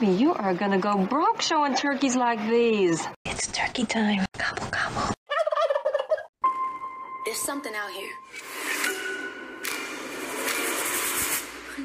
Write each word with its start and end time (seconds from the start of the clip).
Baby, 0.00 0.12
you 0.12 0.32
are 0.32 0.54
gonna 0.54 0.78
go 0.78 0.96
broke 0.96 1.42
showing 1.42 1.74
turkeys 1.74 2.16
like 2.16 2.40
these. 2.48 3.06
It's 3.26 3.48
turkey 3.48 3.84
time. 3.84 4.24
Gobble, 4.38 4.66
gobble. 4.70 5.14
There's 7.26 7.36
something 7.36 7.74
out 7.74 7.90
here. 7.90 8.10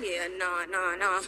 Yeah, 0.01 0.27
nah, 0.37 0.63
nah, 0.65 0.95
nah. 0.95 1.21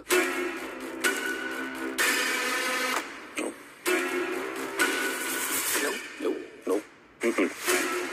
Nope, 5.84 5.96
nope, 6.22 6.38
nope. 6.68 6.84
Mm-mm. 7.22 8.07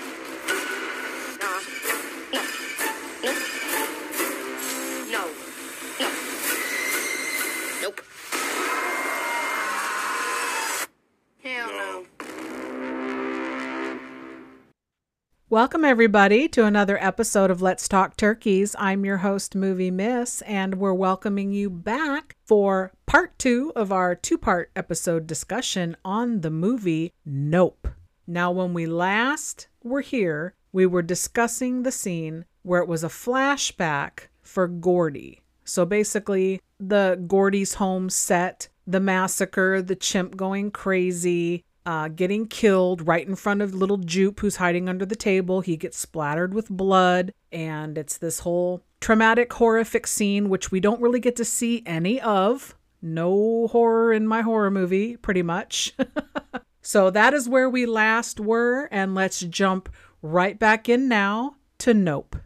Welcome, 15.55 15.85
everybody, 15.85 16.49
to 16.49 16.65
another 16.65 16.99
episode 17.01 17.49
of 17.49 17.63
Let's 17.63 17.87
Talk 17.87 18.17
Turkeys. 18.17 18.75
I'm 18.77 19.05
your 19.05 19.19
host, 19.19 19.55
Movie 19.55 19.93
Miss, 19.93 20.43
and 20.43 20.75
we're 20.81 20.93
welcoming 20.93 21.53
you 21.53 21.71
back 21.71 22.35
for 22.45 22.91
part 23.07 23.39
two 23.39 23.71
of 23.77 23.93
our 23.93 24.17
two 24.17 24.37
part 24.37 24.73
episode 24.75 25.29
discussion 25.29 25.97
on 26.05 26.41
the 26.41 26.51
movie 26.51 27.13
Nope. 27.25 27.87
Now, 28.27 28.51
when 28.51 28.75
we 28.75 28.87
last 28.87 29.69
were 29.85 30.01
here, 30.01 30.57
we 30.73 30.87
were 30.87 31.03
discussing 31.03 31.85
the 31.85 31.93
scene 31.93 32.47
where 32.63 32.83
it 32.83 32.89
was 32.89 33.05
a 33.05 33.09
flashback 33.09 34.23
for 34.43 34.67
Gordy. 34.67 35.45
So 35.63 35.87
basically, 35.87 36.61
the 36.81 37.23
Gordy's 37.29 37.75
home 37.75 38.11
set, 38.11 38.67
the 38.89 38.99
massacre, 38.99 39.81
the 39.81 39.95
chimp 39.95 40.37
going 40.37 40.73
crazy, 40.73 41.63
uh, 41.87 42.09
getting 42.09 42.47
killed 42.47 43.07
right 43.07 43.27
in 43.27 43.35
front 43.35 43.63
of 43.63 43.75
little 43.75 43.99
Jupe 43.99 44.41
who's 44.41 44.57
hiding 44.57 44.89
under 44.89 45.05
the 45.05 45.17
table. 45.17 45.61
He 45.61 45.77
gets 45.77 45.99
splattered 45.99 46.55
with 46.55 46.69
blood, 46.69 47.33
and 47.53 47.99
it's 47.99 48.19
this 48.19 48.41
whole 48.41 48.83
traumatic, 49.01 49.53
horrific 49.53 50.07
scene, 50.07 50.49
which 50.49 50.71
we 50.71 50.81
don't 50.81 51.03
really 51.03 51.21
get 51.21 51.37
to 51.37 51.45
see 51.45 51.83
any 51.85 52.21
of. 52.21 52.75
No 53.03 53.69
horror 53.69 54.13
in 54.13 54.27
my 54.27 54.41
horror 54.41 54.71
movie, 54.71 55.17
pretty 55.17 55.43
much. 55.43 55.95
so 56.83 57.11
that 57.11 57.35
is 57.35 57.49
where 57.49 57.69
we 57.69 57.85
last 57.85 58.41
were, 58.41 58.89
and 58.91 59.15
let's 59.15 59.41
jump 59.41 59.89
right 60.23 60.59
back 60.59 60.89
in 60.89 61.09
now 61.09 61.57
to 61.79 61.93
Nope. 61.93 62.37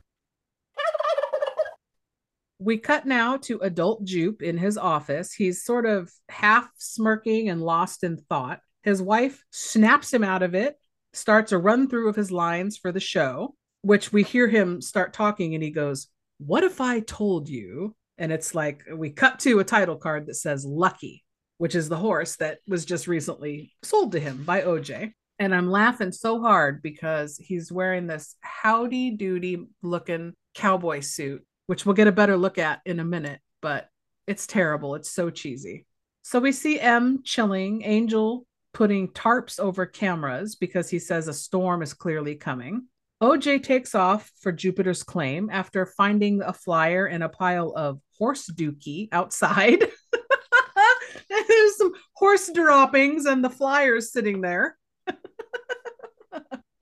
We 2.60 2.76
cut 2.76 3.06
now 3.06 3.36
to 3.36 3.60
adult 3.60 4.02
Jupe 4.02 4.42
in 4.42 4.58
his 4.58 4.76
office. 4.76 5.32
He's 5.32 5.64
sort 5.64 5.86
of 5.86 6.12
half 6.28 6.68
smirking 6.76 7.48
and 7.48 7.62
lost 7.62 8.02
in 8.02 8.16
thought. 8.16 8.60
His 8.88 9.02
wife 9.02 9.44
snaps 9.50 10.14
him 10.14 10.24
out 10.24 10.42
of 10.42 10.54
it, 10.54 10.74
starts 11.12 11.52
a 11.52 11.58
run 11.58 11.90
through 11.90 12.08
of 12.08 12.16
his 12.16 12.32
lines 12.32 12.78
for 12.78 12.90
the 12.90 13.00
show, 13.00 13.54
which 13.82 14.14
we 14.14 14.22
hear 14.22 14.48
him 14.48 14.80
start 14.80 15.12
talking 15.12 15.52
and 15.52 15.62
he 15.62 15.68
goes, 15.68 16.06
What 16.38 16.64
if 16.64 16.80
I 16.80 17.00
told 17.00 17.50
you? 17.50 17.94
And 18.16 18.32
it's 18.32 18.54
like 18.54 18.84
we 18.90 19.10
cut 19.10 19.40
to 19.40 19.58
a 19.58 19.64
title 19.64 19.96
card 19.96 20.24
that 20.24 20.36
says 20.36 20.64
Lucky, 20.64 21.22
which 21.58 21.74
is 21.74 21.90
the 21.90 21.98
horse 21.98 22.36
that 22.36 22.60
was 22.66 22.86
just 22.86 23.06
recently 23.06 23.74
sold 23.82 24.12
to 24.12 24.20
him 24.20 24.44
by 24.44 24.62
OJ. 24.62 25.12
And 25.38 25.54
I'm 25.54 25.70
laughing 25.70 26.10
so 26.10 26.40
hard 26.40 26.80
because 26.80 27.36
he's 27.36 27.70
wearing 27.70 28.06
this 28.06 28.36
howdy 28.40 29.10
doody 29.10 29.66
looking 29.82 30.32
cowboy 30.54 31.00
suit, 31.00 31.44
which 31.66 31.84
we'll 31.84 31.94
get 31.94 32.08
a 32.08 32.12
better 32.12 32.38
look 32.38 32.56
at 32.56 32.80
in 32.86 33.00
a 33.00 33.04
minute, 33.04 33.40
but 33.60 33.90
it's 34.26 34.46
terrible. 34.46 34.94
It's 34.94 35.10
so 35.10 35.28
cheesy. 35.28 35.84
So 36.22 36.40
we 36.40 36.52
see 36.52 36.80
M 36.80 37.20
chilling, 37.22 37.82
Angel 37.82 38.46
putting 38.78 39.08
tarps 39.08 39.58
over 39.58 39.84
cameras 39.84 40.54
because 40.54 40.88
he 40.88 41.00
says 41.00 41.26
a 41.26 41.34
storm 41.34 41.82
is 41.82 41.92
clearly 41.92 42.36
coming. 42.36 42.86
OJ 43.20 43.60
takes 43.60 43.92
off 43.92 44.30
for 44.40 44.52
Jupiter's 44.52 45.02
claim 45.02 45.50
after 45.50 45.84
finding 45.84 46.40
a 46.42 46.52
flyer 46.52 47.08
in 47.08 47.22
a 47.22 47.28
pile 47.28 47.72
of 47.74 47.98
horse 48.16 48.48
dookie 48.48 49.08
outside. 49.10 49.80
There's 51.28 51.76
some 51.76 51.92
horse 52.14 52.48
droppings 52.54 53.26
and 53.26 53.44
the 53.44 53.50
flyers 53.50 54.12
sitting 54.12 54.42
there. 54.42 54.78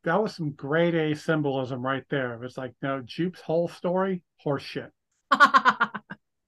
that 0.04 0.22
was 0.22 0.36
some 0.36 0.50
grade 0.50 0.94
A 0.94 1.16
symbolism 1.16 1.80
right 1.80 2.04
there. 2.10 2.34
It 2.34 2.40
was 2.40 2.58
like, 2.58 2.74
no, 2.82 3.00
Jupe's 3.00 3.40
whole 3.40 3.68
story, 3.68 4.22
horse 4.36 4.62
shit. 4.62 4.92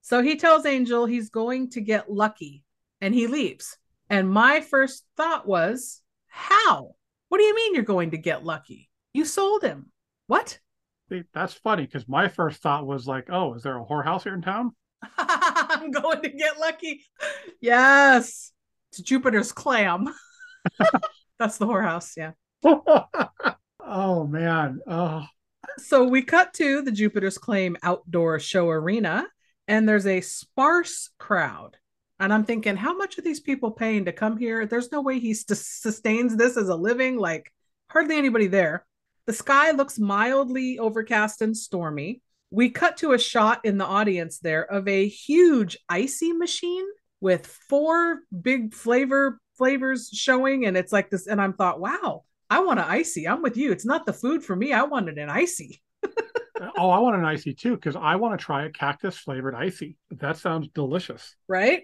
so 0.01 0.21
he 0.21 0.35
tells 0.35 0.67
Angel 0.67 1.07
he's 1.07 1.31
going 1.31 1.71
to 1.71 1.81
get 1.81 2.11
lucky 2.11 2.63
and 3.01 3.15
he 3.15 3.25
leaves. 3.25 3.79
And 4.09 4.29
my 4.29 4.61
first 4.61 5.05
thought 5.17 5.47
was, 5.47 6.01
how? 6.27 6.95
What 7.29 7.37
do 7.37 7.43
you 7.43 7.55
mean 7.55 7.75
you're 7.75 7.83
going 7.83 8.11
to 8.11 8.17
get 8.17 8.43
lucky? 8.43 8.89
You 9.13 9.25
sold 9.25 9.63
him. 9.63 9.91
What? 10.27 10.59
See, 11.09 11.23
that's 11.33 11.53
funny 11.53 11.85
because 11.85 12.07
my 12.07 12.27
first 12.27 12.61
thought 12.61 12.85
was 12.85 13.07
like, 13.07 13.27
oh, 13.31 13.53
is 13.55 13.63
there 13.63 13.77
a 13.77 13.85
whorehouse 13.85 14.23
here 14.23 14.33
in 14.33 14.41
town? 14.41 14.75
I'm 15.17 15.91
going 15.91 16.21
to 16.21 16.29
get 16.29 16.59
lucky. 16.59 17.03
Yes. 17.61 18.51
It's 18.91 19.01
Jupiter's 19.01 19.51
clam. 19.51 20.07
that's 21.39 21.57
the 21.57 21.65
whorehouse. 21.65 22.13
Yeah. 22.17 22.31
oh, 23.79 24.27
man. 24.27 24.79
Oh. 24.87 25.25
So 25.77 26.03
we 26.03 26.21
cut 26.21 26.53
to 26.55 26.81
the 26.81 26.91
Jupiter's 26.91 27.37
Claim 27.37 27.77
outdoor 27.83 28.39
show 28.39 28.69
arena, 28.69 29.27
and 29.67 29.87
there's 29.87 30.07
a 30.07 30.21
sparse 30.21 31.09
crowd. 31.17 31.77
And 32.19 32.33
I'm 32.33 32.43
thinking, 32.43 32.75
how 32.75 32.95
much 32.97 33.17
are 33.17 33.21
these 33.21 33.39
people 33.39 33.71
paying 33.71 34.05
to 34.05 34.11
come 34.11 34.37
here? 34.37 34.65
There's 34.65 34.91
no 34.91 35.01
way 35.01 35.19
he 35.19 35.33
st- 35.33 35.57
sustains 35.57 36.35
this 36.35 36.57
as 36.57 36.67
a 36.67 36.75
living. 36.75 37.17
Like, 37.17 37.51
hardly 37.89 38.17
anybody 38.17 38.47
there. 38.47 38.85
The 39.25 39.33
sky 39.33 39.71
looks 39.71 39.99
mildly 39.99 40.79
overcast 40.79 41.41
and 41.41 41.55
stormy. 41.55 42.21
We 42.51 42.71
cut 42.71 42.97
to 42.97 43.13
a 43.13 43.19
shot 43.19 43.63
in 43.63 43.77
the 43.77 43.85
audience 43.85 44.39
there 44.39 44.63
of 44.63 44.87
a 44.87 45.07
huge 45.07 45.77
icy 45.87 46.33
machine 46.33 46.85
with 47.21 47.47
four 47.47 48.21
big 48.41 48.73
flavor 48.73 49.39
flavors 49.57 50.09
showing. 50.11 50.65
And 50.65 50.75
it's 50.75 50.91
like 50.91 51.09
this. 51.09 51.27
And 51.27 51.39
I'm 51.39 51.53
thought, 51.53 51.79
wow, 51.79 52.23
I 52.49 52.61
want 52.61 52.79
an 52.79 52.85
icy. 52.87 53.27
I'm 53.27 53.41
with 53.41 53.55
you. 53.55 53.71
It's 53.71 53.85
not 53.85 54.05
the 54.05 54.13
food 54.13 54.43
for 54.43 54.55
me. 54.55 54.73
I 54.73 54.83
wanted 54.83 55.17
an 55.17 55.29
icy. 55.29 55.81
Uh, 56.59 56.71
oh, 56.77 56.89
I 56.89 56.99
want 56.99 57.15
an 57.15 57.23
icy 57.23 57.53
too, 57.53 57.75
because 57.75 57.95
I 57.95 58.17
want 58.17 58.37
to 58.37 58.45
try 58.45 58.65
a 58.65 58.69
cactus 58.69 59.17
flavored 59.17 59.55
icy. 59.55 59.95
That 60.11 60.35
sounds 60.35 60.67
delicious. 60.75 61.33
Right? 61.47 61.83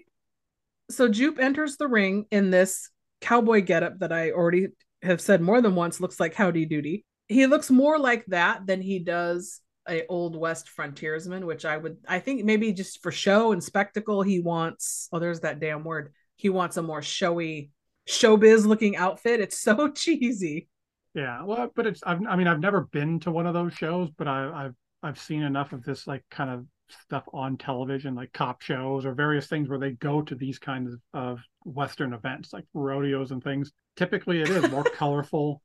So 0.90 1.08
Jupe 1.08 1.38
enters 1.38 1.76
the 1.76 1.88
ring 1.88 2.26
in 2.30 2.50
this 2.50 2.90
cowboy 3.20 3.62
getup 3.62 3.98
that 4.00 4.12
I 4.12 4.30
already 4.30 4.68
have 5.02 5.20
said 5.20 5.40
more 5.40 5.60
than 5.60 5.74
once 5.74 6.00
looks 6.00 6.20
like 6.20 6.34
Howdy 6.34 6.66
Doody. 6.66 7.04
He 7.28 7.46
looks 7.46 7.70
more 7.70 7.98
like 7.98 8.24
that 8.26 8.66
than 8.66 8.80
he 8.80 9.00
does 9.00 9.60
a 9.88 10.06
old 10.06 10.36
west 10.36 10.68
frontiersman, 10.68 11.46
which 11.46 11.64
I 11.64 11.76
would 11.76 11.98
I 12.08 12.18
think 12.18 12.44
maybe 12.44 12.72
just 12.72 13.02
for 13.02 13.12
show 13.12 13.52
and 13.52 13.62
spectacle 13.62 14.22
he 14.22 14.40
wants. 14.40 15.08
Oh, 15.12 15.18
there's 15.18 15.40
that 15.40 15.60
damn 15.60 15.84
word. 15.84 16.12
He 16.36 16.48
wants 16.48 16.76
a 16.76 16.82
more 16.82 17.02
showy 17.02 17.70
showbiz 18.08 18.66
looking 18.66 18.96
outfit. 18.96 19.40
It's 19.40 19.58
so 19.58 19.88
cheesy. 19.92 20.68
Yeah, 21.14 21.44
well, 21.44 21.70
but 21.74 21.86
it's 21.86 22.02
I've, 22.04 22.20
I 22.26 22.36
mean 22.36 22.46
I've 22.46 22.60
never 22.60 22.82
been 22.82 23.20
to 23.20 23.30
one 23.30 23.46
of 23.46 23.54
those 23.54 23.74
shows, 23.74 24.10
but 24.16 24.28
I, 24.28 24.66
I've 24.66 24.74
I've 25.02 25.18
seen 25.18 25.42
enough 25.42 25.72
of 25.72 25.82
this 25.82 26.06
like 26.06 26.24
kind 26.30 26.50
of 26.50 26.66
stuff 26.88 27.24
on 27.32 27.56
television, 27.56 28.14
like 28.14 28.32
cop 28.32 28.62
shows 28.62 29.06
or 29.06 29.14
various 29.14 29.46
things 29.46 29.68
where 29.68 29.78
they 29.78 29.92
go 29.92 30.22
to 30.22 30.34
these 30.34 30.58
kinds 30.58 30.96
of, 31.14 31.40
Western 31.64 32.12
events, 32.12 32.52
like 32.52 32.64
rodeos 32.74 33.32
and 33.32 33.42
things. 33.42 33.72
Typically, 33.96 34.40
it 34.40 34.48
is 34.48 34.70
more 34.70 34.84
colorful. 34.94 35.60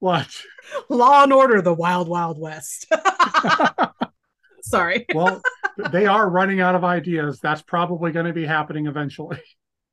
What? 0.00 0.28
Law 0.88 1.22
and 1.22 1.32
Order: 1.32 1.62
The 1.62 1.72
Wild 1.72 2.08
Wild 2.08 2.40
West. 2.40 2.92
Sorry. 4.62 5.06
well, 5.14 5.40
they 5.92 6.06
are 6.06 6.28
running 6.28 6.60
out 6.60 6.74
of 6.74 6.82
ideas. 6.82 7.38
That's 7.38 7.62
probably 7.62 8.10
going 8.10 8.26
to 8.26 8.32
be 8.32 8.44
happening 8.44 8.86
eventually. 8.86 9.40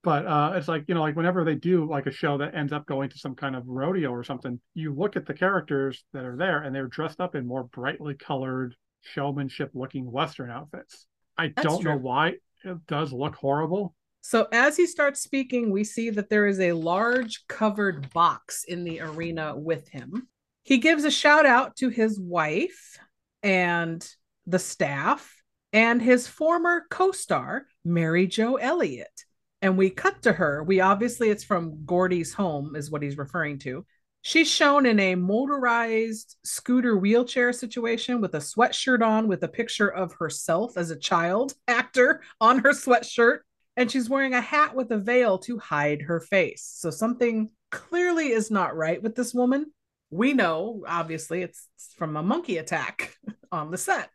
But 0.04 0.26
uh, 0.26 0.54
it's 0.56 0.68
like 0.68 0.86
you 0.88 0.96
know, 0.96 1.02
like 1.02 1.16
whenever 1.16 1.44
they 1.44 1.56
do 1.56 1.88
like 1.88 2.08
a 2.08 2.12
show 2.12 2.40
that 2.40 2.56
ends 2.56 2.74
up 2.74 2.88
going 2.88 3.10
to 3.10 3.20
some 3.20 3.36
kind 3.36 3.56
of 3.56 3.68
rodeo 3.68 4.10
or 4.10 4.24
something, 4.24 4.60
you 4.74 4.96
look 4.96 5.16
at 5.16 5.28
the 5.28 5.34
characters 5.34 6.04
that 6.14 6.26
are 6.26 6.38
there, 6.38 6.64
and 6.64 6.74
they're 6.74 6.88
dressed 6.88 7.22
up 7.22 7.36
in 7.36 7.46
more 7.46 7.66
brightly 7.66 8.16
colored 8.16 8.76
showmanship 9.02 9.72
looking 9.74 10.12
Western 10.12 10.50
outfits. 10.50 11.08
I 11.38 11.52
That's 11.56 11.68
don't 11.68 11.82
true. 11.82 11.92
know 11.92 11.98
why 11.98 12.36
it 12.64 12.88
does 12.88 13.12
look 13.12 13.36
horrible. 13.36 13.96
So 14.22 14.48
as 14.52 14.78
he 14.78 14.86
starts 14.86 15.22
speaking, 15.22 15.72
we 15.72 15.84
see 15.84 16.12
that 16.12 16.30
there 16.30 16.46
is 16.46 16.60
a 16.60 16.74
large 16.74 17.48
covered 17.48 18.12
box 18.14 18.64
in 18.64 18.84
the 18.84 19.02
arena 19.02 19.56
with 19.58 19.88
him. 19.90 20.28
He 20.64 20.78
gives 20.78 21.04
a 21.04 21.12
shout 21.12 21.48
out 21.48 21.76
to 21.78 21.90
his 21.90 22.20
wife 22.20 23.00
and 23.42 24.08
the 24.46 24.60
staff 24.60 25.36
and 25.74 26.02
his 26.02 26.28
former 26.28 26.86
co-star, 26.92 27.66
Mary 27.84 28.28
Jo 28.28 28.56
Elliott. 28.56 29.26
And 29.64 29.78
we 29.78 29.90
cut 29.90 30.22
to 30.24 30.34
her. 30.34 30.64
We 30.64 30.82
obviously 30.82 31.30
it's 31.30 31.44
from 31.44 31.86
Gordy's 31.86 32.34
home 32.34 32.76
is 32.76 32.92
what 32.92 33.02
he's 33.02 33.18
referring 33.18 33.60
to. 33.60 33.86
She's 34.24 34.50
shown 34.50 34.86
in 34.86 35.00
a 35.00 35.16
motorized 35.16 36.38
scooter 36.44 36.96
wheelchair 36.96 37.52
situation 37.54 38.22
with 38.22 38.36
a 38.36 38.40
sweatshirt 38.40 39.02
on 39.02 39.28
with 39.28 39.44
a 39.44 39.48
picture 39.48 39.90
of 39.90 40.14
herself 40.14 40.78
as 40.78 40.92
a 40.92 41.00
child 41.00 41.54
actor 41.68 42.22
on 42.40 42.60
her 42.60 42.72
sweatshirt. 42.72 43.40
and 43.78 43.90
she's 43.90 44.10
wearing 44.10 44.34
a 44.34 44.42
hat 44.42 44.76
with 44.76 44.92
a 44.92 44.98
veil 44.98 45.40
to 45.40 45.58
hide 45.58 46.04
her 46.04 46.20
face. 46.20 46.70
So 46.76 46.92
something 46.92 47.50
clearly 47.72 48.32
is 48.32 48.52
not 48.52 48.76
right 48.76 49.02
with 49.02 49.16
this 49.16 49.34
woman. 49.34 49.74
We 50.12 50.34
know, 50.34 50.84
obviously, 50.88 51.42
it's 51.42 51.68
from 51.98 52.18
a 52.18 52.22
monkey 52.24 52.58
attack 52.58 53.16
on 53.52 53.72
the 53.72 53.78
set. 53.78 54.10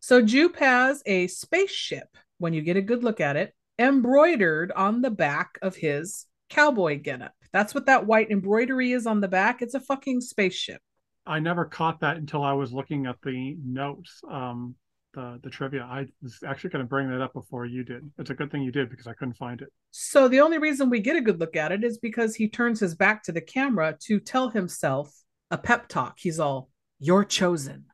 So 0.00 0.20
Jupe 0.20 0.56
has 0.56 1.02
a 1.06 1.26
spaceship, 1.28 2.08
when 2.38 2.52
you 2.52 2.60
get 2.60 2.76
a 2.76 2.82
good 2.82 3.02
look 3.02 3.20
at 3.20 3.36
it, 3.36 3.54
embroidered 3.78 4.72
on 4.72 5.00
the 5.00 5.10
back 5.10 5.58
of 5.62 5.76
his 5.76 6.26
cowboy 6.50 7.00
getup. 7.00 7.32
That's 7.52 7.74
what 7.74 7.86
that 7.86 8.06
white 8.06 8.30
embroidery 8.30 8.92
is 8.92 9.06
on 9.06 9.20
the 9.20 9.28
back. 9.28 9.62
It's 9.62 9.74
a 9.74 9.80
fucking 9.80 10.20
spaceship. 10.20 10.80
I 11.26 11.40
never 11.40 11.64
caught 11.64 12.00
that 12.00 12.16
until 12.16 12.42
I 12.42 12.52
was 12.52 12.72
looking 12.72 13.06
at 13.06 13.16
the 13.22 13.56
notes, 13.62 14.20
um, 14.30 14.74
the 15.14 15.38
the 15.42 15.50
trivia. 15.50 15.82
I 15.82 16.06
was 16.22 16.38
actually 16.46 16.70
going 16.70 16.84
to 16.84 16.88
bring 16.88 17.10
that 17.10 17.20
up 17.20 17.34
before 17.34 17.66
you 17.66 17.84
did. 17.84 18.10
It's 18.18 18.30
a 18.30 18.34
good 18.34 18.50
thing 18.50 18.62
you 18.62 18.72
did 18.72 18.88
because 18.90 19.06
I 19.06 19.12
couldn't 19.12 19.36
find 19.36 19.60
it. 19.60 19.68
So 19.90 20.28
the 20.28 20.40
only 20.40 20.58
reason 20.58 20.90
we 20.90 21.00
get 21.00 21.16
a 21.16 21.20
good 21.20 21.40
look 21.40 21.56
at 21.56 21.72
it 21.72 21.84
is 21.84 21.98
because 21.98 22.34
he 22.34 22.48
turns 22.48 22.80
his 22.80 22.94
back 22.94 23.22
to 23.24 23.32
the 23.32 23.40
camera 23.40 23.96
to 24.04 24.20
tell 24.20 24.48
himself 24.48 25.12
a 25.50 25.58
pep 25.58 25.88
talk. 25.88 26.14
He's 26.18 26.40
all, 26.40 26.70
"You're 26.98 27.24
chosen." 27.24 27.86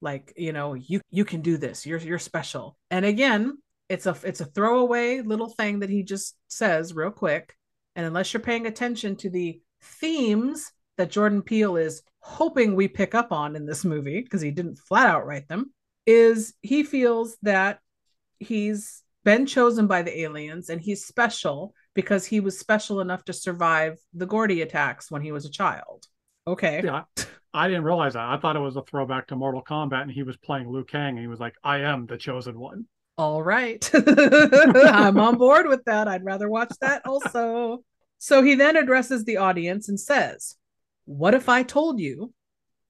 Like, 0.00 0.34
you 0.36 0.52
know, 0.52 0.74
you 0.74 1.00
you 1.10 1.24
can 1.24 1.40
do 1.40 1.56
this. 1.56 1.86
You're 1.86 1.98
you're 1.98 2.18
special. 2.18 2.76
And 2.90 3.06
again, 3.06 3.56
it's 3.88 4.06
a 4.06 4.16
it's 4.22 4.40
a 4.40 4.46
throwaway 4.46 5.20
little 5.20 5.48
thing 5.48 5.80
that 5.80 5.90
he 5.90 6.02
just 6.02 6.36
says 6.48 6.94
real 6.94 7.10
quick. 7.10 7.54
And 7.96 8.06
unless 8.06 8.32
you're 8.32 8.40
paying 8.40 8.66
attention 8.66 9.16
to 9.16 9.30
the 9.30 9.60
themes 9.82 10.72
that 10.96 11.10
Jordan 11.10 11.42
Peele 11.42 11.76
is 11.76 12.02
hoping 12.20 12.74
we 12.74 12.88
pick 12.88 13.14
up 13.14 13.32
on 13.32 13.56
in 13.56 13.66
this 13.66 13.84
movie, 13.84 14.20
because 14.20 14.40
he 14.40 14.50
didn't 14.50 14.78
flat 14.78 15.08
out 15.08 15.26
write 15.26 15.48
them, 15.48 15.72
is 16.06 16.54
he 16.62 16.82
feels 16.82 17.36
that 17.42 17.80
he's 18.38 19.02
been 19.24 19.46
chosen 19.46 19.86
by 19.86 20.02
the 20.02 20.20
aliens 20.20 20.68
and 20.68 20.80
he's 20.80 21.06
special 21.06 21.74
because 21.94 22.26
he 22.26 22.40
was 22.40 22.58
special 22.58 23.00
enough 23.00 23.24
to 23.24 23.32
survive 23.32 23.98
the 24.12 24.26
Gordy 24.26 24.62
attacks 24.62 25.10
when 25.10 25.22
he 25.22 25.32
was 25.32 25.44
a 25.44 25.50
child. 25.50 26.06
Okay. 26.46 26.82
Yeah, 26.84 27.04
I 27.54 27.68
didn't 27.68 27.84
realize 27.84 28.14
that. 28.14 28.28
I 28.28 28.36
thought 28.36 28.56
it 28.56 28.60
was 28.60 28.76
a 28.76 28.82
throwback 28.82 29.28
to 29.28 29.36
Mortal 29.36 29.62
Kombat, 29.62 30.02
and 30.02 30.10
he 30.10 30.22
was 30.22 30.36
playing 30.36 30.68
Liu 30.68 30.84
Kang, 30.84 31.10
and 31.10 31.20
he 31.20 31.26
was 31.26 31.40
like, 31.40 31.54
"I 31.62 31.78
am 31.78 32.06
the 32.06 32.18
chosen 32.18 32.58
one." 32.58 32.86
All 33.16 33.42
right. 33.42 33.88
I'm 33.94 35.18
on 35.18 35.38
board 35.38 35.66
with 35.66 35.84
that. 35.84 36.08
I'd 36.08 36.24
rather 36.24 36.48
watch 36.48 36.72
that 36.80 37.02
also. 37.06 37.84
So 38.18 38.42
he 38.42 38.54
then 38.54 38.76
addresses 38.76 39.24
the 39.24 39.36
audience 39.36 39.88
and 39.88 39.98
says, 39.98 40.56
What 41.04 41.34
if 41.34 41.48
I 41.48 41.62
told 41.62 42.00
you 42.00 42.32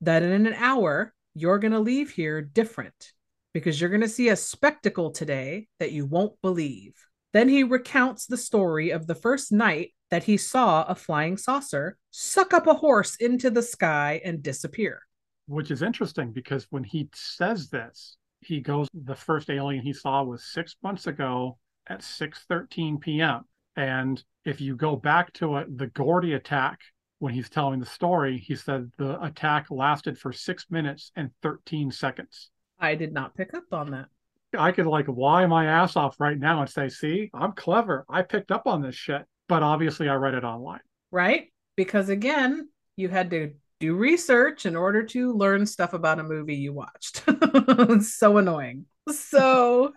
that 0.00 0.22
in 0.22 0.46
an 0.46 0.54
hour 0.54 1.12
you're 1.34 1.58
going 1.58 1.72
to 1.72 1.80
leave 1.80 2.10
here 2.10 2.40
different 2.40 3.12
because 3.52 3.80
you're 3.80 3.90
going 3.90 4.00
to 4.00 4.08
see 4.08 4.28
a 4.28 4.36
spectacle 4.36 5.10
today 5.10 5.66
that 5.78 5.92
you 5.92 6.06
won't 6.06 6.40
believe? 6.40 6.94
Then 7.34 7.48
he 7.48 7.64
recounts 7.64 8.26
the 8.26 8.36
story 8.36 8.90
of 8.90 9.06
the 9.06 9.14
first 9.14 9.52
night 9.52 9.92
that 10.10 10.24
he 10.24 10.36
saw 10.36 10.84
a 10.84 10.94
flying 10.94 11.36
saucer 11.36 11.98
suck 12.12 12.54
up 12.54 12.66
a 12.68 12.74
horse 12.74 13.16
into 13.16 13.50
the 13.50 13.62
sky 13.62 14.20
and 14.24 14.42
disappear. 14.42 15.00
Which 15.46 15.72
is 15.72 15.82
interesting 15.82 16.30
because 16.30 16.66
when 16.70 16.84
he 16.84 17.10
says 17.12 17.68
this, 17.68 18.16
he 18.46 18.60
goes 18.60 18.88
the 18.94 19.14
first 19.14 19.50
alien 19.50 19.82
he 19.82 19.92
saw 19.92 20.22
was 20.22 20.44
six 20.44 20.76
months 20.82 21.06
ago 21.06 21.58
at 21.86 22.00
6.13 22.00 23.00
p.m 23.00 23.42
and 23.76 24.22
if 24.44 24.60
you 24.60 24.76
go 24.76 24.96
back 24.96 25.32
to 25.32 25.56
it 25.56 25.78
the 25.78 25.86
gordy 25.88 26.34
attack 26.34 26.80
when 27.18 27.32
he's 27.32 27.48
telling 27.48 27.80
the 27.80 27.86
story 27.86 28.38
he 28.38 28.54
said 28.54 28.90
the 28.98 29.22
attack 29.22 29.70
lasted 29.70 30.18
for 30.18 30.32
six 30.32 30.66
minutes 30.70 31.10
and 31.16 31.30
13 31.42 31.90
seconds. 31.90 32.50
I 32.78 32.94
did 32.94 33.12
not 33.12 33.34
pick 33.34 33.54
up 33.54 33.64
on 33.72 33.90
that. 33.92 34.06
i 34.58 34.72
could 34.72 34.86
like 34.86 35.08
lie 35.08 35.46
my 35.46 35.66
ass 35.66 35.96
off 35.96 36.20
right 36.20 36.38
now 36.38 36.60
and 36.60 36.68
say 36.70 36.88
see 36.88 37.30
i'm 37.32 37.52
clever. 37.52 38.04
I 38.08 38.22
picked 38.22 38.50
up 38.50 38.66
on 38.66 38.82
this 38.82 38.94
shit. 38.94 39.22
But 39.48 39.62
obviously 39.62 40.08
i 40.08 40.14
read 40.14 40.34
it 40.34 40.44
online. 40.44 40.80
Right? 41.10 41.52
Because 41.76 42.08
again, 42.08 42.68
you 42.96 43.08
had 43.08 43.30
to 43.30 43.52
do 43.84 43.94
research 43.94 44.66
in 44.66 44.76
order 44.76 45.02
to 45.02 45.32
learn 45.32 45.66
stuff 45.66 45.92
about 45.92 46.18
a 46.18 46.24
movie 46.24 46.56
you 46.56 46.72
watched. 46.72 47.22
It's 47.96 48.14
so 48.14 48.38
annoying. 48.38 48.86
So 49.10 49.92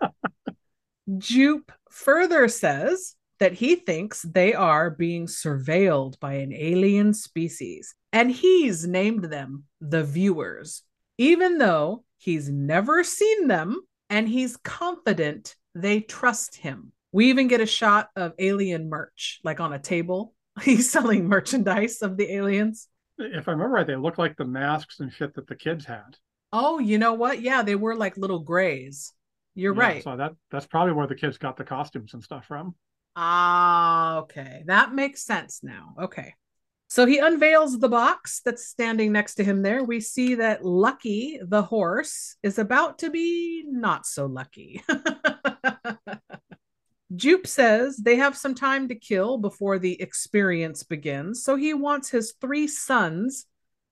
Jupe 1.18 1.72
further 1.90 2.48
says 2.48 3.14
that 3.40 3.54
he 3.54 3.76
thinks 3.76 4.22
they 4.22 4.52
are 4.52 4.90
being 4.90 5.26
surveilled 5.26 6.18
by 6.20 6.34
an 6.34 6.52
alien 6.52 7.14
species, 7.14 7.94
and 8.12 8.30
he's 8.30 8.86
named 8.86 9.24
them 9.24 9.64
the 9.80 10.04
viewers, 10.04 10.82
even 11.16 11.58
though 11.58 12.04
he's 12.18 12.48
never 12.48 13.04
seen 13.04 13.48
them 13.48 13.80
and 14.10 14.28
he's 14.28 14.56
confident 14.56 15.54
they 15.74 16.00
trust 16.00 16.56
him. 16.56 16.92
We 17.12 17.30
even 17.30 17.48
get 17.48 17.60
a 17.60 17.66
shot 17.66 18.10
of 18.16 18.34
alien 18.38 18.88
merch, 18.88 19.40
like 19.44 19.60
on 19.60 19.72
a 19.72 19.78
table. 19.78 20.34
He's 20.62 20.90
selling 20.90 21.28
merchandise 21.28 22.02
of 22.02 22.16
the 22.16 22.32
aliens. 22.32 22.88
If 23.18 23.48
i 23.48 23.52
remember 23.52 23.74
right 23.74 23.86
they 23.86 23.96
look 23.96 24.18
like 24.18 24.36
the 24.36 24.44
masks 24.44 25.00
and 25.00 25.12
shit 25.12 25.34
that 25.34 25.46
the 25.46 25.56
kids 25.56 25.84
had 25.84 26.16
Oh, 26.52 26.78
you 26.78 26.96
know 26.98 27.12
what? 27.12 27.42
Yeah, 27.42 27.62
they 27.62 27.74
were 27.74 27.94
like 27.94 28.16
little 28.16 28.38
grays. 28.38 29.12
You're 29.54 29.74
Yeah, 29.74 29.78
right. 29.80 30.02
so 30.02 30.16
that 30.16 30.32
that's 30.50 30.66
probably 30.66 30.94
where 30.94 31.06
the 31.06 31.14
kids 31.14 31.36
got 31.36 31.56
the 31.56 31.64
costumes 31.64 32.14
and 32.14 32.22
stuff 32.22 32.46
from 32.46 32.74
Ah, 33.16 34.18
okay. 34.18 34.62
That 34.66 34.94
makes 34.94 35.22
sense 35.22 35.60
now. 35.62 35.94
Okay. 36.00 36.34
So 36.88 37.04
he 37.04 37.18
unveils 37.18 37.78
the 37.78 37.88
box 37.88 38.40
that's 38.44 38.66
standing 38.66 39.12
next 39.12 39.34
to 39.34 39.44
him 39.44 39.62
there. 39.62 39.84
We 39.84 40.00
see 40.00 40.36
that 40.36 40.64
Lucky, 40.64 41.38
the 41.42 41.62
horse, 41.62 42.36
is 42.42 42.58
about 42.58 43.00
to 43.00 43.10
be 43.10 43.64
not 43.66 44.06
so 44.06 44.24
lucky. 44.26 44.82
Jupe 47.14 47.46
says 47.46 47.96
they 47.96 48.16
have 48.16 48.36
some 48.36 48.54
time 48.54 48.88
to 48.88 48.94
kill 48.94 49.38
before 49.38 49.78
the 49.78 50.00
experience 50.00 50.82
begins. 50.82 51.42
So 51.42 51.56
he 51.56 51.72
wants 51.74 52.10
his 52.10 52.34
three 52.40 52.66
sons 52.66 53.46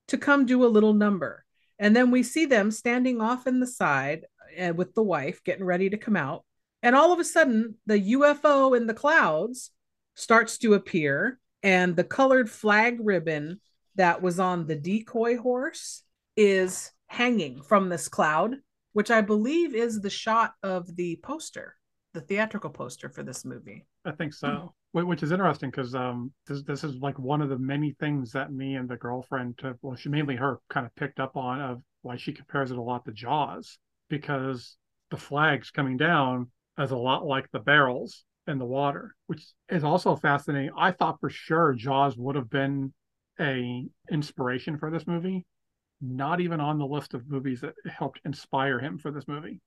to 0.09 0.19
come 0.19 0.47
do 0.47 0.65
a 0.65 0.69
little 0.69 0.95
number. 0.95 1.45
And 1.79 1.95
then 1.95 2.11
we 2.11 2.23
see 2.23 2.47
them 2.47 2.71
standing 2.71 3.21
off 3.21 3.47
in 3.47 3.61
the 3.61 3.67
side 3.67 4.27
uh, 4.61 4.73
with 4.75 4.95
the 4.95 5.03
wife 5.03 5.43
getting 5.45 5.65
ready 5.65 5.91
to 5.91 5.97
come 5.97 6.17
out. 6.17 6.45
And 6.83 6.95
all 6.95 7.13
of 7.13 7.19
a 7.19 7.25
sudden, 7.25 7.77
the 7.87 8.13
UFO 8.15 8.77
in 8.77 8.87
the 8.87 8.95
clouds 8.95 9.71
starts 10.15 10.59
to 10.59 10.75
appear, 10.75 11.39
and 11.63 11.97
the 11.97 12.05
colored 12.05 12.49
flag 12.49 12.99
ribbon 13.01 13.61
that 13.97 14.23
was 14.23 14.39
on 14.39 14.67
the 14.67 14.77
decoy 14.77 15.37
horse 15.37 16.03
is 16.37 16.93
hanging 17.07 17.63
from 17.63 17.89
this 17.89 18.09
cloud, 18.09 18.57
which 18.93 19.11
I 19.11 19.21
believe 19.21 19.75
is 19.75 20.01
the 20.01 20.11
shot 20.11 20.53
of 20.63 20.95
the 20.97 21.19
poster, 21.23 21.75
the 22.17 22.23
theatrical 22.23 22.71
poster 22.71 23.11
for 23.11 23.23
this 23.23 23.45
movie. 23.45 23.85
I 24.07 24.11
think 24.13 24.33
so. 24.33 24.73
Wh- 24.93 25.07
Which 25.07 25.23
is 25.23 25.33
interesting 25.33 25.71
because 25.71 25.95
um, 25.95 26.33
this 26.47 26.63
this 26.63 26.83
is 26.83 26.97
like 26.97 27.19
one 27.19 27.43
of 27.43 27.51
the 27.51 27.59
many 27.59 27.95
things 28.01 28.33
that 28.33 28.51
me 28.51 28.77
and 28.77 28.89
the 28.89 28.97
girlfriend, 28.97 29.59
took, 29.59 29.77
well, 29.83 29.97
she 29.97 30.09
mainly 30.09 30.35
her, 30.37 30.59
kind 30.71 30.87
of 30.87 30.95
picked 30.97 31.21
up 31.21 31.37
on 31.37 31.61
of 31.61 31.83
why 32.01 32.17
she 32.17 32.33
compares 32.33 32.71
it 32.71 32.79
a 32.79 32.83
lot 32.83 33.05
to 33.05 33.13
Jaws 33.13 33.79
because 34.09 34.79
the 35.11 35.19
flags 35.19 35.71
coming 35.71 35.99
down 35.99 36.51
is 36.79 36.91
a 36.91 36.97
lot 36.97 37.27
like 37.27 37.51
the 37.51 37.59
barrels 37.59 38.25
in 38.47 38.59
the 38.59 38.65
water, 38.65 39.15
which 39.27 39.45
is 39.69 39.85
also 39.85 40.17
fascinating. 40.17 40.71
I 40.75 40.93
thought 40.93 41.21
for 41.21 41.29
sure 41.29 41.75
Jaws 41.75 42.17
would 42.17 42.37
have 42.37 42.49
been 42.49 42.95
a 43.39 43.85
inspiration 44.11 44.79
for 44.79 44.91
this 44.91 45.07
movie, 45.07 45.45
not 46.01 46.41
even 46.41 46.61
on 46.61 46.79
the 46.79 46.87
list 46.87 47.13
of 47.13 47.29
movies 47.29 47.61
that 47.61 47.75
helped 47.87 48.23
inspire 48.25 48.79
him 48.79 48.97
for 48.97 49.11
this 49.11 49.29
movie. 49.29 49.61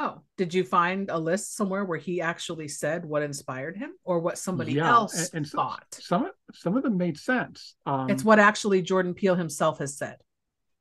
Oh, 0.00 0.22
did 0.36 0.54
you 0.54 0.62
find 0.62 1.10
a 1.10 1.18
list 1.18 1.56
somewhere 1.56 1.84
where 1.84 1.98
he 1.98 2.20
actually 2.20 2.68
said 2.68 3.04
what 3.04 3.24
inspired 3.24 3.76
him 3.76 3.90
or 4.04 4.20
what 4.20 4.38
somebody 4.38 4.74
Yeah, 4.74 4.88
else 4.88 5.18
and- 5.32 5.38
and 5.38 5.46
thought? 5.48 5.86
Some 5.92 6.26
of- 6.26 6.34
some 6.54 6.76
of 6.76 6.84
them 6.84 6.96
made 6.96 7.18
sense. 7.18 7.74
Um, 7.84 8.08
It's 8.08 8.22
what 8.22 8.38
actually 8.38 8.80
Jordan 8.80 9.12
Peele 9.12 9.34
himself 9.34 9.78
has 9.78 9.96
said. 9.96 10.18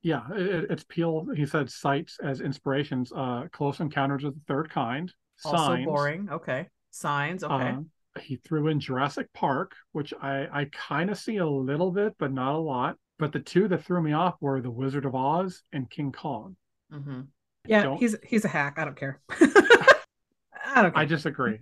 Yeah, 0.04 0.22
it, 0.34 0.70
it's 0.70 0.84
Peele. 0.84 1.30
He 1.36 1.48
said 1.48 1.72
cites 1.72 2.20
as 2.20 2.42
inspirations: 2.42 3.12
uh, 3.12 3.48
Close 3.52 3.80
Encounters 3.80 4.24
of 4.24 4.36
the 4.36 4.42
Third 4.48 4.70
Kind, 4.70 5.12
Also 5.44 5.58
Signs. 5.58 5.86
boring. 5.86 6.30
Okay. 6.30 6.68
Signs. 6.92 7.44
Okay. 7.44 7.72
uh, 8.16 8.20
he 8.22 8.36
threw 8.36 8.68
in 8.68 8.80
Jurassic 8.80 9.34
Park, 9.34 9.76
which 9.94 10.14
I 10.22 10.48
I 10.62 10.66
kind 10.66 11.10
of 11.10 11.18
see 11.18 11.38
a 11.38 11.48
little 11.48 11.92
bit, 11.92 12.16
but 12.20 12.32
not 12.32 12.54
a 12.54 12.60
lot. 12.60 12.98
But 13.18 13.32
the 13.32 13.40
two 13.40 13.68
that 13.70 13.84
threw 13.84 14.00
me 14.04 14.14
off 14.14 14.36
were 14.40 14.62
The 14.62 14.70
Wizard 14.72 15.06
of 15.06 15.16
Oz 15.16 15.64
and 15.74 15.90
King 15.90 16.12
Kong. 16.12 16.56
hmm 16.92 17.22
Yeah, 17.68 17.84
don't- 17.84 17.98
he's 17.98 18.16
he's 18.24 18.46
a 18.46 18.50
hack. 18.50 18.76
I 18.78 18.86
don't 18.86 18.96
care. 18.98 19.20
I 19.30 20.82
don't 20.82 20.94
care. 20.94 21.02
I 21.02 21.06
disagree. 21.06 21.60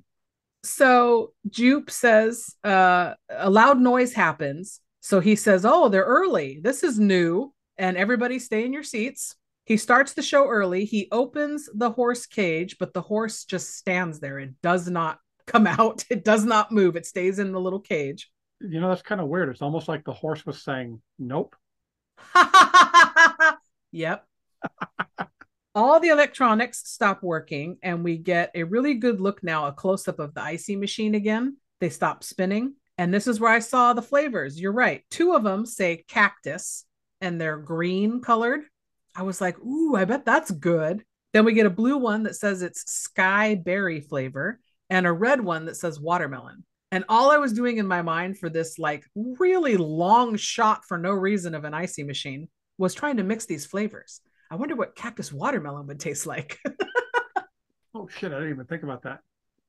so 0.63 1.33
Jupe 1.49 1.89
says 1.91 2.55
uh, 2.63 3.13
a 3.29 3.49
loud 3.49 3.79
noise 3.79 4.13
happens. 4.13 4.81
So 5.01 5.19
he 5.19 5.35
says, 5.35 5.65
"Oh, 5.65 5.89
they're 5.89 6.03
early. 6.03 6.59
This 6.63 6.83
is 6.83 6.99
new." 6.99 7.53
And 7.77 7.97
everybody 7.97 8.39
stay 8.39 8.65
in 8.65 8.73
your 8.73 8.83
seats. 8.83 9.35
He 9.65 9.77
starts 9.77 10.13
the 10.13 10.21
show 10.21 10.47
early. 10.47 10.85
He 10.85 11.07
opens 11.11 11.69
the 11.73 11.91
horse 11.91 12.25
cage, 12.25 12.77
but 12.79 12.93
the 12.93 13.01
horse 13.01 13.43
just 13.45 13.75
stands 13.75 14.19
there. 14.19 14.39
It 14.39 14.53
does 14.61 14.89
not 14.89 15.19
come 15.47 15.67
out. 15.79 16.03
It 16.09 16.23
does 16.23 16.45
not 16.45 16.71
move. 16.71 16.95
It 16.95 17.05
stays 17.05 17.39
in 17.39 17.51
the 17.51 17.59
little 17.59 17.79
cage. 17.81 18.31
You 18.61 18.79
know, 18.79 18.89
that's 18.89 19.01
kind 19.01 19.19
of 19.21 19.27
weird. 19.27 19.49
It's 19.49 19.61
almost 19.61 19.87
like 19.87 20.03
the 20.05 20.13
horse 20.13 20.45
was 20.45 20.63
saying, 20.63 21.01
"Nope." 21.19 21.55
yep. 23.91 24.25
All 25.75 25.99
the 25.99 26.07
electronics 26.07 26.89
stop 26.89 27.21
working, 27.21 27.77
and 27.83 28.01
we 28.01 28.17
get 28.17 28.49
a 28.55 28.63
really 28.63 28.93
good 28.93 29.19
look 29.19 29.43
now, 29.43 29.67
a 29.67 29.73
close 29.73 30.07
up 30.07 30.19
of 30.19 30.33
the 30.33 30.41
icy 30.41 30.77
machine 30.77 31.15
again. 31.15 31.57
They 31.81 31.89
stop 31.89 32.23
spinning. 32.23 32.75
And 32.97 33.13
this 33.13 33.27
is 33.27 33.41
where 33.41 33.51
I 33.51 33.59
saw 33.59 33.91
the 33.91 34.01
flavors. 34.01 34.59
You're 34.59 34.71
right. 34.71 35.03
Two 35.11 35.33
of 35.33 35.43
them 35.43 35.65
say 35.65 36.05
cactus 36.07 36.85
and 37.19 37.39
they're 37.39 37.57
green 37.57 38.21
colored. 38.21 38.61
I 39.15 39.23
was 39.23 39.41
like, 39.41 39.59
ooh, 39.59 39.97
I 39.97 40.05
bet 40.05 40.23
that's 40.23 40.49
good. 40.49 41.03
Then 41.33 41.43
we 41.43 41.53
get 41.53 41.65
a 41.65 41.69
blue 41.69 41.97
one 41.97 42.23
that 42.23 42.37
says 42.37 42.61
it's 42.61 42.89
sky 42.89 43.55
berry 43.55 43.99
flavor 43.99 44.61
and 44.89 45.05
a 45.05 45.11
red 45.11 45.41
one 45.41 45.65
that 45.65 45.75
says 45.75 45.99
watermelon. 45.99 46.63
And 46.91 47.03
all 47.09 47.31
I 47.31 47.37
was 47.37 47.51
doing 47.51 47.77
in 47.77 47.87
my 47.87 48.01
mind 48.01 48.39
for 48.39 48.49
this 48.49 48.79
like 48.79 49.03
really 49.15 49.75
long 49.75 50.37
shot 50.37 50.85
for 50.85 50.97
no 50.97 51.11
reason 51.11 51.53
of 51.53 51.65
an 51.65 51.73
icy 51.73 52.03
machine 52.03 52.47
was 52.77 52.93
trying 52.93 53.17
to 53.17 53.23
mix 53.23 53.45
these 53.45 53.65
flavors. 53.65 54.21
I 54.49 54.55
wonder 54.55 54.75
what 54.75 54.95
cactus 54.95 55.31
watermelon 55.31 55.87
would 55.87 55.99
taste 55.99 56.25
like. 56.25 56.59
Oh 57.97 58.09
shit, 58.09 58.33
I 58.33 58.35
didn't 58.35 58.49
even 58.49 58.65
think 58.65 58.83
about 58.83 59.03
that. 59.03 59.21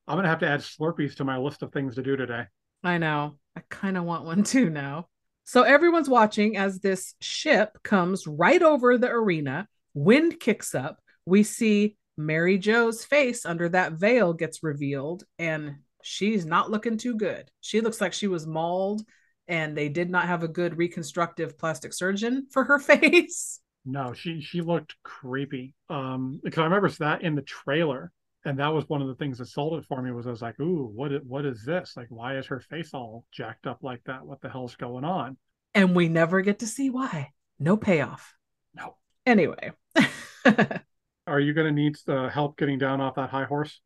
I'm 0.08 0.18
gonna 0.18 0.28
have 0.28 0.40
to 0.40 0.48
add 0.48 0.60
Slurpees 0.60 1.14
to 1.16 1.24
my 1.24 1.38
list 1.38 1.62
of 1.62 1.72
things 1.72 1.94
to 1.94 2.02
do 2.02 2.16
today. 2.16 2.46
I 2.82 2.98
know. 2.98 3.38
I 3.56 3.62
kind 3.70 3.96
of 3.96 4.02
want 4.02 4.24
one 4.24 4.42
too 4.42 4.68
now. 4.68 5.06
So 5.44 5.62
everyone's 5.62 6.08
watching 6.08 6.56
as 6.56 6.80
this 6.80 7.14
ship 7.20 7.78
comes 7.84 8.26
right 8.26 8.60
over 8.60 8.98
the 8.98 9.08
arena. 9.08 9.68
Wind 9.94 10.40
kicks 10.40 10.74
up. 10.74 10.98
We 11.24 11.44
see 11.44 11.96
Mary 12.16 12.58
Jo's 12.58 13.04
face 13.04 13.46
under 13.46 13.68
that 13.68 13.92
veil 13.92 14.32
gets 14.32 14.64
revealed, 14.64 15.22
and 15.38 15.76
she's 16.02 16.44
not 16.44 16.68
looking 16.70 16.98
too 16.98 17.14
good. 17.14 17.48
She 17.60 17.80
looks 17.80 18.00
like 18.00 18.12
she 18.12 18.26
was 18.26 18.44
mauled, 18.44 19.02
and 19.46 19.76
they 19.76 19.88
did 19.88 20.10
not 20.10 20.26
have 20.26 20.42
a 20.42 20.48
good 20.48 20.76
reconstructive 20.76 21.56
plastic 21.56 21.92
surgeon 21.92 22.48
for 22.50 22.64
her 22.64 22.78
face. 22.80 23.60
No, 23.86 24.12
she 24.12 24.40
she 24.40 24.60
looked 24.60 24.96
creepy. 25.04 25.74
Um, 25.88 26.40
because 26.42 26.58
I 26.58 26.64
remember 26.64 26.88
that 26.90 27.22
in 27.22 27.36
the 27.36 27.42
trailer, 27.42 28.10
and 28.44 28.58
that 28.58 28.74
was 28.74 28.88
one 28.88 29.00
of 29.00 29.08
the 29.08 29.14
things 29.14 29.38
that 29.38 29.46
sold 29.46 29.78
it 29.78 29.86
for 29.86 30.02
me. 30.02 30.10
Was 30.10 30.26
I 30.26 30.30
was 30.30 30.42
like, 30.42 30.58
"Ooh, 30.60 30.90
what 30.92 31.12
is, 31.12 31.22
what 31.24 31.46
is 31.46 31.64
this? 31.64 31.94
Like, 31.96 32.08
why 32.10 32.36
is 32.36 32.46
her 32.46 32.60
face 32.60 32.92
all 32.92 33.24
jacked 33.32 33.66
up 33.66 33.82
like 33.82 34.02
that? 34.06 34.26
What 34.26 34.40
the 34.40 34.48
hell's 34.50 34.74
going 34.74 35.04
on?" 35.04 35.36
And 35.74 35.94
we 35.94 36.08
never 36.08 36.40
get 36.40 36.58
to 36.60 36.66
see 36.66 36.90
why. 36.90 37.32
No 37.58 37.76
payoff. 37.76 38.34
No. 38.74 38.96
Anyway, 39.24 39.72
Are 41.26 41.40
you 41.40 41.54
gonna 41.54 41.72
need 41.72 41.96
the 42.06 42.28
help 42.28 42.56
getting 42.56 42.78
down 42.78 43.00
off 43.00 43.14
that 43.16 43.30
high 43.30 43.44
horse? 43.44 43.80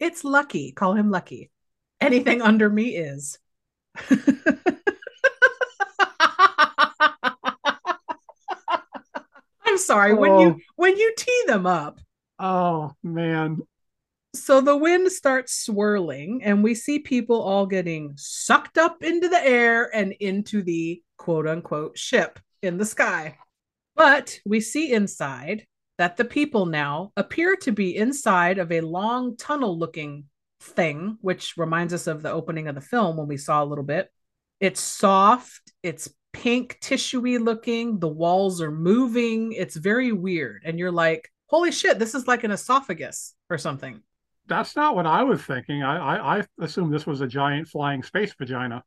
it's 0.00 0.24
Lucky. 0.24 0.72
Call 0.72 0.94
him 0.94 1.10
Lucky. 1.10 1.50
Anything 2.00 2.42
under 2.42 2.68
me 2.68 2.96
is. 2.96 3.38
Sorry 9.86 10.14
when 10.14 10.38
you 10.40 10.48
Oh. 10.48 10.58
when 10.76 10.96
you 10.96 11.14
tee 11.16 11.42
them 11.46 11.66
up. 11.66 12.00
Oh 12.38 12.92
man, 13.02 13.58
So 14.34 14.60
the 14.60 14.76
wind 14.76 15.12
starts 15.12 15.64
swirling, 15.64 16.42
and 16.42 16.64
we 16.64 16.74
see 16.74 16.98
people 16.98 17.40
all 17.40 17.66
getting 17.66 18.14
sucked 18.16 18.78
up 18.78 19.02
into 19.04 19.28
the 19.28 19.40
air 19.44 19.94
and 19.94 20.12
into 20.18 20.62
the 20.62 21.02
quote 21.18 21.46
unquote 21.46 21.96
ship 21.96 22.40
in 22.62 22.76
the 22.78 22.84
sky. 22.84 23.38
But 23.94 24.40
we 24.44 24.60
see 24.60 24.92
inside 24.92 25.66
that 25.98 26.16
the 26.16 26.24
people 26.24 26.66
now 26.66 27.12
appear 27.16 27.54
to 27.56 27.70
be 27.70 27.96
inside 27.96 28.58
of 28.58 28.72
a 28.72 28.80
long 28.80 29.36
tunnel 29.36 29.78
looking 29.78 30.24
thing, 30.60 31.18
which 31.20 31.54
reminds 31.56 31.94
us 31.94 32.08
of 32.08 32.22
the 32.22 32.32
opening 32.32 32.66
of 32.66 32.74
the 32.74 32.80
film 32.80 33.16
when 33.16 33.28
we 33.28 33.36
saw 33.36 33.62
a 33.62 33.66
little 33.66 33.84
bit. 33.84 34.10
It's 34.58 34.80
soft, 34.80 35.72
it's 35.84 36.08
pink, 36.34 36.78
tissuey 36.82 37.38
looking, 37.38 37.98
the 38.00 38.08
walls 38.08 38.60
are 38.60 38.70
moving, 38.72 39.52
it's 39.52 39.76
very 39.76 40.12
weird. 40.12 40.62
And 40.66 40.78
you're 40.78 40.92
like, 40.92 41.30
holy 41.46 41.72
shit, 41.72 41.98
this 41.98 42.14
is 42.14 42.26
like 42.26 42.44
an 42.44 42.50
esophagus 42.50 43.34
or 43.48 43.56
something. 43.58 44.02
that's 44.46 44.76
not 44.76 44.94
what 44.96 45.06
I 45.06 45.22
was 45.22 45.40
thinking. 45.42 45.82
I 45.82 45.96
I, 45.96 46.38
I 46.40 46.44
assumed 46.60 46.92
this 46.92 47.06
was 47.06 47.22
a 47.22 47.26
giant 47.26 47.68
flying 47.68 48.02
space 48.02 48.34
vagina. 48.38 48.82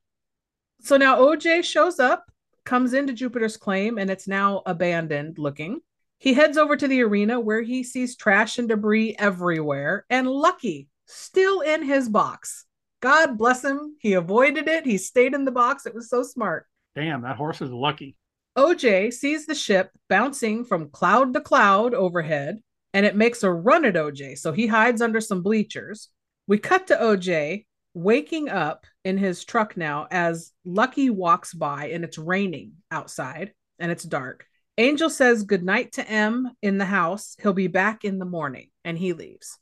So 0.82 0.98
now 0.98 1.18
OJ 1.18 1.64
shows 1.64 2.00
up, 2.00 2.26
comes 2.66 2.94
into 2.94 3.14
Jupiter's 3.14 3.58
claim, 3.58 3.98
and 3.98 4.10
it's 4.12 4.28
now 4.28 4.62
abandoned 4.66 5.40
looking. 5.40 5.80
He 6.20 6.34
heads 6.34 6.58
over 6.58 6.76
to 6.78 6.88
the 6.88 7.02
arena 7.02 7.40
where 7.40 7.62
he 7.62 7.84
sees 7.84 8.16
trash 8.16 8.60
and 8.60 8.68
debris 8.70 9.16
everywhere, 9.18 10.06
and 10.10 10.28
Lucky 10.30 10.90
still 11.06 11.62
in 11.62 11.84
his 11.84 12.10
box. 12.10 12.66
God 13.02 13.38
bless 13.38 13.64
him. 13.64 13.96
He 14.00 14.14
avoided 14.14 14.68
it. 14.68 14.86
He 14.86 14.98
stayed 14.98 15.34
in 15.36 15.46
the 15.46 15.52
box. 15.52 15.86
It 15.86 15.96
was 15.96 16.10
so 16.10 16.24
smart. 16.24 16.66
Damn, 16.98 17.22
that 17.22 17.36
horse 17.36 17.62
is 17.62 17.70
lucky. 17.70 18.16
OJ 18.58 19.14
sees 19.14 19.46
the 19.46 19.54
ship 19.54 19.92
bouncing 20.10 20.66
from 20.66 20.90
cloud 20.90 21.32
to 21.36 21.42
cloud 21.42 21.94
overhead, 21.94 22.58
and 22.92 23.06
it 23.06 23.16
makes 23.16 23.44
a 23.44 23.52
run 23.52 23.86
at 23.86 23.94
OJ. 23.94 24.36
So 24.40 24.52
he 24.52 24.66
hides 24.66 25.00
under 25.00 25.22
some 25.22 25.44
bleachers. 25.44 26.10
We 26.48 26.58
cut 26.58 26.88
to 26.88 26.96
OJ 26.96 27.68
waking 27.94 28.50
up 28.50 28.88
in 29.06 29.20
his 29.20 29.46
truck 29.46 29.78
now 29.78 30.08
as 30.10 30.54
Lucky 30.66 31.12
walks 31.12 31.54
by, 31.54 31.90
and 31.90 32.04
it's 32.04 32.18
raining 32.18 32.72
outside 32.90 33.54
and 33.78 33.92
it's 33.92 34.04
dark. 34.04 34.48
Angel 34.80 35.12
says 35.12 35.44
goodnight 35.44 35.92
to 35.94 36.10
M 36.10 36.50
in 36.64 36.80
the 36.80 36.86
house. 36.86 37.36
He'll 37.44 37.54
be 37.54 37.68
back 37.68 38.06
in 38.06 38.18
the 38.18 38.26
morning, 38.26 38.72
and 38.84 38.98
he 38.98 39.14
leaves. 39.14 39.60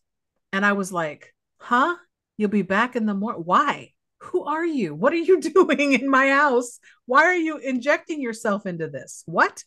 And 0.54 0.66
I 0.66 0.72
was 0.72 0.94
like, 0.94 1.34
huh? 1.58 1.98
You'll 2.38 2.50
be 2.50 2.62
back 2.62 2.96
in 2.96 3.06
the 3.06 3.14
morning? 3.14 3.42
Why? 3.44 3.92
Who 4.20 4.44
are 4.46 4.66
you? 4.66 4.96
What 4.96 5.14
are 5.14 5.18
you 5.18 5.40
doing 5.54 5.94
in 5.94 6.10
my 6.10 6.30
house? 6.30 6.80
Why 7.06 7.26
are 7.26 7.36
you 7.36 7.58
injecting 7.58 8.22
yourself 8.22 8.66
into 8.66 8.88
this? 8.88 9.24
What? 9.26 9.64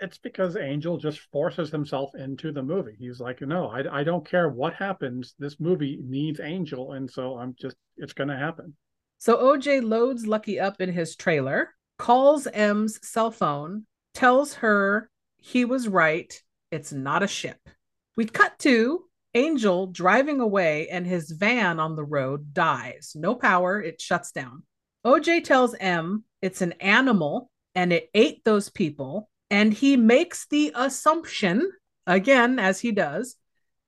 It's 0.00 0.18
because 0.18 0.56
Angel 0.56 0.96
just 0.96 1.20
forces 1.30 1.70
himself 1.70 2.14
into 2.14 2.52
the 2.52 2.62
movie. 2.62 2.96
He's 2.98 3.20
like, 3.20 3.42
no, 3.42 3.68
I, 3.68 4.00
I 4.00 4.04
don't 4.04 4.26
care 4.26 4.48
what 4.48 4.72
happens. 4.74 5.34
This 5.38 5.60
movie 5.60 5.98
needs 6.02 6.40
Angel, 6.40 6.92
and 6.92 7.10
so 7.10 7.36
I'm 7.36 7.54
just 7.60 7.76
it's 7.98 8.14
gonna 8.14 8.38
happen. 8.38 8.74
So 9.18 9.36
OJ 9.36 9.82
loads 9.82 10.26
Lucky 10.26 10.58
up 10.58 10.80
in 10.80 10.90
his 10.92 11.16
trailer, 11.16 11.74
calls 11.98 12.46
M's 12.46 12.98
cell 13.06 13.30
phone, 13.30 13.86
tells 14.14 14.54
her 14.54 15.10
he 15.36 15.64
was 15.66 15.86
right. 15.86 16.32
It's 16.70 16.92
not 16.92 17.22
a 17.22 17.28
ship. 17.28 17.58
We 18.16 18.24
cut 18.24 18.58
to 18.60 19.04
Angel 19.34 19.86
driving 19.88 20.40
away, 20.40 20.88
and 20.88 21.06
his 21.06 21.30
van 21.30 21.80
on 21.80 21.96
the 21.96 22.04
road 22.04 22.54
dies. 22.54 23.12
No 23.14 23.34
power, 23.34 23.82
it 23.82 24.00
shuts 24.00 24.32
down. 24.32 24.62
OJ 25.04 25.44
tells 25.44 25.74
M 25.74 26.24
it's 26.40 26.62
an 26.62 26.72
animal 26.72 27.50
and 27.74 27.92
it 27.92 28.10
ate 28.14 28.44
those 28.44 28.70
people. 28.70 29.28
And 29.50 29.72
he 29.72 29.96
makes 29.96 30.46
the 30.46 30.72
assumption, 30.74 31.70
again, 32.06 32.58
as 32.58 32.80
he 32.80 32.92
does, 32.92 33.36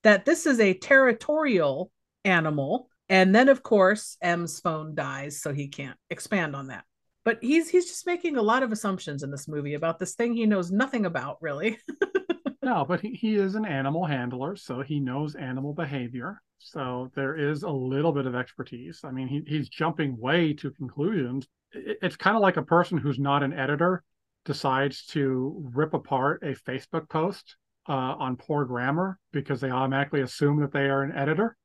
that 0.02 0.24
this 0.24 0.46
is 0.46 0.60
a 0.60 0.74
territorial 0.74 1.90
animal. 2.24 2.88
And 3.08 3.34
then, 3.34 3.48
of 3.48 3.62
course, 3.62 4.16
M's 4.20 4.60
phone 4.60 4.94
dies, 4.94 5.40
so 5.40 5.52
he 5.52 5.68
can't 5.68 5.96
expand 6.10 6.54
on 6.54 6.68
that. 6.68 6.84
But 7.24 7.38
he's 7.42 7.68
he's 7.68 7.86
just 7.86 8.06
making 8.06 8.36
a 8.36 8.42
lot 8.42 8.62
of 8.62 8.70
assumptions 8.70 9.22
in 9.22 9.30
this 9.30 9.48
movie 9.48 9.74
about 9.74 9.98
this 9.98 10.14
thing 10.14 10.34
he 10.34 10.46
knows 10.46 10.70
nothing 10.70 11.06
about, 11.06 11.38
really. 11.40 11.78
No, 12.66 12.84
but 12.84 13.00
he, 13.00 13.10
he 13.10 13.36
is 13.36 13.54
an 13.54 13.64
animal 13.64 14.04
handler, 14.04 14.56
so 14.56 14.82
he 14.82 14.98
knows 14.98 15.36
animal 15.36 15.72
behavior. 15.72 16.42
So 16.58 17.12
there 17.14 17.36
is 17.36 17.62
a 17.62 17.70
little 17.70 18.10
bit 18.10 18.26
of 18.26 18.34
expertise. 18.34 19.02
I 19.04 19.12
mean, 19.12 19.28
he, 19.28 19.44
he's 19.46 19.68
jumping 19.68 20.18
way 20.18 20.52
to 20.54 20.72
conclusions. 20.72 21.46
It, 21.70 21.98
it's 22.02 22.16
kind 22.16 22.34
of 22.34 22.42
like 22.42 22.56
a 22.56 22.64
person 22.64 22.98
who's 22.98 23.20
not 23.20 23.44
an 23.44 23.52
editor 23.52 24.02
decides 24.44 25.06
to 25.06 25.70
rip 25.76 25.94
apart 25.94 26.42
a 26.42 26.56
Facebook 26.68 27.08
post 27.08 27.54
uh, 27.88 27.92
on 27.92 28.34
poor 28.34 28.64
grammar 28.64 29.20
because 29.32 29.60
they 29.60 29.70
automatically 29.70 30.22
assume 30.22 30.60
that 30.60 30.72
they 30.72 30.86
are 30.86 31.04
an 31.04 31.16
editor. 31.16 31.56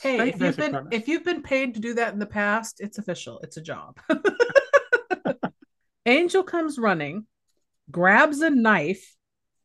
Hey, 0.00 0.18
Same 0.18 0.28
if 0.28 0.40
you've 0.40 0.56
been 0.56 0.72
premise. 0.72 0.88
if 0.90 1.06
you've 1.06 1.24
been 1.24 1.42
paid 1.42 1.74
to 1.74 1.80
do 1.80 1.94
that 1.94 2.14
in 2.14 2.18
the 2.18 2.26
past, 2.26 2.80
it's 2.80 2.98
official. 2.98 3.38
It's 3.44 3.58
a 3.58 3.62
job. 3.62 3.96
Angel 6.06 6.42
comes 6.42 6.80
running, 6.80 7.26
grabs 7.92 8.40
a 8.40 8.50
knife, 8.50 9.16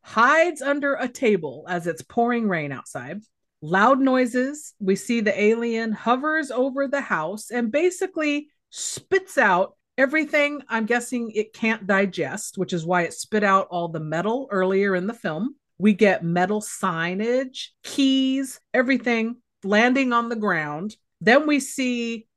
hides 0.08 0.62
under 0.62 0.94
a 0.94 1.10
table 1.10 1.66
as 1.68 1.86
it's 1.86 2.02
pouring 2.02 2.48
rain 2.48 2.72
outside. 2.72 3.20
Loud 3.62 4.00
noises. 4.00 4.74
We 4.80 4.96
see 4.96 5.20
the 5.20 5.38
alien 5.38 5.92
hovers 5.92 6.50
over 6.50 6.88
the 6.88 7.02
house 7.02 7.52
and 7.52 7.74
basically 7.74 8.48
spits 8.70 9.38
out 9.38 9.76
everything 9.98 10.62
I'm 10.70 10.86
guessing 10.86 11.32
it 11.32 11.52
can't 11.52 11.86
digest, 11.86 12.58
which 12.58 12.72
is 12.72 12.86
why 12.86 13.02
it 13.02 13.14
spit 13.14 13.44
out 13.44 13.68
all 13.70 13.90
the 13.90 14.00
metal 14.00 14.48
earlier 14.50 14.96
in 14.96 15.08
the 15.08 15.14
film. 15.14 15.56
We 15.78 15.92
get 15.92 16.24
metal 16.24 16.62
signage, 16.62 17.68
keys, 17.84 18.62
everything 18.74 19.36
landing 19.66 20.14
on 20.14 20.30
the 20.30 20.38
ground. 20.38 20.96
Then 21.20 21.48
we 21.48 21.60
see 21.60 22.28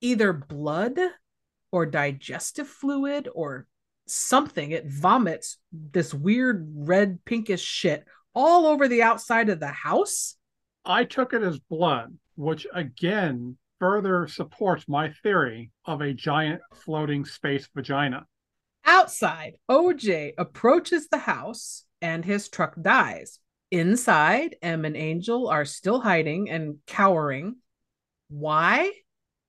either 0.00 0.32
blood 0.32 0.96
or 1.72 1.86
digestive 1.86 2.68
fluid 2.68 3.28
or 3.34 3.66
something. 4.06 4.70
It 4.70 4.86
vomits 4.86 5.58
this 5.72 6.12
weird 6.14 6.66
red 6.74 7.24
pinkish 7.24 7.62
shit 7.62 8.04
all 8.34 8.66
over 8.66 8.88
the 8.88 9.02
outside 9.02 9.48
of 9.48 9.60
the 9.60 9.68
house. 9.68 10.36
I 10.84 11.04
took 11.04 11.32
it 11.32 11.42
as 11.42 11.58
blood, 11.58 12.16
which 12.36 12.66
again 12.72 13.56
further 13.78 14.28
supports 14.28 14.88
my 14.88 15.12
theory 15.22 15.70
of 15.84 16.00
a 16.00 16.12
giant 16.12 16.62
floating 16.84 17.24
space 17.24 17.68
vagina. 17.74 18.26
Outside, 18.84 19.56
OJ 19.68 20.34
approaches 20.38 21.08
the 21.08 21.18
house 21.18 21.84
and 22.00 22.24
his 22.24 22.48
truck 22.48 22.80
dies. 22.80 23.40
Inside, 23.70 24.56
Em 24.62 24.84
and 24.84 24.96
Angel 24.96 25.48
are 25.48 25.64
still 25.64 26.00
hiding 26.00 26.48
and 26.48 26.76
cowering. 26.86 27.56
Why? 28.28 28.92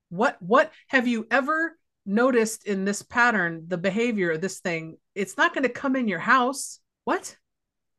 What 0.10 0.42
what 0.42 0.72
have 0.88 1.08
you 1.08 1.28
ever 1.30 1.78
noticed 2.08 2.66
in 2.66 2.86
this 2.86 3.04
pattern, 3.04 3.66
the 3.68 3.78
behavior 3.78 4.32
of 4.32 4.42
this 4.42 4.60
thing? 4.60 4.98
It's 5.14 5.38
not 5.38 5.54
going 5.54 5.64
to 5.64 5.70
come 5.70 5.96
in 5.96 6.08
your 6.08 6.20
house. 6.20 6.80
What? 7.04 7.38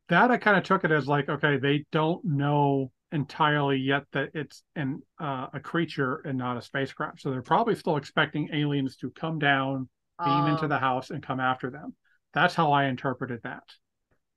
That 0.09 0.31
I 0.31 0.39
kind 0.39 0.57
of 0.57 0.65
took 0.65 0.85
it 0.85 0.91
as 0.91 1.07
like, 1.07 1.29
okay, 1.29 1.59
they 1.59 1.85
don't 1.93 2.25
know 2.25 2.91
entirely 3.13 3.77
yet 3.79 4.05
that 4.13 4.31
it's 4.35 4.63
an 4.75 5.03
uh, 5.21 5.47
a 5.53 5.61
creature 5.61 6.23
and 6.25 6.37
not 6.39 6.57
a 6.57 6.63
spacecraft. 6.63 7.21
So 7.21 7.31
they're 7.31 7.43
probably 7.43 7.75
still 7.75 7.97
expecting 7.97 8.51
aliens 8.53 8.97
to 8.97 9.11
come 9.11 9.39
down, 9.39 9.89
beam 10.25 10.47
into 10.47 10.65
Um, 10.65 10.69
the 10.69 10.79
house, 10.79 11.11
and 11.11 11.23
come 11.23 11.41
after 11.41 11.71
them. 11.71 11.95
That's 12.35 12.55
how 12.55 12.73
I 12.73 12.85
interpreted 12.87 13.41
that. 13.45 13.65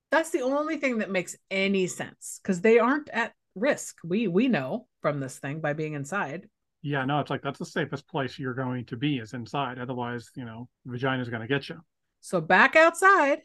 That's 0.09 0.31
the 0.31 0.41
only 0.41 0.77
thing 0.77 0.99
that 0.99 1.09
makes 1.09 1.37
any 1.49 1.87
sense 1.87 2.39
because 2.41 2.61
they 2.61 2.79
aren't 2.79 3.09
at 3.09 3.33
risk. 3.55 3.97
We 4.03 4.27
we 4.27 4.47
know 4.47 4.87
from 5.01 5.19
this 5.19 5.39
thing 5.39 5.61
by 5.61 5.73
being 5.73 5.93
inside. 5.93 6.49
Yeah, 6.81 7.05
no, 7.05 7.19
it's 7.19 7.29
like 7.29 7.41
that's 7.43 7.59
the 7.59 7.65
safest 7.65 8.07
place 8.07 8.39
you're 8.39 8.53
going 8.53 8.85
to 8.85 8.97
be 8.97 9.17
is 9.17 9.33
inside. 9.33 9.77
Otherwise, 9.77 10.29
you 10.35 10.45
know, 10.45 10.67
vagina's 10.85 11.29
going 11.29 11.41
to 11.41 11.47
get 11.47 11.69
you. 11.69 11.79
So 12.21 12.41
back 12.41 12.75
outside, 12.75 13.39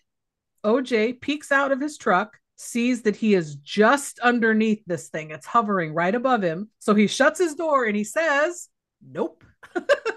OJ 0.65 1.21
peeks 1.21 1.53
out 1.53 1.73
of 1.73 1.81
his 1.81 1.99
truck, 1.99 2.39
sees 2.57 3.03
that 3.03 3.17
he 3.17 3.35
is 3.35 3.57
just 3.57 4.19
underneath 4.21 4.83
this 4.87 5.09
thing. 5.09 5.31
It's 5.31 5.47
hovering 5.47 5.93
right 5.93 6.15
above 6.15 6.43
him. 6.43 6.71
So 6.79 6.95
he 6.95 7.07
shuts 7.07 7.39
his 7.39 7.55
door 7.55 7.85
and 7.85 7.97
he 7.97 8.05
says, 8.05 8.69
Nope. 9.07 9.45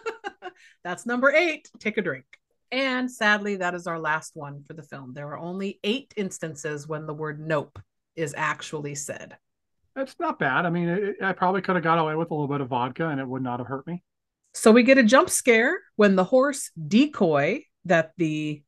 That's 0.83 1.05
number 1.05 1.31
eight. 1.31 1.69
Take 1.79 1.97
a 1.97 2.01
drink. 2.01 2.25
And 2.71 3.11
sadly, 3.11 3.57
that 3.57 3.73
is 3.73 3.87
our 3.87 3.99
last 3.99 4.35
one 4.35 4.63
for 4.63 4.73
the 4.73 4.83
film. 4.83 5.13
There 5.13 5.29
are 5.29 5.39
only 5.39 5.79
eight 5.83 6.13
instances 6.15 6.87
when 6.87 7.07
the 7.07 7.13
word 7.13 7.39
nope 7.39 7.79
is 8.15 8.33
actually 8.37 8.95
said. 8.95 9.37
It's 9.95 10.15
not 10.19 10.39
bad. 10.39 10.65
I 10.65 10.69
mean, 10.69 10.89
it, 10.89 11.15
I 11.21 11.33
probably 11.33 11.61
could 11.61 11.75
have 11.75 11.83
got 11.83 11.97
away 11.97 12.15
with 12.15 12.31
a 12.31 12.33
little 12.33 12.47
bit 12.47 12.61
of 12.61 12.69
vodka 12.69 13.07
and 13.07 13.19
it 13.19 13.27
would 13.27 13.43
not 13.43 13.59
have 13.59 13.67
hurt 13.67 13.85
me. 13.87 14.03
So 14.53 14.71
we 14.71 14.83
get 14.83 14.97
a 14.97 15.03
jump 15.03 15.29
scare 15.29 15.77
when 15.95 16.15
the 16.15 16.23
horse 16.23 16.71
decoy 16.87 17.63
that 17.85 18.11
the 18.17 18.63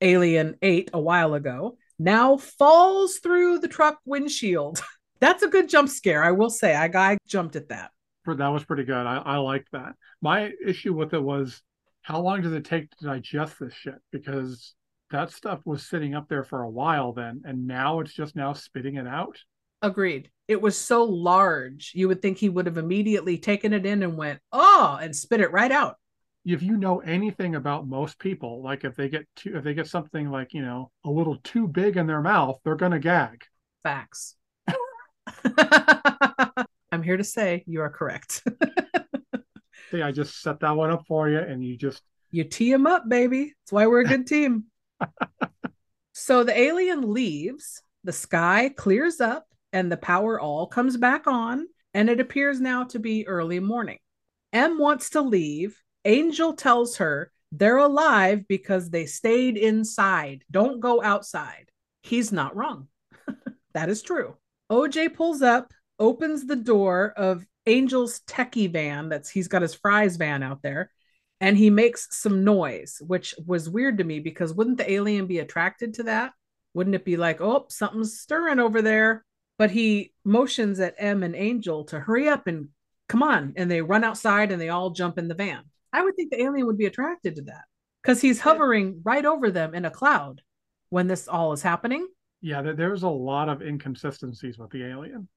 alien 0.00 0.56
ate 0.62 0.90
a 0.92 1.00
while 1.00 1.34
ago 1.34 1.76
now 1.98 2.36
falls 2.36 3.18
through 3.18 3.60
the 3.60 3.68
truck 3.68 3.98
windshield. 4.04 4.82
That's 5.20 5.42
a 5.42 5.48
good 5.48 5.68
jump 5.68 5.88
scare, 5.88 6.22
I 6.22 6.32
will 6.32 6.50
say. 6.50 6.74
I, 6.74 6.86
I 6.86 7.16
jumped 7.26 7.56
at 7.56 7.68
that. 7.68 7.92
That 8.26 8.48
was 8.48 8.64
pretty 8.64 8.84
good. 8.84 9.06
I, 9.06 9.16
I 9.18 9.36
liked 9.36 9.68
that. 9.72 9.94
My 10.20 10.52
issue 10.64 10.94
with 10.94 11.14
it 11.14 11.22
was 11.22 11.62
how 12.02 12.20
long 12.20 12.42
does 12.42 12.52
it 12.52 12.64
take 12.64 12.90
to 12.90 13.04
digest 13.04 13.58
this 13.60 13.74
shit? 13.74 14.00
Because 14.10 14.74
that 15.10 15.30
stuff 15.30 15.60
was 15.64 15.86
sitting 15.86 16.14
up 16.14 16.28
there 16.28 16.42
for 16.42 16.62
a 16.62 16.70
while 16.70 17.12
then, 17.12 17.42
and 17.44 17.66
now 17.66 18.00
it's 18.00 18.12
just 18.12 18.34
now 18.34 18.52
spitting 18.52 18.96
it 18.96 19.06
out. 19.06 19.38
Agreed. 19.82 20.30
It 20.46 20.62
was 20.62 20.78
so 20.78 21.04
large, 21.04 21.92
you 21.94 22.08
would 22.08 22.22
think 22.22 22.38
he 22.38 22.48
would 22.48 22.66
have 22.66 22.78
immediately 22.78 23.36
taken 23.36 23.72
it 23.72 23.84
in 23.84 24.02
and 24.02 24.16
went, 24.16 24.40
oh, 24.52 24.98
and 25.00 25.14
spit 25.14 25.40
it 25.40 25.50
right 25.50 25.72
out. 25.72 25.96
If 26.44 26.62
you 26.62 26.76
know 26.76 27.00
anything 27.00 27.56
about 27.56 27.86
most 27.86 28.18
people, 28.18 28.62
like 28.62 28.84
if 28.84 28.96
they 28.96 29.08
get 29.08 29.26
too, 29.36 29.56
if 29.56 29.64
they 29.64 29.74
get 29.74 29.86
something 29.86 30.30
like 30.30 30.54
you 30.54 30.62
know 30.62 30.90
a 31.04 31.10
little 31.10 31.36
too 31.44 31.68
big 31.68 31.96
in 31.96 32.06
their 32.06 32.20
mouth, 32.20 32.58
they're 32.64 32.74
gonna 32.74 32.98
gag. 32.98 33.44
Facts. 33.82 34.34
I'm 36.90 37.02
here 37.02 37.16
to 37.16 37.24
say 37.24 37.62
you 37.66 37.80
are 37.80 37.90
correct. 37.90 38.42
See, 39.90 40.02
I 40.02 40.10
just 40.10 40.42
set 40.42 40.60
that 40.60 40.76
one 40.76 40.90
up 40.90 41.04
for 41.06 41.28
you, 41.28 41.38
and 41.38 41.64
you 41.64 41.76
just 41.76 42.02
You 42.30 42.44
tee 42.44 42.72
him 42.72 42.86
up, 42.86 43.08
baby. 43.08 43.54
That's 43.60 43.72
why 43.72 43.86
we're 43.86 44.00
a 44.00 44.04
good 44.04 44.26
team. 44.26 44.64
so 46.12 46.42
the 46.44 46.58
alien 46.58 47.12
leaves, 47.12 47.82
the 48.02 48.12
sky 48.12 48.70
clears 48.76 49.20
up, 49.20 49.46
and 49.72 49.90
the 49.90 49.96
power 49.96 50.40
all 50.40 50.66
comes 50.66 50.96
back 50.96 51.26
on, 51.26 51.66
and 51.94 52.08
it 52.08 52.20
appears 52.20 52.60
now 52.60 52.84
to 52.84 52.98
be 52.98 53.26
early 53.26 53.60
morning. 53.60 53.98
M 54.52 54.78
wants 54.78 55.10
to 55.10 55.20
leave. 55.20 55.78
Angel 56.04 56.54
tells 56.54 56.96
her 56.96 57.32
they're 57.52 57.78
alive 57.78 58.46
because 58.48 58.90
they 58.90 59.06
stayed 59.06 59.56
inside. 59.56 60.44
Don't 60.50 60.80
go 60.80 61.02
outside. 61.02 61.70
He's 62.02 62.32
not 62.32 62.56
wrong. 62.56 62.88
that 63.74 63.88
is 63.88 64.02
true. 64.02 64.36
OJ 64.70 65.14
pulls 65.14 65.42
up, 65.42 65.72
opens 65.98 66.46
the 66.46 66.56
door 66.56 67.12
of 67.16 67.44
Angel's 67.66 68.20
techie 68.26 68.72
van 68.72 69.08
that's 69.08 69.30
he's 69.30 69.48
got 69.48 69.62
his 69.62 69.74
Fry's 69.74 70.16
van 70.16 70.42
out 70.42 70.62
there 70.62 70.90
and 71.42 71.56
he 71.56 71.70
makes 71.70 72.06
some 72.10 72.44
noise, 72.44 73.02
which 73.04 73.34
was 73.46 73.68
weird 73.68 73.98
to 73.98 74.04
me 74.04 74.20
because 74.20 74.54
wouldn't 74.54 74.78
the 74.78 74.90
alien 74.90 75.26
be 75.26 75.40
attracted 75.40 75.94
to 75.94 76.04
that? 76.04 76.32
Wouldn't 76.72 76.94
it 76.94 77.04
be 77.04 77.16
like, 77.16 77.40
oh, 77.40 77.66
something's 77.68 78.20
stirring 78.20 78.60
over 78.60 78.80
there? 78.80 79.24
But 79.58 79.70
he 79.70 80.12
motions 80.24 80.80
at 80.80 80.94
M 80.98 81.22
and 81.22 81.36
Angel 81.36 81.84
to 81.84 82.00
hurry 82.00 82.28
up 82.28 82.46
and 82.46 82.68
come 83.08 83.22
on. 83.22 83.52
And 83.56 83.70
they 83.70 83.82
run 83.82 84.04
outside 84.04 84.50
and 84.50 84.60
they 84.60 84.70
all 84.70 84.90
jump 84.90 85.18
in 85.18 85.28
the 85.28 85.34
van. 85.34 85.62
I 85.92 86.02
would 86.02 86.16
think 86.16 86.30
the 86.30 86.42
alien 86.42 86.66
would 86.66 86.78
be 86.78 86.86
attracted 86.86 87.36
to 87.36 87.42
that 87.42 87.64
because 88.02 88.20
he's 88.20 88.40
hovering 88.40 89.02
right 89.04 89.24
over 89.24 89.50
them 89.50 89.74
in 89.74 89.84
a 89.84 89.90
cloud 89.90 90.40
when 90.88 91.06
this 91.06 91.28
all 91.28 91.52
is 91.52 91.62
happening. 91.62 92.06
yeah, 92.40 92.60
there's 92.62 93.02
a 93.02 93.08
lot 93.08 93.48
of 93.48 93.62
inconsistencies 93.62 94.58
with 94.58 94.70
the 94.70 94.84
alien. 94.84 95.28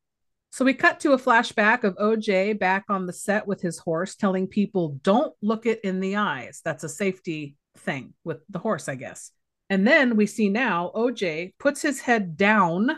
So 0.51 0.63
we 0.63 0.73
cut 0.73 1.01
to 1.01 1.11
a 1.11 1.19
flashback 1.19 1.83
of 1.83 1.97
OJ 1.97 2.57
back 2.57 2.85
on 2.87 3.05
the 3.05 3.13
set 3.13 3.45
with 3.45 3.61
his 3.61 3.77
horse, 3.77 4.15
telling 4.15 4.47
people, 4.47 4.97
don't 5.03 5.33
look 5.41 5.65
it 5.65 5.81
in 5.83 5.99
the 5.99 6.15
eyes. 6.15 6.61
That's 6.63 6.85
a 6.85 6.89
safety 6.89 7.57
thing 7.77 8.13
with 8.23 8.37
the 8.49 8.59
horse, 8.59 8.87
I 8.87 8.95
guess. 8.95 9.31
And 9.69 9.85
then 9.85 10.15
we 10.15 10.25
see 10.25 10.47
now 10.47 10.91
OJ 10.95 11.55
puts 11.59 11.81
his 11.81 11.99
head 11.99 12.37
down 12.37 12.89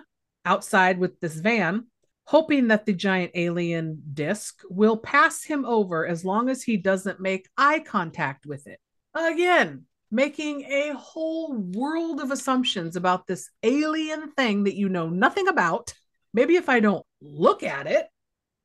outside 0.47 0.97
with 0.97 1.19
this 1.19 1.35
van, 1.35 1.85
hoping 2.23 2.69
that 2.69 2.85
the 2.85 2.93
giant 2.93 3.31
alien 3.35 4.01
disc 4.13 4.61
will 4.69 4.97
pass 4.97 5.43
him 5.43 5.65
over 5.65 6.07
as 6.07 6.25
long 6.25 6.49
as 6.49 6.63
he 6.63 6.77
doesn't 6.77 7.19
make 7.19 7.49
eye 7.57 7.79
contact 7.79 8.45
with 8.45 8.65
it. 8.65 8.79
Again, 9.13 9.85
making 10.09 10.63
a 10.63 10.93
whole 10.93 11.53
world 11.53 12.21
of 12.21 12.31
assumptions 12.31 12.95
about 12.95 13.27
this 13.27 13.49
alien 13.61 14.31
thing 14.31 14.63
that 14.63 14.75
you 14.75 14.89
know 14.89 15.09
nothing 15.09 15.47
about. 15.47 15.93
Maybe 16.33 16.55
if 16.55 16.69
I 16.69 16.79
don't 16.79 17.05
look 17.21 17.63
at 17.63 17.87
it, 17.87 18.07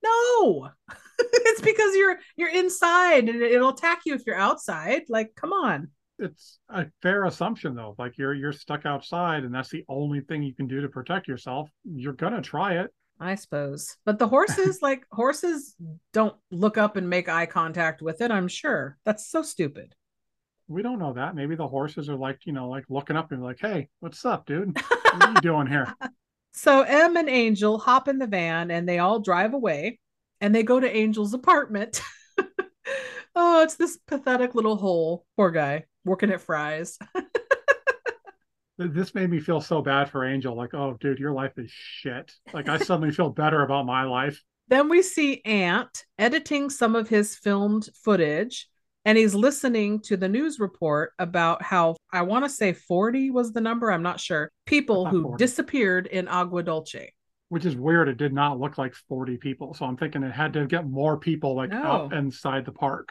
no. 0.02 0.70
it's 1.18 1.60
because 1.60 1.96
you're 1.96 2.18
you're 2.36 2.54
inside 2.54 3.28
and 3.28 3.42
it'll 3.42 3.70
attack 3.70 4.02
you 4.06 4.14
if 4.14 4.22
you're 4.26 4.36
outside. 4.36 5.02
Like, 5.08 5.34
come 5.34 5.52
on. 5.52 5.90
It's 6.22 6.60
a 6.68 6.86
fair 7.02 7.24
assumption 7.24 7.74
though. 7.74 7.96
Like 7.98 8.16
you're 8.16 8.32
you're 8.32 8.52
stuck 8.52 8.86
outside, 8.86 9.42
and 9.42 9.52
that's 9.52 9.70
the 9.70 9.84
only 9.88 10.20
thing 10.20 10.42
you 10.42 10.54
can 10.54 10.68
do 10.68 10.80
to 10.80 10.88
protect 10.88 11.26
yourself. 11.26 11.68
You're 11.84 12.12
gonna 12.12 12.40
try 12.40 12.74
it. 12.74 12.94
I 13.18 13.34
suppose. 13.34 13.96
But 14.04 14.20
the 14.20 14.28
horses, 14.28 14.78
like 14.82 15.04
horses 15.10 15.74
don't 16.12 16.36
look 16.52 16.78
up 16.78 16.96
and 16.96 17.10
make 17.10 17.28
eye 17.28 17.46
contact 17.46 18.02
with 18.02 18.20
it, 18.20 18.30
I'm 18.30 18.46
sure. 18.46 18.98
That's 19.04 19.26
so 19.26 19.42
stupid. 19.42 19.94
We 20.68 20.82
don't 20.82 21.00
know 21.00 21.12
that. 21.14 21.34
Maybe 21.34 21.56
the 21.56 21.66
horses 21.66 22.08
are 22.08 22.16
like 22.16 22.38
you 22.44 22.52
know 22.52 22.68
like 22.68 22.84
looking 22.88 23.16
up 23.16 23.32
and 23.32 23.42
like, 23.42 23.58
hey, 23.60 23.88
what's 24.00 24.24
up, 24.24 24.46
dude? 24.46 24.76
What 25.12 25.24
are 25.24 25.32
you 25.32 25.40
doing 25.42 25.66
here? 25.66 25.94
So 26.52 26.80
M 26.80 27.18
and 27.18 27.28
Angel 27.28 27.76
hop 27.78 28.08
in 28.08 28.16
the 28.16 28.26
van 28.26 28.70
and 28.70 28.88
they 28.88 28.98
all 28.98 29.20
drive 29.20 29.52
away 29.52 29.98
and 30.40 30.54
they 30.54 30.62
go 30.62 30.80
to 30.80 30.90
Angel's 30.90 31.34
apartment. 31.34 32.00
oh, 33.36 33.62
it's 33.62 33.74
this 33.74 33.98
pathetic 34.06 34.54
little 34.54 34.76
hole. 34.76 35.26
Poor 35.36 35.50
guy 35.50 35.84
working 36.04 36.30
at 36.30 36.40
Fry's. 36.40 36.98
This 38.78 39.14
made 39.14 39.30
me 39.30 39.38
feel 39.38 39.60
so 39.60 39.80
bad 39.82 40.10
for 40.10 40.24
Angel. 40.24 40.56
Like, 40.56 40.74
oh, 40.74 40.96
dude, 40.98 41.18
your 41.18 41.32
life 41.32 41.52
is 41.56 41.70
shit. 41.70 42.32
Like 42.52 42.68
I 42.68 42.78
suddenly 42.78 43.12
feel 43.12 43.28
better 43.28 43.62
about 43.62 43.86
my 43.86 44.04
life. 44.04 44.42
Then 44.68 44.88
we 44.88 45.02
see 45.02 45.40
Ant 45.44 46.04
editing 46.18 46.68
some 46.70 46.96
of 46.96 47.08
his 47.08 47.36
filmed 47.36 47.88
footage 48.02 48.68
and 49.04 49.18
he's 49.18 49.34
listening 49.34 50.00
to 50.00 50.16
the 50.16 50.28
news 50.28 50.58
report 50.58 51.12
about 51.18 51.62
how 51.62 51.96
I 52.12 52.22
want 52.22 52.44
to 52.44 52.48
say 52.48 52.72
40 52.72 53.30
was 53.30 53.52
the 53.52 53.60
number, 53.60 53.92
I'm 53.92 54.02
not 54.02 54.18
sure, 54.18 54.50
people 54.66 55.04
thought 55.04 55.10
who 55.10 55.22
40. 55.24 55.44
disappeared 55.44 56.06
in 56.06 56.26
Agua 56.26 56.62
Dulce. 56.62 57.10
which 57.50 57.66
is 57.66 57.76
weird. 57.76 58.08
It 58.08 58.16
did 58.16 58.32
not 58.32 58.58
look 58.58 58.78
like 58.78 58.94
40 59.08 59.36
people. 59.36 59.74
So 59.74 59.84
I'm 59.84 59.96
thinking 59.98 60.22
it 60.24 60.32
had 60.32 60.54
to 60.54 60.66
get 60.66 60.88
more 60.88 61.18
people 61.18 61.54
like 61.54 61.70
No. 61.70 62.08
inside 62.12 62.64
the 62.64 62.72
park. 62.72 63.10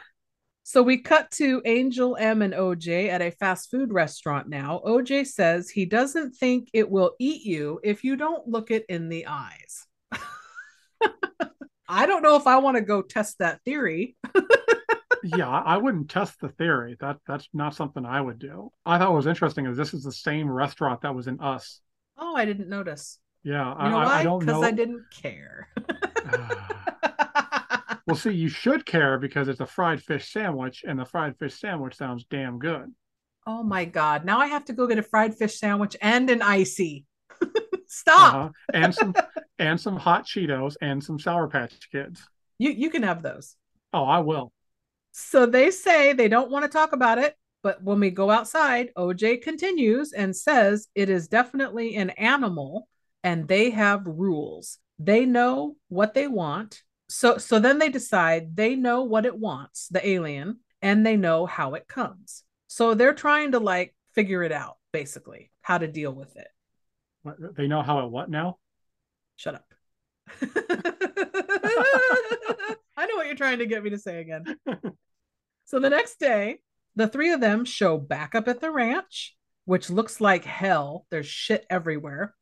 So 0.64 0.82
we 0.82 0.98
cut 0.98 1.30
to 1.32 1.60
Angel 1.64 2.16
M 2.18 2.40
and 2.40 2.54
OJ 2.54 3.08
at 3.08 3.20
a 3.20 3.32
fast 3.32 3.70
food 3.70 3.92
restaurant 3.92 4.48
now. 4.48 4.80
OJ 4.86 5.26
says 5.26 5.68
he 5.68 5.86
doesn't 5.86 6.36
think 6.36 6.68
it 6.72 6.88
will 6.88 7.14
eat 7.18 7.42
you 7.42 7.80
if 7.82 8.04
you 8.04 8.16
don't 8.16 8.46
look 8.46 8.70
it 8.70 8.84
in 8.88 9.08
the 9.08 9.26
eyes. 9.26 9.86
I 11.88 12.06
don't 12.06 12.22
know 12.22 12.36
if 12.36 12.46
I 12.46 12.58
want 12.58 12.76
to 12.76 12.80
go 12.80 13.02
test 13.02 13.40
that 13.40 13.60
theory. 13.64 14.16
yeah, 15.24 15.48
I 15.48 15.76
wouldn't 15.78 16.08
test 16.08 16.40
the 16.40 16.48
theory. 16.48 16.96
That 17.00 17.18
that's 17.26 17.48
not 17.52 17.74
something 17.74 18.06
I 18.06 18.20
would 18.20 18.38
do. 18.38 18.70
I 18.86 18.98
thought 18.98 19.12
was 19.12 19.26
interesting 19.26 19.66
is 19.66 19.76
this 19.76 19.92
is 19.92 20.04
the 20.04 20.12
same 20.12 20.48
restaurant 20.48 21.02
that 21.02 21.14
was 21.14 21.26
in 21.26 21.40
Us. 21.40 21.80
Oh, 22.16 22.36
I 22.36 22.44
didn't 22.44 22.68
notice. 22.68 23.18
Yeah, 23.42 23.74
You 23.84 23.90
know 23.90 23.98
I, 23.98 24.24
why? 24.24 24.38
Because. 24.38 24.62
I 24.62 24.70
didn't 24.70 25.04
care. 25.10 25.68
well, 28.06 28.16
see, 28.16 28.32
you 28.32 28.48
should 28.48 28.84
care 28.86 29.18
because 29.18 29.48
it's 29.48 29.60
a 29.60 29.66
fried 29.66 30.02
fish 30.02 30.32
sandwich, 30.32 30.84
and 30.86 30.98
the 30.98 31.04
fried 31.04 31.36
fish 31.38 31.54
sandwich 31.58 31.96
sounds 31.96 32.24
damn 32.30 32.58
good. 32.58 32.92
oh 33.46 33.62
my 33.62 33.84
God. 33.84 34.24
Now 34.24 34.38
I 34.38 34.46
have 34.46 34.64
to 34.66 34.72
go 34.72 34.86
get 34.86 34.98
a 34.98 35.02
fried 35.02 35.34
fish 35.36 35.58
sandwich 35.58 35.96
and 36.00 36.30
an 36.30 36.42
icy. 36.42 37.04
Stop. 37.86 38.34
Uh-huh. 38.34 38.48
And 38.72 38.94
some 38.94 39.14
and 39.58 39.80
some 39.80 39.96
hot 39.96 40.26
Cheetos 40.26 40.76
and 40.80 41.02
some 41.02 41.18
Sour 41.18 41.48
Patch 41.48 41.90
Kids. 41.90 42.22
You 42.58 42.70
you 42.70 42.90
can 42.90 43.02
have 43.02 43.22
those. 43.22 43.56
Oh, 43.92 44.04
I 44.04 44.20
will. 44.20 44.52
So 45.12 45.44
they 45.46 45.70
say 45.70 46.12
they 46.12 46.28
don't 46.28 46.50
want 46.50 46.64
to 46.64 46.70
talk 46.70 46.92
about 46.92 47.18
it, 47.18 47.36
but 47.62 47.82
when 47.82 48.00
we 48.00 48.10
go 48.10 48.30
outside, 48.30 48.90
OJ 48.96 49.42
continues 49.42 50.12
and 50.12 50.34
says 50.34 50.88
it 50.94 51.10
is 51.10 51.28
definitely 51.28 51.96
an 51.96 52.10
animal 52.10 52.88
and 53.22 53.46
they 53.46 53.70
have 53.70 54.06
rules. 54.06 54.78
They 54.98 55.26
know 55.26 55.76
what 55.88 56.14
they 56.14 56.28
want. 56.28 56.82
So 57.12 57.36
so 57.36 57.58
then 57.58 57.78
they 57.78 57.90
decide 57.90 58.56
they 58.56 58.74
know 58.74 59.02
what 59.02 59.26
it 59.26 59.38
wants, 59.38 59.88
the 59.88 60.06
alien, 60.06 60.60
and 60.80 61.04
they 61.04 61.16
know 61.18 61.44
how 61.44 61.74
it 61.74 61.86
comes. 61.86 62.42
So 62.68 62.94
they're 62.94 63.12
trying 63.12 63.52
to 63.52 63.58
like 63.60 63.94
figure 64.14 64.42
it 64.42 64.50
out 64.50 64.78
basically, 64.92 65.50
how 65.60 65.76
to 65.78 65.86
deal 65.86 66.12
with 66.12 66.34
it. 66.36 66.48
What- 67.22 67.54
They 67.54 67.66
know 67.66 67.82
how 67.82 68.00
it 68.00 68.10
what 68.10 68.30
now? 68.30 68.58
Shut 69.36 69.56
up. 69.56 69.74
I 72.96 73.06
know 73.06 73.16
what 73.16 73.26
you're 73.26 73.34
trying 73.34 73.58
to 73.58 73.66
get 73.66 73.82
me 73.82 73.90
to 73.90 73.98
say 73.98 74.20
again. 74.20 74.44
so 75.66 75.80
the 75.80 75.90
next 75.90 76.18
day, 76.18 76.60
the 76.96 77.08
three 77.08 77.32
of 77.32 77.40
them 77.40 77.66
show 77.66 77.98
back 77.98 78.34
up 78.34 78.48
at 78.48 78.60
the 78.60 78.70
ranch, 78.70 79.36
which 79.66 79.90
looks 79.90 80.18
like 80.20 80.44
hell. 80.44 81.06
There's 81.10 81.26
shit 81.26 81.66
everywhere. 81.68 82.34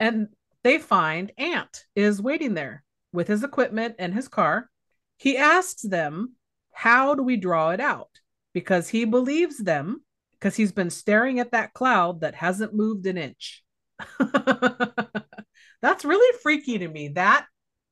And 0.00 0.28
they 0.64 0.78
find 0.78 1.30
Ant 1.38 1.84
is 1.94 2.20
waiting 2.20 2.54
there 2.54 2.82
with 3.12 3.28
his 3.28 3.44
equipment 3.44 3.96
and 3.98 4.14
his 4.14 4.28
car. 4.28 4.70
He 5.18 5.36
asks 5.36 5.82
them, 5.82 6.34
How 6.72 7.14
do 7.14 7.22
we 7.22 7.36
draw 7.36 7.70
it 7.70 7.80
out? 7.80 8.08
Because 8.54 8.88
he 8.88 9.04
believes 9.04 9.58
them, 9.58 10.02
because 10.32 10.56
he's 10.56 10.72
been 10.72 10.90
staring 10.90 11.38
at 11.40 11.52
that 11.52 11.72
cloud 11.72 12.20
that 12.22 12.34
hasn't 12.34 12.74
moved 12.74 13.06
an 13.06 13.18
inch. 13.18 13.62
That's 15.82 16.04
really 16.04 16.38
freaky 16.42 16.78
to 16.78 16.88
me, 16.88 17.08
that 17.08 17.46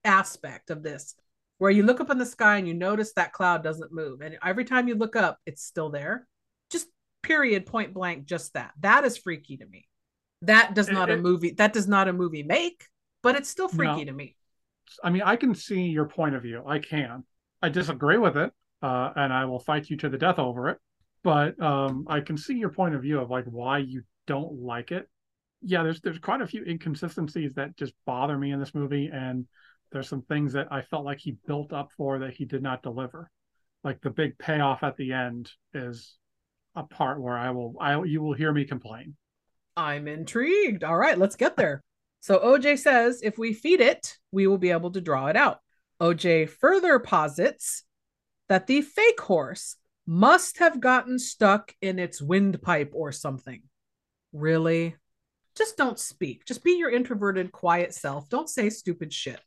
aspect 0.05 0.71
of 0.71 0.83
this, 0.83 1.15
where 1.59 1.71
you 1.71 1.83
look 1.83 2.01
up 2.01 2.11
in 2.11 2.19
the 2.19 2.27
sky 2.27 2.57
and 2.57 2.69
you 2.69 2.75
notice 2.75 3.13
that 3.15 3.33
cloud 3.33 3.65
doesn't 3.65 3.93
move. 3.93 4.21
And 4.21 4.39
every 4.45 4.65
time 4.65 4.87
you 4.89 4.95
look 4.95 5.17
up, 5.17 5.39
it's 5.45 5.63
still 5.65 5.91
there. 5.91 6.27
Just 6.71 6.87
period, 7.23 7.67
point 7.67 7.93
blank, 7.93 8.27
just 8.27 8.55
that. 8.55 8.73
That 8.81 9.05
is 9.05 9.17
freaky 9.19 9.57
to 9.59 9.67
me. 9.67 9.89
That 10.43 10.75
does 10.75 10.89
It- 10.89 10.93
not 10.95 11.11
a 11.11 11.17
movie, 11.17 11.51
that 11.53 11.73
does 11.73 11.89
not 11.89 12.09
a 12.09 12.13
movie 12.13 12.45
make, 12.45 12.85
but 13.23 13.35
it's 13.37 13.49
still 13.49 13.69
freaky 13.69 14.05
No. 14.05 14.05
to 14.05 14.13
me. 14.13 14.37
I 15.03 15.11
mean, 15.11 15.23
I 15.23 15.37
can 15.37 15.55
see 15.55 15.83
your 15.83 16.07
point 16.07 16.35
of 16.35 16.43
view. 16.43 16.63
I 16.67 16.79
can. 16.79 17.25
I 17.63 17.69
disagree 17.69 18.19
with 18.19 18.37
it, 18.37 18.53
uh, 18.83 19.11
and 19.17 19.33
I 19.33 19.45
will 19.45 19.61
fight 19.61 19.91
you 19.91 19.97
to 19.99 20.09
the 20.09 20.19
death 20.19 20.39
over 20.39 20.69
it. 20.69 20.79
But 21.23 21.61
um, 21.63 22.07
I 22.09 22.21
can 22.21 22.37
see 22.37 22.55
your 22.55 22.71
point 22.71 22.95
of 22.95 23.03
view 23.03 23.21
of 23.21 23.31
like 23.31 23.45
why 23.45 23.79
you 23.79 24.03
don't 24.27 24.63
like 24.63 24.91
it. 24.91 25.09
Yeah, 25.63 25.83
there's 25.83 26.01
there's 26.01 26.19
quite 26.19 26.41
a 26.41 26.47
few 26.47 26.65
inconsistencies 26.65 27.55
that 27.55 27.77
just 27.77 27.93
bother 28.07 28.39
me 28.39 28.53
in 28.53 28.61
this 28.61 28.75
movie, 28.75 29.11
and 29.13 29.47
there's 29.93 30.09
some 30.09 30.23
things 30.23 30.55
that 30.55 30.69
I 30.71 30.83
felt 30.83 31.05
like 31.05 31.19
he 31.19 31.37
built 31.47 31.73
up 31.73 31.91
for 31.97 32.21
that 32.21 32.33
he 32.33 32.45
did 32.45 32.63
not 32.63 32.83
deliver. 32.83 33.31
Like 33.85 34.01
the 34.01 34.11
big 34.11 34.39
payoff 34.39 34.83
at 34.83 34.97
the 34.97 35.13
end 35.13 35.51
is 35.75 36.17
a 36.75 36.83
part 36.83 37.21
where 37.21 37.37
I 37.37 37.51
will 37.51 37.75
I 37.81 38.03
you 38.05 38.23
will 38.23 38.35
hear 38.35 38.53
me 38.53 38.65
complain. 38.65 39.17
I'm 39.77 40.09
intrigued. 40.09 40.85
All 40.85 40.97
right, 40.97 41.19
let's 41.19 41.37
get 41.37 41.57
there. 41.57 41.83
So 42.21 42.39
OJ 42.39 42.79
says 42.79 43.21
if 43.23 43.39
we 43.39 43.53
feed 43.53 43.81
it, 43.81 44.17
we 44.31 44.47
will 44.47 44.59
be 44.59 44.71
able 44.71 44.91
to 44.93 45.01
draw 45.01 45.27
it 45.27 45.37
out. 45.37 45.59
OJ 46.01 46.49
further 46.49 46.99
posits 46.99 47.85
that 48.49 48.67
the 48.67 48.83
fake 48.83 49.21
horse 49.21 49.77
must 50.07 50.59
have 50.59 50.81
gotten 50.81 51.19
stuck 51.19 51.75
in 51.81 51.99
its 51.99 52.21
windpipe 52.21 52.93
or 52.95 53.13
something. 53.13 53.63
Really? 54.33 54.97
Just 55.57 55.77
don't 55.77 55.99
speak. 55.99 56.45
Just 56.45 56.63
be 56.63 56.73
your 56.73 56.91
introverted, 56.91 57.53
quiet 57.53 57.95
self. 57.95 58.29
Don't 58.29 58.49
say 58.49 58.71
stupid 58.71 59.13
shit. 59.13 59.41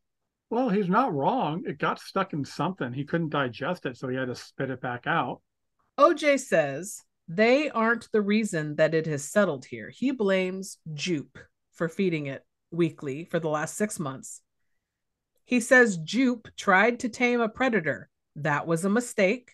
Well, 0.49 0.69
he's 0.69 0.89
not 0.89 1.13
wrong. 1.13 1.63
It 1.65 1.79
got 1.79 1.99
stuck 1.99 2.33
in 2.33 2.45
something. 2.45 2.93
He 2.93 3.05
couldn't 3.05 3.29
digest 3.29 3.86
it, 3.86 3.97
so 3.97 4.07
he 4.07 4.15
had 4.15 4.27
to 4.27 4.36
spit 4.36 4.69
it 4.69 4.81
back 4.81 5.07
out. 5.07 5.41
OJ 5.99 6.39
says 6.39 7.01
they 7.27 7.69
aren't 7.69 8.12
the 8.12 8.21
reason 8.21 8.75
that 8.75 8.93
it 8.93 9.05
has 9.07 9.23
settled 9.23 9.65
here. 9.65 9.89
He 9.89 10.12
blames 10.12 10.77
Jupe 10.93 11.39
for 11.73 11.89
feeding 11.89 12.27
it 12.27 12.43
weekly 12.73 13.25
for 13.25 13.39
the 13.39 13.49
last 13.49 13.77
six 13.77 13.99
months. 13.99 14.41
He 15.45 15.59
says 15.59 15.97
Jupe 15.97 16.47
tried 16.57 16.99
to 17.01 17.09
tame 17.09 17.41
a 17.41 17.49
predator. 17.49 18.09
That 18.38 18.65
was 18.65 18.86
a 18.86 18.89
mistake. 18.89 19.51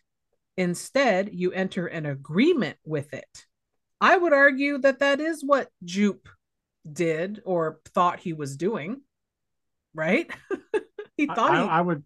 Instead, 0.58 1.29
you 1.34 1.51
enter 1.51 1.88
an 1.88 2.05
agreement 2.05 2.77
with 2.86 3.13
it. 3.13 3.45
I 4.01 4.17
would 4.17 4.34
argue 4.34 4.77
that 4.79 4.99
that 4.99 5.19
is 5.19 5.43
what 5.43 5.69
Jupe 5.84 6.29
did 6.91 7.41
or 7.45 7.79
thought 7.93 8.19
he 8.19 8.34
was 8.34 8.55
doing, 8.55 9.01
right? 9.93 10.29
he 11.17 11.27
I- 11.29 11.36
thought 11.36 11.51
I, 11.51 11.63
he. 11.63 11.69
I 11.69 11.82
would, 11.82 12.03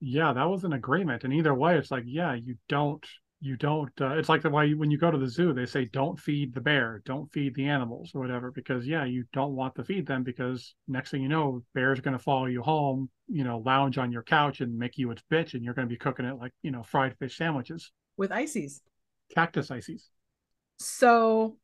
yeah, 0.00 0.32
that 0.32 0.48
was 0.48 0.64
an 0.64 0.72
agreement. 0.72 1.24
And 1.24 1.32
either 1.32 1.54
way, 1.54 1.76
it's 1.78 1.90
like, 1.90 2.04
yeah, 2.06 2.34
you 2.34 2.56
don't, 2.68 3.04
you 3.42 3.56
don't. 3.56 3.90
Uh, 4.00 4.10
it's 4.10 4.28
like 4.28 4.40
the 4.40 4.48
way 4.48 4.68
you, 4.68 4.78
when 4.78 4.92
you 4.92 4.98
go 4.98 5.10
to 5.10 5.18
the 5.18 5.28
zoo, 5.28 5.52
they 5.52 5.66
say 5.66 5.86
don't 5.86 6.18
feed 6.18 6.54
the 6.54 6.60
bear, 6.60 7.02
don't 7.04 7.30
feed 7.32 7.56
the 7.56 7.66
animals 7.66 8.12
or 8.14 8.20
whatever, 8.20 8.52
because 8.52 8.86
yeah, 8.86 9.04
you 9.04 9.24
don't 9.32 9.56
want 9.56 9.74
to 9.74 9.84
feed 9.84 10.06
them 10.06 10.22
because 10.22 10.76
next 10.86 11.10
thing 11.10 11.22
you 11.22 11.28
know, 11.28 11.64
bear's 11.74 11.98
going 12.00 12.16
to 12.16 12.22
follow 12.22 12.46
you 12.46 12.62
home, 12.62 13.10
you 13.26 13.42
know, 13.42 13.58
lounge 13.58 13.98
on 13.98 14.12
your 14.12 14.22
couch 14.22 14.60
and 14.60 14.78
make 14.78 14.96
you 14.96 15.10
its 15.10 15.24
bitch, 15.28 15.54
and 15.54 15.64
you're 15.64 15.74
going 15.74 15.88
to 15.88 15.92
be 15.92 15.98
cooking 15.98 16.24
it 16.24 16.38
like 16.38 16.52
you 16.62 16.70
know 16.70 16.84
fried 16.84 17.18
fish 17.18 17.36
sandwiches, 17.36 17.90
with 18.16 18.30
ices. 18.30 18.80
cactus 19.34 19.72
ices. 19.72 20.08
So 20.78 21.56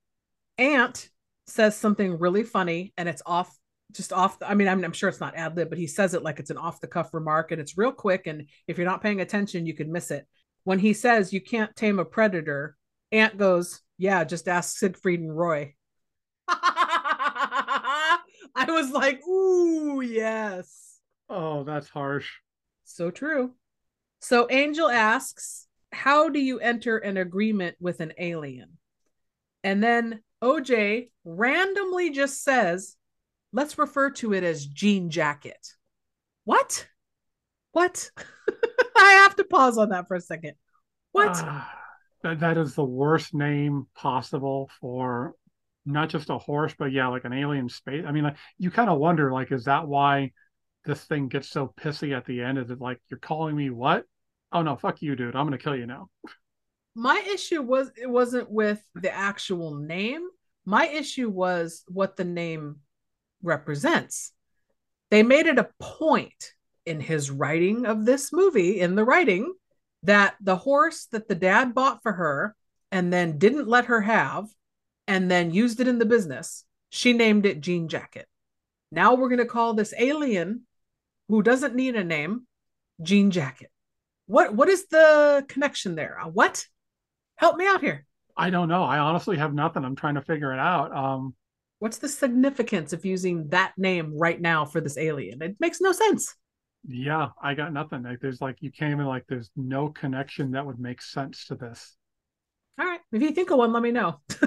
Ant 0.59 1.09
says 1.47 1.77
something 1.77 2.19
really 2.19 2.43
funny 2.43 2.93
and 2.99 3.09
it's 3.09 3.23
off 3.25 3.57
just 3.93 4.13
off 4.13 4.37
I 4.43 4.55
mean 4.55 4.69
I'm, 4.69 4.85
I'm 4.85 4.93
sure 4.93 5.09
it's 5.09 5.21
not 5.21 5.35
ad 5.35 5.57
lib 5.57 5.71
but 5.71 5.79
he 5.79 5.87
says 5.87 6.13
it 6.13 6.23
like 6.23 6.41
it's 6.41 6.51
an 6.51 6.59
off 6.59 6.81
the 6.81 6.87
cuff 6.87 7.15
remark 7.15 7.53
and 7.53 7.61
it's 7.61 7.79
real 7.79 7.91
quick 7.91 8.27
and 8.27 8.47
if 8.67 8.77
you're 8.77 8.87
not 8.87 9.01
paying 9.01 9.23
attention 9.23 9.65
you 9.65 9.75
could 9.75 9.89
miss 9.89 10.11
it. 10.11 10.27
When 10.69 10.81
he 10.81 10.93
says 10.93 11.33
you 11.33 11.41
can't 11.41 11.75
tame 11.75 11.99
a 11.99 12.05
predator, 12.05 12.77
Ant 13.11 13.39
goes, 13.39 13.81
"Yeah, 13.97 14.23
just 14.25 14.49
ask 14.49 14.77
Siegfried 14.77 15.19
and 15.19 15.35
Roy." 15.35 15.75
I 16.47 18.19
was 18.69 18.91
like, 18.91 19.27
"Ooh, 19.27 20.03
yes." 20.03 20.99
Oh, 21.31 21.65
that's 21.65 21.89
harsh. 21.89 22.31
So 22.85 23.11
true. 23.11 23.55
So 24.21 24.47
Angel 24.51 24.91
asks, 24.91 25.69
How 25.91 26.29
do 26.29 26.39
you 26.39 26.61
enter 26.61 26.99
an 26.99 27.17
agreement 27.17 27.77
with 27.81 28.01
an 28.01 28.13
alien? 28.19 28.77
And 29.65 29.83
then 29.83 30.23
OJ 30.45 31.09
randomly 31.25 32.11
just 32.11 32.45
says, 32.45 32.95
Let's 33.55 33.79
refer 33.79 34.11
to 34.11 34.35
it 34.35 34.45
as 34.45 34.67
jean 34.67 35.09
jacket. 35.09 35.67
What? 36.45 36.87
What? 37.73 38.11
I 38.99 39.13
have 39.23 39.37
to 39.37 39.45
pause 39.45 39.79
on 39.79 39.91
that 39.91 40.09
for 40.09 40.17
a 40.17 40.21
second. 40.21 40.55
What? 41.13 41.31
Ah, 41.33 41.73
that, 42.23 42.41
that 42.41 42.59
is 42.59 42.75
the 42.75 42.85
worst 42.85 43.35
name 43.35 43.87
possible 43.95 44.71
for 44.81 45.35
not 45.87 46.09
just 46.09 46.31
a 46.31 46.39
horse, 46.39 46.75
but 46.79 46.93
yeah, 46.93 47.09
like 47.09 47.25
an 47.25 47.33
alien 47.33 47.69
space. 47.69 48.05
I 48.07 48.13
mean, 48.13 48.25
like 48.25 48.37
you 48.59 48.71
kind 48.71 48.91
of 48.91 48.99
wonder, 48.99 49.33
like, 49.33 49.53
is 49.53 49.65
that 49.65 49.87
why 49.89 50.33
this 50.85 51.05
thing 51.05 51.29
gets 51.29 51.49
so 51.49 51.73
pissy 51.81 52.17
at 52.17 52.27
the 52.27 52.43
end? 52.43 52.59
Is 52.59 52.71
it 52.71 52.81
like 52.81 53.01
you're 53.09 53.19
calling 53.19 53.57
me 53.57 53.71
what? 53.71 54.05
Oh 54.53 54.63
no, 54.63 54.77
fuck 54.77 55.03
you, 55.03 55.17
dude. 55.17 55.37
I'm 55.37 55.47
gonna 55.47 55.59
kill 55.59 55.77
you 55.77 55.87
now. 55.87 56.09
My 56.95 57.23
issue 57.33 57.63
was 57.63 57.91
it 58.01 58.11
wasn't 58.11 58.51
with 58.51 58.83
the 58.95 59.15
actual 59.15 59.77
name. 59.77 60.27
My 60.65 60.87
issue 60.89 61.31
was 61.31 61.85
what 61.89 62.17
the 62.17 62.25
name 62.25 62.77
represents. 63.43 64.33
They 65.11 65.23
made 65.23 65.47
it 65.47 65.59
a 65.59 65.71
point 65.81 66.53
in 66.89 67.01
his 67.01 67.31
writing 67.31 67.87
of 67.87 68.05
this 68.05 68.33
movie, 68.33 68.81
in 68.81 68.95
the 68.95 69.05
writing, 69.05 69.53
that 70.03 70.35
the 70.41 70.57
horse 70.57 71.07
that 71.13 71.29
the 71.29 71.35
dad 71.35 71.75
bought 71.75 72.03
for 72.03 72.13
her 72.13 72.57
and 72.91 73.13
then 73.13 73.39
didn't 73.39 73.69
let 73.69 73.87
her 73.87 74.01
have 74.01 74.47
and 75.07 75.31
then 75.31 75.53
used 75.53 75.81
it 75.81 75.89
in 75.89 75.99
the 75.99 76.05
business, 76.05 76.65
she 76.91 77.13
named 77.13 77.47
it 77.47 77.61
Jean 77.61 77.89
Jacket. 77.89 78.27
Now 78.91 79.15
we're 79.15 79.29
going 79.29 79.39
to 79.39 79.45
call 79.45 79.75
this 79.75 79.95
alien 79.99 80.63
who 81.29 81.43
doesn't 81.43 81.75
need 81.75 81.97
a 81.97 82.05
name 82.05 82.47
Jean 83.03 83.31
Jacket. 83.31 83.71
What 84.27 84.55
what 84.55 84.69
is 84.69 84.87
the 84.89 85.45
connection 85.49 85.95
there? 85.95 86.19
Uh, 86.21 86.29
What? 86.29 86.67
Help 87.37 87.57
me 87.57 87.67
out 87.67 87.81
here. 87.81 88.05
I 88.37 88.51
don't 88.51 88.69
know. 88.69 88.83
I 88.83 88.99
honestly 88.99 89.37
have 89.37 89.55
nothing. 89.55 89.85
I'm 89.85 89.97
trying 89.97 90.17
to 90.17 90.23
figure 90.23 90.53
it 90.53 90.59
out. 90.59 90.95
Um, 90.97 91.35
What's 91.81 91.99
the 91.99 92.09
significance 92.09 92.93
of 92.93 93.05
using 93.05 93.49
that 93.51 93.73
name 93.77 94.19
right 94.19 94.41
now 94.41 94.65
for 94.65 94.81
this 94.81 94.99
alien? 94.99 95.41
It 95.43 95.57
makes 95.61 95.81
no 95.81 95.93
sense. 95.93 96.35
Yeah, 96.89 97.29
I 97.41 97.53
got 97.53 97.73
nothing. 97.73 98.03
Like 98.03 98.21
there's 98.21 98.41
like 98.41 98.57
you 98.61 98.71
came 98.71 98.99
in 98.99 99.07
like 99.07 99.25
there's 99.29 99.51
no 99.57 99.91
connection 99.91 100.53
that 100.53 100.65
would 100.65 100.81
make 100.81 101.03
sense 101.03 101.45
to 101.47 101.55
this. 101.55 101.95
All 102.81 102.87
right. 102.87 103.01
If 103.13 103.21
you 103.21 103.33
think 103.33 103.51
of 103.51 103.59
one, 103.59 103.73
let 103.73 103.83
me 103.83 103.91
know. 103.91 104.21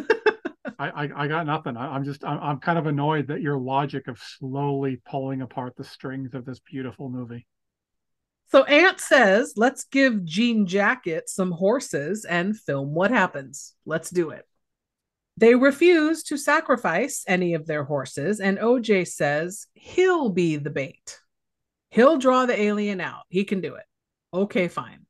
I, 0.80 0.90
I, 0.90 1.10
I 1.16 1.28
got 1.28 1.46
nothing. 1.46 1.78
I, 1.78 1.94
I'm 1.96 2.04
just 2.04 2.26
I'm, 2.26 2.40
I'm 2.40 2.60
kind 2.60 2.80
of 2.80 2.88
annoyed 2.88 3.28
that 3.28 3.42
your 3.42 3.60
logic 3.60 4.08
of 4.08 4.18
slowly 4.18 5.00
pulling 5.06 5.44
apart 5.44 5.76
the 5.78 5.84
strings 5.84 6.34
of 6.34 6.44
this 6.46 6.60
beautiful 6.60 7.10
movie. 7.10 7.46
So 8.52 8.64
Ant 8.64 9.00
says, 9.00 9.54
let's 9.56 9.86
give 9.86 10.26
Jean 10.26 10.66
Jacket 10.66 11.30
some 11.30 11.52
horses 11.52 12.26
and 12.26 12.58
film 12.58 12.94
what 12.94 13.12
happens. 13.12 13.76
Let's 13.86 14.10
do 14.10 14.32
it. 14.32 14.46
They 15.38 15.56
refuse 15.56 16.24
to 16.24 16.38
sacrifice 16.38 17.24
any 17.28 17.54
of 17.54 17.66
their 17.66 17.86
horses, 17.86 18.40
and 18.40 18.58
OJ 18.58 19.08
says 19.08 19.68
he'll 19.74 20.30
be 20.30 20.58
the 20.58 20.70
bait. 20.70 21.21
He'll 21.92 22.18
draw 22.18 22.46
the 22.46 22.60
alien 22.60 23.02
out. 23.02 23.24
He 23.30 23.44
can 23.44 23.62
do 23.62 23.76
it. 23.76 23.84
Okay, 24.34 24.68
fine. 24.68 25.06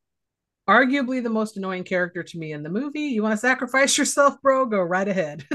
Arguably 0.67 1.21
the 1.21 1.29
most 1.29 1.57
annoying 1.57 1.83
character 1.83 2.23
to 2.23 2.37
me 2.37 2.53
in 2.53 2.63
the 2.63 2.69
movie. 2.69 3.01
You 3.01 3.23
want 3.23 3.33
to 3.33 3.37
sacrifice 3.37 3.97
yourself, 3.97 4.41
bro? 4.41 4.65
Go 4.65 4.81
right 4.81 5.07
ahead. 5.07 5.45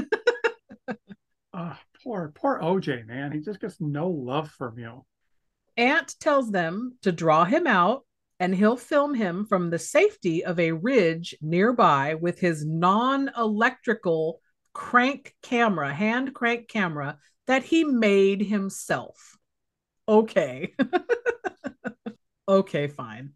Uh, 1.53 1.75
poor, 2.03 2.31
poor 2.33 2.59
OJ, 2.61 3.05
man. 3.05 3.31
He 3.31 3.41
just 3.41 3.59
gets 3.59 3.79
no 3.81 4.09
love 4.09 4.49
from 4.51 4.79
you. 4.79 5.05
Ant 5.75 6.15
tells 6.19 6.49
them 6.49 6.97
to 7.03 7.11
draw 7.11 7.43
him 7.43 7.67
out 7.67 8.03
and 8.39 8.53
he'll 8.55 8.77
film 8.77 9.13
him 9.13 9.45
from 9.45 9.69
the 9.69 9.79
safety 9.79 10.45
of 10.45 10.59
a 10.59 10.71
ridge 10.71 11.35
nearby 11.41 12.15
with 12.15 12.39
his 12.39 12.65
non 12.65 13.31
electrical 13.37 14.41
crank 14.73 15.35
camera, 15.41 15.93
hand 15.93 16.33
crank 16.33 16.67
camera 16.67 17.17
that 17.47 17.63
he 17.63 17.83
made 17.83 18.41
himself. 18.41 19.36
Okay. 20.07 20.73
okay, 22.47 22.87
fine. 22.87 23.31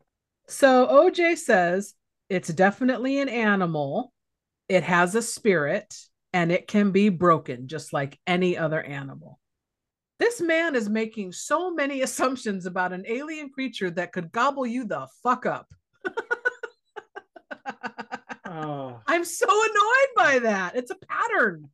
So 0.48 0.88
OJ 0.88 1.38
says 1.38 1.94
it's 2.30 2.50
definitely 2.50 3.20
an 3.20 3.30
animal, 3.30 4.14
it 4.70 4.84
has 4.84 5.16
a 5.16 5.22
spirit, 5.22 5.96
and 6.34 6.52
it 6.52 6.68
can 6.68 6.92
be 6.92 7.10
broken 7.10 7.68
just 7.68 7.94
like 7.94 8.20
any 8.28 8.58
other 8.58 8.82
animal. 8.82 9.40
This 10.20 10.40
man 10.40 10.76
is 10.76 10.88
making 10.90 11.32
so 11.34 11.74
many 11.74 12.02
assumptions 12.04 12.66
about 12.66 12.94
an 12.94 13.04
alien 13.08 13.50
creature 13.50 13.92
that 13.92 14.14
could 14.14 14.32
gobble 14.32 14.66
you 14.66 14.86
the 14.86 15.08
fuck 15.24 15.46
up. 15.46 15.68
Uh, 18.46 18.94
I'm 19.08 19.26
so 19.26 19.48
annoyed 19.48 20.16
by 20.16 20.40
that. 20.40 20.76
It's 20.76 20.92
a 20.92 20.96
pattern. 20.96 21.70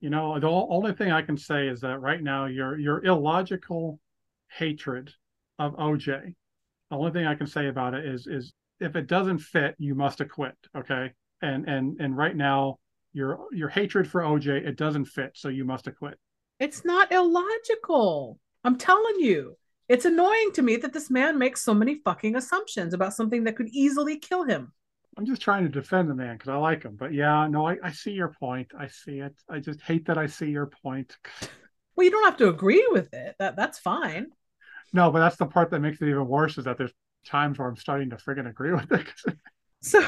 you 0.00 0.10
know, 0.10 0.38
the 0.38 0.48
only 0.48 0.92
thing 0.92 1.10
I 1.10 1.22
can 1.22 1.36
say 1.36 1.68
is 1.68 1.80
that 1.80 2.00
right 2.00 2.22
now 2.22 2.46
you're 2.46 2.78
you're 2.78 3.04
illogical 3.04 4.00
hatred 4.50 5.12
of 5.58 5.74
OJ. 5.76 6.34
The 6.90 6.96
only 6.96 7.12
thing 7.12 7.26
I 7.26 7.34
can 7.34 7.46
say 7.46 7.68
about 7.68 7.94
it 7.94 8.06
is 8.06 8.26
is 8.26 8.52
if 8.80 8.96
it 8.96 9.06
doesn't 9.06 9.38
fit, 9.38 9.74
you 9.78 9.94
must 9.94 10.20
acquit. 10.20 10.54
Okay, 10.76 11.12
and 11.42 11.68
and 11.68 12.00
and 12.00 12.16
right 12.16 12.36
now 12.36 12.78
your 13.12 13.46
your 13.52 13.68
hatred 13.68 14.08
for 14.08 14.22
OJ 14.22 14.66
it 14.66 14.76
doesn't 14.76 15.06
fit, 15.06 15.32
so 15.34 15.48
you 15.48 15.64
must 15.64 15.86
acquit. 15.86 16.18
It's 16.58 16.84
not 16.84 17.12
illogical. 17.12 18.38
I'm 18.64 18.76
telling 18.76 19.20
you. 19.20 19.56
It's 19.88 20.04
annoying 20.04 20.50
to 20.52 20.60
me 20.60 20.76
that 20.76 20.92
this 20.92 21.08
man 21.08 21.38
makes 21.38 21.62
so 21.62 21.72
many 21.72 22.00
fucking 22.04 22.36
assumptions 22.36 22.92
about 22.92 23.14
something 23.14 23.44
that 23.44 23.56
could 23.56 23.68
easily 23.68 24.18
kill 24.18 24.44
him. 24.44 24.72
I'm 25.16 25.24
just 25.24 25.40
trying 25.40 25.64
to 25.64 25.70
defend 25.70 26.10
the 26.10 26.14
man 26.14 26.36
because 26.36 26.50
I 26.50 26.56
like 26.56 26.82
him. 26.82 26.94
But 26.94 27.14
yeah, 27.14 27.46
no, 27.48 27.66
I, 27.66 27.76
I 27.82 27.90
see 27.92 28.12
your 28.12 28.34
point. 28.38 28.70
I 28.78 28.86
see 28.86 29.20
it. 29.20 29.34
I 29.48 29.58
just 29.60 29.80
hate 29.80 30.06
that 30.06 30.18
I 30.18 30.26
see 30.26 30.50
your 30.50 30.66
point. 30.66 31.16
Well, 31.96 32.04
you 32.04 32.12
don't 32.12 32.26
have 32.26 32.36
to 32.36 32.48
agree 32.48 32.86
with 32.92 33.12
it. 33.12 33.34
That 33.40 33.56
that's 33.56 33.80
fine. 33.80 34.28
No, 34.92 35.10
but 35.10 35.20
that's 35.20 35.36
the 35.36 35.46
part 35.46 35.70
that 35.70 35.80
makes 35.80 36.00
it 36.00 36.08
even 36.08 36.26
worse 36.26 36.58
is 36.58 36.64
that 36.64 36.78
there's 36.78 36.92
times 37.26 37.58
where 37.58 37.68
I'm 37.68 37.76
starting 37.76 38.10
to 38.10 38.16
friggin' 38.16 38.48
agree 38.48 38.72
with 38.72 38.90
it. 38.92 39.06
So 39.80 40.04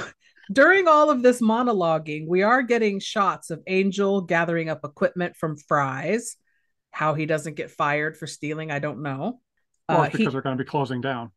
during 0.52 0.88
all 0.88 1.10
of 1.10 1.22
this 1.22 1.40
monologuing, 1.40 2.26
we 2.26 2.42
are 2.42 2.60
getting 2.60 2.98
shots 2.98 3.50
of 3.50 3.62
Angel 3.68 4.20
gathering 4.20 4.68
up 4.68 4.80
equipment 4.84 5.36
from 5.36 5.56
Fry's. 5.56 6.36
How 6.90 7.14
he 7.14 7.24
doesn't 7.24 7.54
get 7.54 7.70
fired 7.70 8.16
for 8.16 8.26
stealing, 8.26 8.72
I 8.72 8.80
don't 8.80 9.02
know. 9.02 9.40
Or 9.88 10.06
Uh, 10.06 10.08
because 10.10 10.32
they're 10.32 10.42
going 10.42 10.58
to 10.58 10.64
be 10.64 10.68
closing 10.68 11.00
down. 11.00 11.30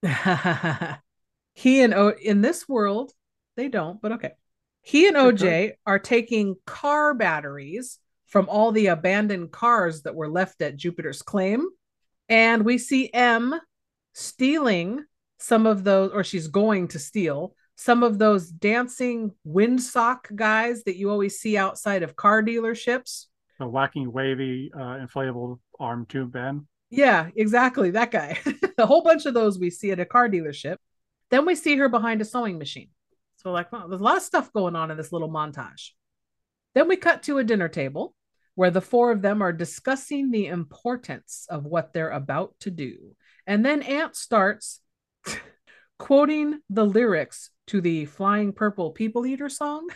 he, 0.00 0.08
he 1.54 1.82
and 1.82 1.92
o, 1.92 2.10
in 2.10 2.40
this 2.40 2.68
world, 2.68 3.12
they 3.56 3.68
don't, 3.68 4.00
but 4.00 4.12
okay. 4.12 4.30
He 4.82 5.08
and 5.08 5.16
OJ 5.16 5.72
are 5.84 5.98
taking 5.98 6.54
car 6.66 7.14
batteries 7.14 7.98
from 8.26 8.48
all 8.48 8.72
the 8.72 8.86
abandoned 8.86 9.50
cars 9.50 10.02
that 10.02 10.14
were 10.14 10.28
left 10.28 10.62
at 10.62 10.76
Jupiter's 10.76 11.22
claim. 11.22 11.66
And 12.32 12.64
we 12.64 12.78
see 12.78 13.10
M 13.12 13.60
stealing 14.14 15.04
some 15.38 15.66
of 15.66 15.84
those, 15.84 16.12
or 16.14 16.24
she's 16.24 16.48
going 16.48 16.88
to 16.88 16.98
steal 16.98 17.54
some 17.76 18.02
of 18.02 18.18
those 18.18 18.48
dancing 18.48 19.32
windsock 19.46 20.34
guys 20.34 20.82
that 20.84 20.96
you 20.96 21.10
always 21.10 21.38
see 21.40 21.58
outside 21.58 22.02
of 22.02 22.16
car 22.16 22.42
dealerships. 22.42 23.26
The 23.58 23.66
wacky, 23.66 24.06
wavy, 24.06 24.70
uh, 24.74 25.04
inflatable 25.04 25.58
arm 25.78 26.06
tube 26.06 26.32
Ben. 26.32 26.66
Yeah, 26.88 27.28
exactly. 27.36 27.90
That 27.90 28.10
guy. 28.10 28.38
a 28.78 28.86
whole 28.86 29.02
bunch 29.02 29.26
of 29.26 29.34
those 29.34 29.58
we 29.58 29.68
see 29.68 29.90
at 29.90 30.00
a 30.00 30.06
car 30.06 30.26
dealership. 30.26 30.76
Then 31.30 31.44
we 31.44 31.54
see 31.54 31.76
her 31.76 31.90
behind 31.90 32.22
a 32.22 32.24
sewing 32.24 32.56
machine. 32.56 32.88
So, 33.36 33.52
like, 33.52 33.70
wow, 33.70 33.88
there's 33.88 34.00
a 34.00 34.04
lot 34.04 34.16
of 34.16 34.22
stuff 34.22 34.50
going 34.54 34.74
on 34.74 34.90
in 34.90 34.96
this 34.96 35.12
little 35.12 35.30
montage. 35.30 35.90
Then 36.74 36.88
we 36.88 36.96
cut 36.96 37.24
to 37.24 37.36
a 37.36 37.44
dinner 37.44 37.68
table 37.68 38.14
where 38.54 38.70
the 38.70 38.80
four 38.80 39.10
of 39.10 39.22
them 39.22 39.42
are 39.42 39.52
discussing 39.52 40.30
the 40.30 40.46
importance 40.46 41.46
of 41.48 41.64
what 41.64 41.92
they're 41.92 42.10
about 42.10 42.54
to 42.60 42.70
do. 42.70 43.16
And 43.46 43.64
then 43.64 43.82
Ant 43.82 44.14
starts 44.14 44.80
quoting 45.98 46.60
the 46.68 46.84
lyrics 46.84 47.50
to 47.68 47.80
the 47.80 48.04
Flying 48.06 48.52
Purple 48.52 48.90
People 48.90 49.26
Eater 49.26 49.48
song. 49.48 49.88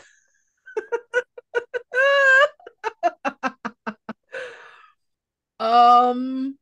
um, 5.60 6.56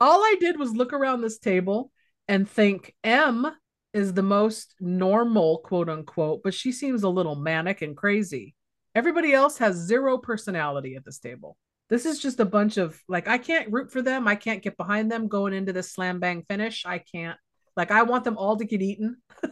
all 0.00 0.20
I 0.20 0.36
did 0.40 0.58
was 0.58 0.74
look 0.74 0.92
around 0.92 1.20
this 1.20 1.38
table 1.38 1.92
and 2.26 2.48
think 2.48 2.94
M 3.04 3.46
is 3.92 4.14
the 4.14 4.22
most 4.22 4.74
normal, 4.80 5.58
quote 5.58 5.88
unquote, 5.88 6.42
but 6.42 6.54
she 6.54 6.72
seems 6.72 7.02
a 7.02 7.08
little 7.08 7.36
manic 7.36 7.82
and 7.82 7.96
crazy. 7.96 8.54
Everybody 8.94 9.32
else 9.32 9.58
has 9.58 9.76
zero 9.76 10.18
personality 10.18 10.96
at 10.96 11.04
this 11.04 11.18
table. 11.18 11.56
This 11.88 12.06
is 12.06 12.20
just 12.20 12.40
a 12.40 12.44
bunch 12.44 12.76
of 12.76 13.00
like, 13.08 13.28
I 13.28 13.38
can't 13.38 13.72
root 13.72 13.92
for 13.92 14.02
them. 14.02 14.28
I 14.28 14.34
can't 14.36 14.62
get 14.62 14.76
behind 14.76 15.10
them 15.10 15.28
going 15.28 15.52
into 15.52 15.72
this 15.72 15.92
slam 15.92 16.20
bang 16.20 16.44
finish. 16.48 16.84
I 16.86 16.98
can't, 16.98 17.38
like, 17.76 17.90
I 17.90 18.02
want 18.02 18.24
them 18.24 18.36
all 18.36 18.56
to 18.56 18.64
get 18.64 18.82
eaten. 18.82 19.18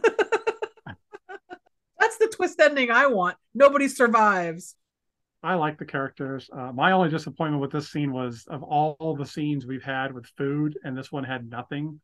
That's 1.99 2.17
the 2.17 2.31
twist 2.33 2.59
ending 2.59 2.91
I 2.91 3.07
want. 3.07 3.37
Nobody 3.53 3.87
survives. 3.87 4.75
I 5.41 5.55
like 5.55 5.77
the 5.77 5.85
characters. 5.85 6.49
Uh, 6.51 6.71
my 6.73 6.91
only 6.91 7.09
disappointment 7.09 7.61
with 7.61 7.71
this 7.71 7.89
scene 7.89 8.11
was 8.11 8.45
of 8.49 8.61
all 8.63 9.15
the 9.17 9.25
scenes 9.25 9.65
we've 9.65 9.83
had 9.83 10.13
with 10.13 10.25
food, 10.37 10.77
and 10.83 10.97
this 10.97 11.11
one 11.11 11.23
had 11.23 11.49
nothing 11.49 12.01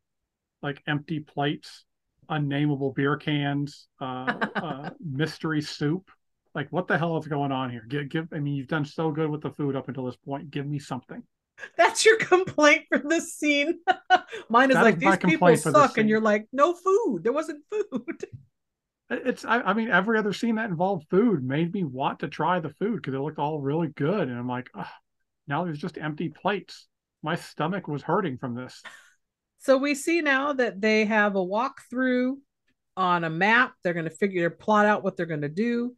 like 0.61 0.81
empty 0.87 1.19
plates, 1.19 1.85
unnameable 2.29 2.93
beer 2.93 3.17
cans, 3.17 3.87
uh, 3.99 4.47
uh, 4.55 4.89
mystery 4.99 5.61
soup. 5.61 6.09
Like, 6.55 6.71
what 6.71 6.87
the 6.87 6.97
hell 6.97 7.17
is 7.17 7.27
going 7.27 7.51
on 7.51 7.69
here? 7.69 7.85
Give, 7.87 8.07
give. 8.07 8.27
I 8.31 8.39
mean, 8.39 8.55
you've 8.55 8.69
done 8.69 8.85
so 8.85 9.11
good 9.11 9.29
with 9.29 9.41
the 9.41 9.51
food 9.51 9.75
up 9.75 9.89
until 9.89 10.05
this 10.05 10.15
point. 10.15 10.49
Give 10.49 10.65
me 10.65 10.79
something. 10.79 11.21
That's 11.77 12.05
your 12.05 12.17
complaint 12.17 12.85
for 12.89 13.01
this 13.05 13.35
scene. 13.35 13.79
Mine 14.49 14.71
is 14.71 14.75
That 14.75 14.83
like 14.83 14.95
is 14.95 15.01
these 15.01 15.11
people 15.17 15.29
complaint 15.29 15.59
for 15.61 15.71
this 15.71 15.81
suck, 15.81 15.97
and 15.97 16.09
you're 16.09 16.21
like, 16.21 16.47
no 16.53 16.73
food. 16.73 17.19
There 17.23 17.33
wasn't 17.33 17.63
food. 17.69 18.25
It's. 19.07 19.45
I, 19.45 19.61
I 19.61 19.73
mean, 19.73 19.91
every 19.91 20.17
other 20.17 20.33
scene 20.33 20.55
that 20.55 20.67
involved 20.67 21.05
food 21.11 21.43
made 21.43 21.71
me 21.71 21.83
want 21.83 22.21
to 22.21 22.27
try 22.27 22.59
the 22.59 22.71
food 22.71 22.95
because 22.95 23.13
it 23.13 23.19
looked 23.19 23.37
all 23.37 23.61
really 23.61 23.89
good, 23.89 24.27
and 24.27 24.35
I'm 24.35 24.47
like, 24.47 24.67
Ugh, 24.73 24.87
now 25.47 25.63
there's 25.63 25.77
just 25.77 25.99
empty 25.99 26.29
plates. 26.29 26.87
My 27.21 27.35
stomach 27.35 27.87
was 27.87 28.01
hurting 28.01 28.39
from 28.39 28.55
this. 28.55 28.81
So 29.59 29.77
we 29.77 29.93
see 29.93 30.21
now 30.21 30.53
that 30.53 30.81
they 30.81 31.05
have 31.05 31.35
a 31.35 31.39
walkthrough 31.39 32.37
on 32.97 33.23
a 33.23 33.29
map. 33.29 33.73
They're 33.83 33.93
going 33.93 34.09
to 34.09 34.11
figure 34.11 34.49
plot 34.49 34.87
out 34.87 35.03
what 35.03 35.17
they're 35.17 35.27
going 35.27 35.41
to 35.41 35.49
do. 35.49 35.95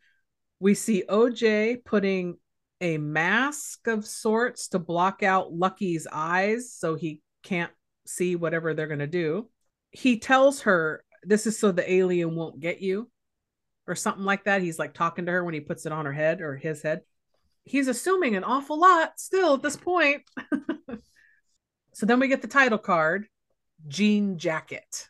We 0.59 0.73
see 0.73 1.03
OJ 1.07 1.83
putting 1.85 2.37
a 2.81 2.97
mask 2.97 3.87
of 3.87 4.05
sorts 4.05 4.69
to 4.69 4.79
block 4.79 5.23
out 5.23 5.53
Lucky's 5.53 6.07
eyes 6.11 6.71
so 6.71 6.95
he 6.95 7.21
can't 7.43 7.71
see 8.05 8.35
whatever 8.35 8.73
they're 8.73 8.87
going 8.87 8.99
to 8.99 9.07
do. 9.07 9.49
He 9.91 10.19
tells 10.19 10.61
her 10.61 11.03
this 11.23 11.47
is 11.47 11.57
so 11.57 11.71
the 11.71 11.91
alien 11.91 12.35
won't 12.35 12.59
get 12.59 12.81
you 12.81 13.09
or 13.87 13.95
something 13.95 14.25
like 14.25 14.43
that. 14.45 14.61
He's 14.61 14.79
like 14.79 14.93
talking 14.93 15.25
to 15.25 15.31
her 15.31 15.43
when 15.43 15.53
he 15.53 15.59
puts 15.59 15.85
it 15.85 15.91
on 15.91 16.05
her 16.05 16.13
head 16.13 16.41
or 16.41 16.55
his 16.55 16.81
head. 16.81 17.01
He's 17.63 17.87
assuming 17.87 18.35
an 18.35 18.43
awful 18.43 18.79
lot 18.79 19.19
still 19.19 19.55
at 19.55 19.61
this 19.61 19.75
point. 19.75 20.23
so 21.93 22.05
then 22.05 22.19
we 22.19 22.27
get 22.27 22.41
the 22.41 22.47
title 22.47 22.77
card 22.77 23.27
jean 23.87 24.37
jacket, 24.37 25.09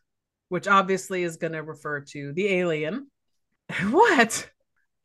which 0.49 0.67
obviously 0.67 1.23
is 1.23 1.37
going 1.37 1.53
to 1.53 1.63
refer 1.63 2.01
to 2.01 2.33
the 2.33 2.47
alien. 2.47 3.11
What? 3.89 4.49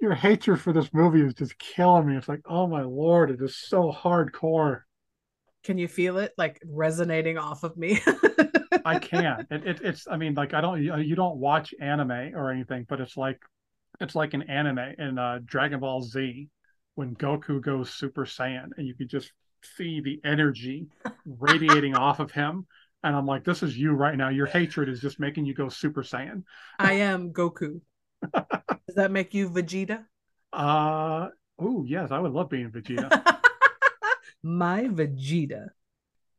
Your 0.03 0.15
hatred 0.15 0.61
for 0.61 0.73
this 0.73 0.93
movie 0.93 1.23
is 1.23 1.33
just 1.33 1.57
killing 1.61 2.09
me. 2.09 2.17
It's 2.17 2.29
like, 2.29 2.41
oh 2.45 2.67
my 2.67 2.83
lord, 2.83 3.31
it 3.31 3.41
is 3.41 3.57
so 3.57 3.93
hardcore. 3.93 4.81
Can 5.63 5.79
you 5.79 5.87
feel 5.87 6.19
it 6.19 6.33
like 6.37 6.61
resonating 6.67 7.39
off 7.39 7.63
of 7.63 7.77
me? 7.77 8.01
I 8.85 8.99
can. 8.99 9.47
It, 9.53 9.65
it, 9.65 9.81
it's. 9.81 10.09
I 10.11 10.17
mean, 10.17 10.35
like 10.35 10.55
I 10.55 10.61
don't. 10.61 10.83
You 10.83 11.15
don't 11.15 11.37
watch 11.37 11.73
anime 11.81 12.35
or 12.35 12.51
anything, 12.51 12.85
but 12.89 13.01
it's 13.01 13.17
like, 13.17 13.39
it's 14.01 14.17
like 14.17 14.35
an 14.35 14.43
anime 14.43 14.81
in 14.99 15.19
uh, 15.21 15.39
Dragon 15.45 15.79
Ball 15.79 16.03
Z 16.03 16.49
when 16.97 17.15
Goku 17.15 17.63
goes 17.63 17.91
Super 17.91 18.25
Saiyan, 18.25 18.71
and 18.77 18.89
you 18.89 18.97
could 18.97 19.09
just 19.09 19.31
see 19.77 20.01
the 20.01 20.21
energy 20.25 20.89
radiating 21.25 21.95
off 21.95 22.19
of 22.19 22.33
him. 22.33 22.67
And 23.05 23.15
I'm 23.15 23.27
like, 23.27 23.45
this 23.45 23.63
is 23.63 23.79
you 23.79 23.93
right 23.93 24.17
now. 24.17 24.31
Your 24.31 24.47
hatred 24.47 24.89
is 24.89 25.01
just 25.01 25.21
making 25.21 25.45
you 25.45 25.55
go 25.55 25.69
Super 25.69 26.03
Saiyan. 26.03 26.43
I 26.81 26.95
am 26.95 27.33
Goku. 27.33 27.81
Does 28.23 28.97
that 28.97 29.11
make 29.11 29.35
you 29.35 29.49
Vegeta? 29.49 30.05
Uh, 30.53 31.29
Oh 31.59 31.85
yes, 31.87 32.11
I 32.11 32.19
would 32.19 32.33
love 32.33 32.49
being 32.51 32.71
Vegeta. 32.71 33.23
My 34.43 34.85
Vegeta. 34.85 35.69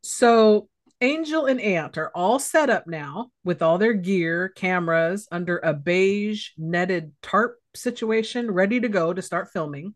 So 0.02 0.68
Angel 1.00 1.46
and 1.46 1.60
Ant 1.60 1.96
are 1.98 2.10
all 2.14 2.38
set 2.38 2.68
up 2.68 2.86
now 2.86 3.30
with 3.44 3.62
all 3.62 3.78
their 3.78 3.94
gear, 3.94 4.50
cameras 4.50 5.26
under 5.32 5.58
a 5.58 5.72
beige 5.72 6.50
netted 6.58 7.12
tarp 7.22 7.56
situation, 7.74 8.50
ready 8.50 8.80
to 8.80 8.88
go 8.88 9.12
to 9.12 9.22
start 9.22 9.50
filming. 9.50 9.94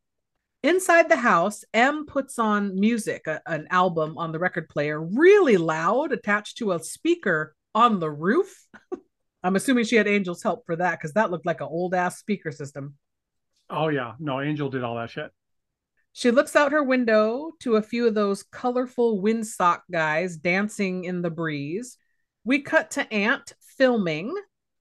Inside 0.62 1.09
the 1.09 1.16
house, 1.16 1.62
M 1.72 2.07
puts 2.07 2.38
on 2.38 2.79
music, 2.79 3.27
a- 3.27 3.42
an 3.46 3.68
album 3.70 4.18
on 4.18 4.33
the 4.33 4.38
record 4.38 4.68
player, 4.68 5.01
really 5.01 5.57
loud, 5.57 6.12
attached 6.12 6.59
to 6.59 6.72
a 6.72 6.81
speaker 6.83 7.55
on 7.74 8.01
the 8.01 8.11
roof. 8.11 8.66
I'm 9.42 9.57
assuming 9.57 9.85
she 9.85 9.96
had 9.96 10.09
Angel's 10.09 10.42
help 10.42 10.66
for 10.66 10.77
that 10.77 10.98
because 10.98 11.12
that 11.12 11.31
looked 11.31 11.46
like 11.46 11.61
an 11.61 11.68
old 11.70 11.94
ass 11.94 12.18
speaker 12.18 12.51
system. 12.51 12.94
oh 13.70 13.88
yeah, 13.88 14.14
no, 14.18 14.40
Angel 14.40 14.68
did 14.68 14.83
all 14.83 14.96
that 14.96 15.11
shit. 15.11 15.31
She 16.12 16.31
looks 16.31 16.57
out 16.57 16.72
her 16.72 16.83
window 16.83 17.53
to 17.61 17.77
a 17.77 17.83
few 17.83 18.09
of 18.09 18.14
those 18.14 18.42
colorful 18.42 19.22
windsock 19.22 19.81
guys 19.90 20.37
dancing 20.37 21.05
in 21.05 21.22
the 21.22 21.31
breeze. 21.31 21.96
We 22.44 22.62
cut 22.62 22.90
to 22.92 23.12
Ant 23.12 23.53
filming. 23.77 24.35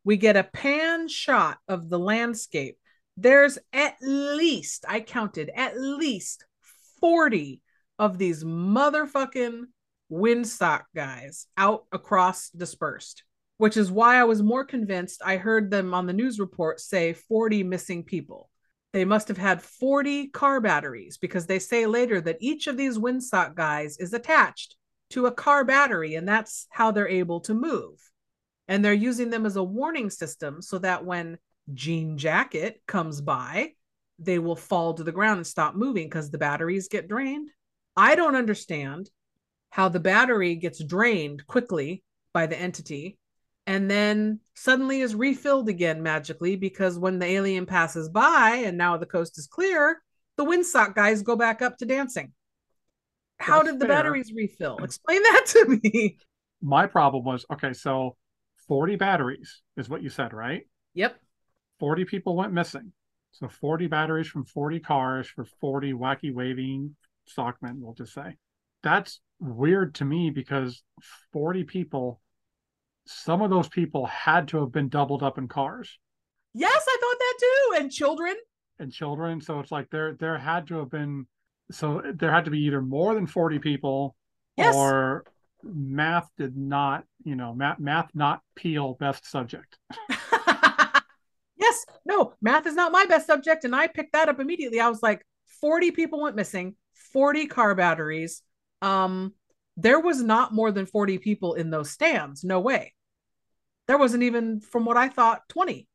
We 0.04 0.18
get 0.18 0.38
a 0.38 0.44
pan 0.44 1.08
shot 1.08 1.58
of 1.68 1.90
the 1.90 2.00
landscape. 2.00 2.78
There's 3.18 3.60
at 3.74 3.98
least, 4.02 4.86
I 4.88 5.02
counted, 5.02 5.52
at 5.54 5.80
least 5.80 6.46
40 7.02 7.62
of 8.00 8.18
these 8.18 8.44
motherfucking 8.44 9.64
windsock 10.12 10.84
guys 10.96 11.48
out 11.58 11.86
across 11.92 12.50
dispersed, 12.50 13.24
which 13.58 13.78
is 13.78 13.92
why 13.92 14.18
I 14.18 14.24
was 14.24 14.42
more 14.42 14.64
convinced 14.64 15.22
I 15.26 15.38
heard 15.38 15.72
them 15.72 15.94
on 15.94 16.06
the 16.06 16.14
news 16.14 16.40
report 16.40 16.80
say 16.80 17.14
40 17.14 17.64
missing 17.64 18.04
people 18.04 18.50
they 18.94 19.06
must 19.06 19.28
have 19.28 19.38
had 19.38 19.62
40 19.62 20.30
car 20.30 20.62
batteries 20.62 21.18
because 21.18 21.46
they 21.46 21.60
say 21.60 21.86
later 21.86 22.22
that 22.22 22.38
each 22.40 22.68
of 22.68 22.78
these 22.78 22.98
windsock 22.98 23.54
guys 23.54 23.98
is 23.98 24.14
attached 24.14 24.76
to 25.12 25.26
a 25.26 25.32
car 25.32 25.64
battery 25.64 26.16
and 26.16 26.28
that's 26.28 26.68
how 26.70 26.92
they're 26.92 27.08
able 27.08 27.40
to 27.42 27.54
move. 27.54 28.00
And 28.68 28.84
they're 28.84 28.94
using 28.94 29.30
them 29.30 29.46
as 29.46 29.56
a 29.56 29.64
warning 29.64 30.10
system 30.10 30.62
so 30.62 30.80
that 30.80 31.06
when 31.06 31.38
Jean 31.74 32.18
Jacket 32.18 32.82
comes 32.88 33.22
by, 33.22 33.74
they 34.20 34.40
will 34.40 34.56
fall 34.56 34.94
to 34.96 35.04
the 35.04 35.12
ground 35.12 35.38
and 35.38 35.48
stop 35.48 35.76
moving 35.76 36.08
because 36.08 36.32
the 36.32 36.38
batteries 36.38 36.88
get 36.88 37.08
drained. 37.08 37.50
I 37.96 38.16
don't 38.16 38.36
understand 38.36 39.10
how 39.70 39.90
the 39.90 40.00
battery 40.00 40.56
gets 40.56 40.84
drained 40.84 41.46
quickly 41.46 42.04
by 42.34 42.48
the 42.48 42.58
entity 42.58 43.18
and 43.68 43.92
then 43.92 44.40
suddenly 44.56 45.02
is 45.02 45.14
refilled 45.14 45.68
again 45.68 46.02
magically 46.02 46.56
because 46.56 46.98
when 46.98 47.20
the 47.20 47.26
alien 47.26 47.66
passes 47.66 48.08
by 48.10 48.64
and 48.66 48.78
now 48.78 48.98
the 48.98 49.06
coast 49.06 49.38
is 49.38 49.46
clear, 49.46 50.02
the 50.38 50.46
windsock 50.46 50.96
guys 50.96 51.22
go 51.22 51.36
back 51.36 51.62
up 51.62 51.78
to 51.78 51.86
dancing. 51.86 52.32
How 53.40 53.62
That's 53.62 53.74
did 53.74 53.82
the 53.82 53.86
fair. 53.86 53.96
batteries 53.96 54.32
refill? 54.34 54.78
Explain 54.78 55.22
that 55.22 55.46
to 55.48 55.80
me. 55.84 56.18
My 56.62 56.88
problem 56.88 57.24
was 57.26 57.46
okay, 57.52 57.74
so 57.74 58.16
40 58.68 58.96
batteries 58.96 59.62
is 59.76 59.90
what 59.90 60.02
you 60.02 60.10
said, 60.10 60.34
right? 60.34 60.64
Yep. 60.96 61.20
40 61.80 62.06
people 62.06 62.36
went 62.36 62.54
missing. 62.54 62.94
So 63.34 63.48
40 63.48 63.88
batteries 63.88 64.28
from 64.28 64.46
40 64.46 64.80
cars 64.80 65.28
for 65.28 65.46
40 65.46 65.94
wacky 65.94 66.34
waving 66.34 66.96
stockmen, 67.28 67.80
we'll 67.80 67.94
just 67.94 68.14
say. 68.14 68.38
That's 68.82 69.20
weird 69.40 69.96
to 69.96 70.06
me 70.06 70.32
because 70.32 70.82
40 71.34 71.66
people, 71.66 72.22
some 73.08 73.42
of 73.42 73.50
those 73.50 73.68
people 73.70 74.06
had 74.06 74.48
to 74.50 74.60
have 74.60 74.72
been 74.72 74.90
doubled 74.90 75.24
up 75.24 75.38
in 75.38 75.48
cars 75.48 75.98
Yes, 76.54 76.84
I 76.88 76.98
thought 77.00 77.20
that 77.20 77.34
too. 77.40 77.82
And 77.84 77.92
children. 77.92 78.36
and 78.80 78.92
children. 78.92 79.42
So 79.42 79.60
it's 79.60 79.72
like 79.72 79.90
there 79.92 80.14
there 80.20 80.38
had 80.40 80.68
to 80.68 80.80
have 80.80 80.90
been 80.90 81.28
so 81.72 82.02
there 82.16 82.32
had 82.32 82.46
to 82.46 82.52
be 82.52 82.62
either 82.66 82.82
more 82.82 83.14
than 83.14 83.28
40 83.28 83.60
people 83.60 84.16
Yes. 84.56 84.74
or 84.76 85.26
math 85.64 86.28
did 86.38 86.58
not, 86.58 87.04
you 87.24 87.36
know, 87.36 87.54
math 87.54 87.80
math 87.80 88.10
not 88.16 88.42
peel 88.56 88.96
best 89.00 89.30
subject. 89.30 89.78
yes. 91.58 91.86
No, 92.06 92.34
math 92.42 92.66
is 92.66 92.76
not 92.76 92.92
my 92.92 93.06
best 93.06 93.28
subject. 93.28 93.64
And 93.66 93.76
I 93.76 93.88
picked 93.88 94.14
that 94.14 94.30
up 94.30 94.40
immediately. 94.40 94.80
I 94.80 94.90
was 94.90 95.04
like, 95.04 95.24
40 95.62 95.92
people 95.92 96.22
went 96.22 96.36
missing, 96.36 96.76
40 97.14 97.48
car 97.48 97.76
batteries. 97.76 98.42
Um, 98.82 99.34
there 99.76 100.00
was 100.00 100.22
not 100.24 100.54
more 100.54 100.72
than 100.72 100.86
40 100.86 101.20
people 101.20 101.54
in 101.54 101.70
those 101.70 101.92
stands. 101.92 102.44
No 102.44 102.60
way. 102.60 102.94
There 103.88 103.98
wasn't 103.98 104.24
even, 104.24 104.60
from 104.62 104.86
what 104.86 104.98
I 104.98 105.10
thought, 105.10 105.50
20. 105.50 105.88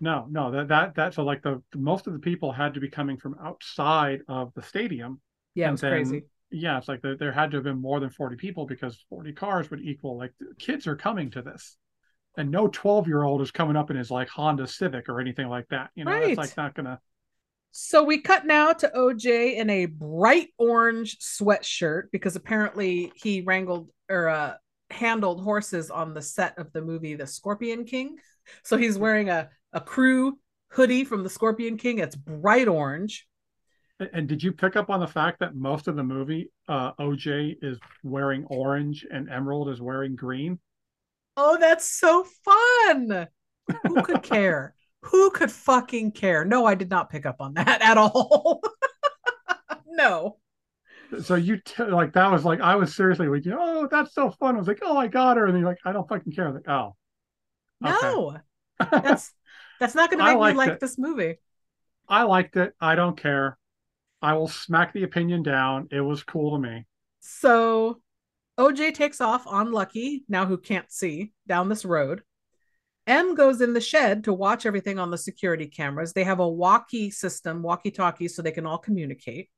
No, 0.00 0.26
no, 0.30 0.50
that 0.52 0.68
that 0.68 0.94
that 0.94 1.14
so 1.14 1.24
like 1.24 1.42
the, 1.42 1.60
the 1.72 1.78
most 1.78 2.06
of 2.06 2.12
the 2.12 2.18
people 2.20 2.52
had 2.52 2.74
to 2.74 2.80
be 2.80 2.88
coming 2.88 3.16
from 3.16 3.36
outside 3.42 4.20
of 4.28 4.54
the 4.54 4.62
stadium. 4.62 5.20
Yeah, 5.54 5.68
it 5.68 5.70
And 5.70 5.80
was 5.80 5.82
crazy. 5.82 6.26
Yeah, 6.50 6.78
it's 6.78 6.88
like 6.88 7.02
there, 7.02 7.16
there 7.16 7.32
had 7.32 7.50
to 7.52 7.58
have 7.58 7.64
been 7.64 7.80
more 7.80 8.00
than 8.00 8.10
40 8.10 8.36
people 8.36 8.66
because 8.66 9.04
40 9.10 9.32
cars 9.32 9.70
would 9.70 9.80
equal 9.82 10.16
like 10.18 10.32
kids 10.58 10.86
are 10.86 10.96
coming 10.96 11.30
to 11.32 11.42
this. 11.42 11.76
And 12.36 12.50
no 12.50 12.68
12 12.68 13.08
year 13.08 13.24
old 13.24 13.42
is 13.42 13.50
coming 13.52 13.76
up 13.76 13.90
in 13.90 13.96
his 13.98 14.10
like 14.10 14.28
Honda 14.30 14.66
Civic 14.68 15.08
or 15.08 15.20
anything 15.20 15.48
like 15.48 15.68
that. 15.70 15.90
You 15.96 16.04
know, 16.06 16.20
Right. 16.20 16.24
it's 16.24 16.38
like 16.38 16.56
not 16.56 16.74
gonna 16.74 17.00
So 17.70 18.02
we 18.02 18.20
cut 18.20 18.46
now 18.46 18.72
to 18.72 18.90
OJ 18.96 19.56
in 19.56 19.70
a 19.70 19.86
bright 19.86 20.48
orange 20.58 21.18
sweatshirt 21.18 22.10
because 22.10 22.34
apparently 22.34 23.12
he 23.14 23.42
wrangled 23.42 23.90
or 24.08 24.28
uh, 24.28 24.54
handled 24.90 25.42
horses 25.42 25.90
on 25.90 26.14
the 26.14 26.22
set 26.22 26.58
of 26.58 26.72
the 26.72 26.82
movie 26.82 27.14
The 27.14 27.26
Scorpion 27.26 27.84
King. 27.84 28.16
So 28.64 28.76
he's 28.76 28.98
wearing 28.98 29.28
a, 29.28 29.50
a 29.72 29.80
crew 29.80 30.38
hoodie 30.70 31.04
from 31.04 31.22
The 31.22 31.30
Scorpion 31.30 31.76
King. 31.76 31.98
It's 31.98 32.16
bright 32.16 32.68
orange. 32.68 33.26
And- 34.00 34.10
And 34.12 34.28
did 34.28 34.42
you 34.42 34.52
pick 34.52 34.76
up 34.76 34.90
on 34.90 35.00
the 35.00 35.06
fact 35.06 35.40
that 35.40 35.54
most 35.54 35.88
of 35.88 35.96
the 35.96 36.04
movie, 36.04 36.50
uh, 36.68 36.92
OJ 37.00 37.56
is 37.62 37.78
wearing 38.02 38.44
orange 38.46 39.06
and 39.10 39.28
Emerald 39.28 39.68
is 39.70 39.80
wearing 39.80 40.14
green? 40.16 40.58
Oh, 41.36 41.56
that's 41.60 41.88
so 41.90 42.24
fun. 42.44 43.28
Who 43.86 44.02
could 44.02 44.22
care? 44.22 44.74
Who 45.02 45.30
could 45.30 45.50
fucking 45.52 46.12
care? 46.12 46.44
No, 46.44 46.64
I 46.66 46.74
did 46.74 46.90
not 46.90 47.10
pick 47.10 47.26
up 47.26 47.36
on 47.40 47.54
that 47.54 47.80
at 47.82 47.98
all. 47.98 48.60
no. 49.86 50.38
So 51.22 51.36
you 51.36 51.58
t- 51.58 51.84
like 51.84 52.12
that 52.12 52.30
was 52.30 52.44
like 52.44 52.60
I 52.60 52.76
was 52.76 52.94
seriously 52.94 53.28
like, 53.28 53.44
oh, 53.50 53.88
that's 53.90 54.14
so 54.14 54.30
fun. 54.30 54.56
I 54.56 54.58
was 54.58 54.68
like, 54.68 54.80
oh, 54.82 54.96
I 54.96 55.06
got 55.06 55.36
her, 55.36 55.46
and 55.46 55.54
then 55.54 55.60
you're 55.62 55.70
like, 55.70 55.78
I 55.84 55.92
don't 55.92 56.08
fucking 56.08 56.32
care. 56.32 56.44
I 56.46 56.50
was 56.50 56.56
like, 56.56 56.68
oh, 56.68 56.96
No. 57.80 58.36
That's 58.92 59.32
that's 59.80 59.94
not 59.96 60.08
gonna 60.10 60.24
make 60.24 60.38
me 60.38 60.52
like 60.52 60.70
it. 60.70 60.80
this 60.80 60.98
movie. 60.98 61.36
I 62.08 62.22
liked 62.22 62.56
it. 62.56 62.74
I 62.80 62.94
don't 62.94 63.16
care. 63.20 63.58
I 64.22 64.34
will 64.34 64.46
smack 64.48 64.92
the 64.92 65.02
opinion 65.02 65.42
down. 65.42 65.88
It 65.90 66.00
was 66.00 66.22
cool 66.22 66.56
to 66.56 66.58
me. 66.62 66.86
So 67.20 68.00
OJ 68.58 68.94
takes 68.94 69.20
off 69.20 69.46
on 69.46 69.72
Lucky, 69.72 70.24
now 70.28 70.46
who 70.46 70.58
can't 70.58 70.90
see, 70.90 71.32
down 71.46 71.68
this 71.68 71.84
road. 71.84 72.22
Em 73.06 73.34
goes 73.34 73.60
in 73.60 73.72
the 73.72 73.80
shed 73.80 74.24
to 74.24 74.32
watch 74.32 74.66
everything 74.66 74.98
on 74.98 75.10
the 75.10 75.18
security 75.18 75.66
cameras. 75.66 76.12
They 76.12 76.24
have 76.24 76.40
a 76.40 76.48
walkie 76.48 77.10
system, 77.10 77.62
walkie 77.62 77.90
talkie, 77.90 78.28
so 78.28 78.42
they 78.42 78.52
can 78.52 78.66
all 78.66 78.78
communicate. 78.78 79.48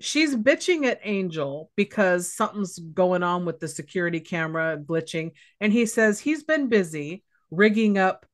She's 0.00 0.36
bitching 0.36 0.84
at 0.84 1.00
Angel 1.02 1.70
because 1.74 2.32
something's 2.32 2.78
going 2.78 3.22
on 3.22 3.44
with 3.44 3.60
the 3.60 3.68
security 3.68 4.20
camera 4.20 4.78
glitching. 4.78 5.32
And 5.60 5.72
he 5.72 5.86
says 5.86 6.20
he's 6.20 6.44
been 6.44 6.68
busy 6.68 7.24
rigging 7.50 7.96
up 7.96 8.26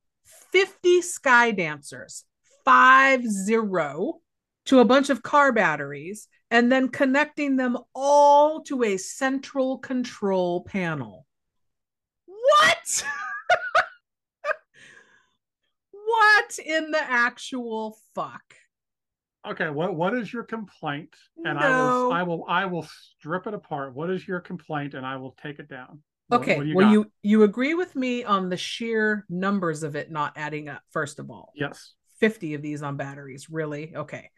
50 0.53 1.03
sky 1.03 1.53
dancers, 1.53 2.25
five 2.65 3.25
zero, 3.27 4.21
to 4.67 4.81
a 4.81 4.85
bunch 4.85 5.11
of 5.11 5.23
car 5.23 5.53
batteries 5.53 6.29
and 6.51 6.71
then 6.71 6.89
connecting 6.89 7.57
them 7.57 7.79
all 7.95 8.63
to 8.63 8.83
a 8.83 8.97
central 8.97 9.79
control 9.79 10.63
panel. 10.65 11.27
What? 12.27 13.05
what 15.93 16.59
in 16.65 16.91
the 16.91 17.03
actual 17.03 17.97
fuck? 18.15 18.43
Okay, 19.45 19.71
what 19.71 19.95
what 19.95 20.15
is 20.15 20.33
your 20.33 20.45
complaint? 20.45 21.15
And 21.45 21.59
I 21.59 21.69
will 21.69 22.13
I 22.13 22.23
will 22.23 22.45
I 22.49 22.67
will 22.67 22.87
strip 23.19 23.47
it 23.47 23.55
apart. 23.55 23.95
What 23.95 24.11
is 24.11 24.27
your 24.27 24.41
complaint? 24.41 24.95
And 24.95 25.05
I 25.05 25.17
will 25.17 25.37
take 25.43 25.59
it 25.59 25.69
down. 25.69 26.01
Okay, 26.31 26.57
what 26.57 26.63
do 26.63 26.69
you 26.69 26.77
well 26.77 26.87
got? 26.87 26.93
you 26.93 27.13
you 27.23 27.43
agree 27.43 27.75
with 27.75 27.97
me 27.97 28.25
on 28.25 28.49
the 28.49 28.57
sheer 28.57 29.27
numbers 29.29 29.83
of 29.83 29.97
it 29.97 30.11
not 30.11 30.33
adding 30.37 30.69
up 30.69 30.83
first 30.91 31.19
of 31.19 31.31
all. 31.31 31.53
yes. 31.55 31.95
50 32.21 32.55
of 32.55 32.63
these 32.63 32.85
on 32.85 32.97
batteries, 32.97 33.51
really? 33.51 33.97
Okay. 33.97 34.31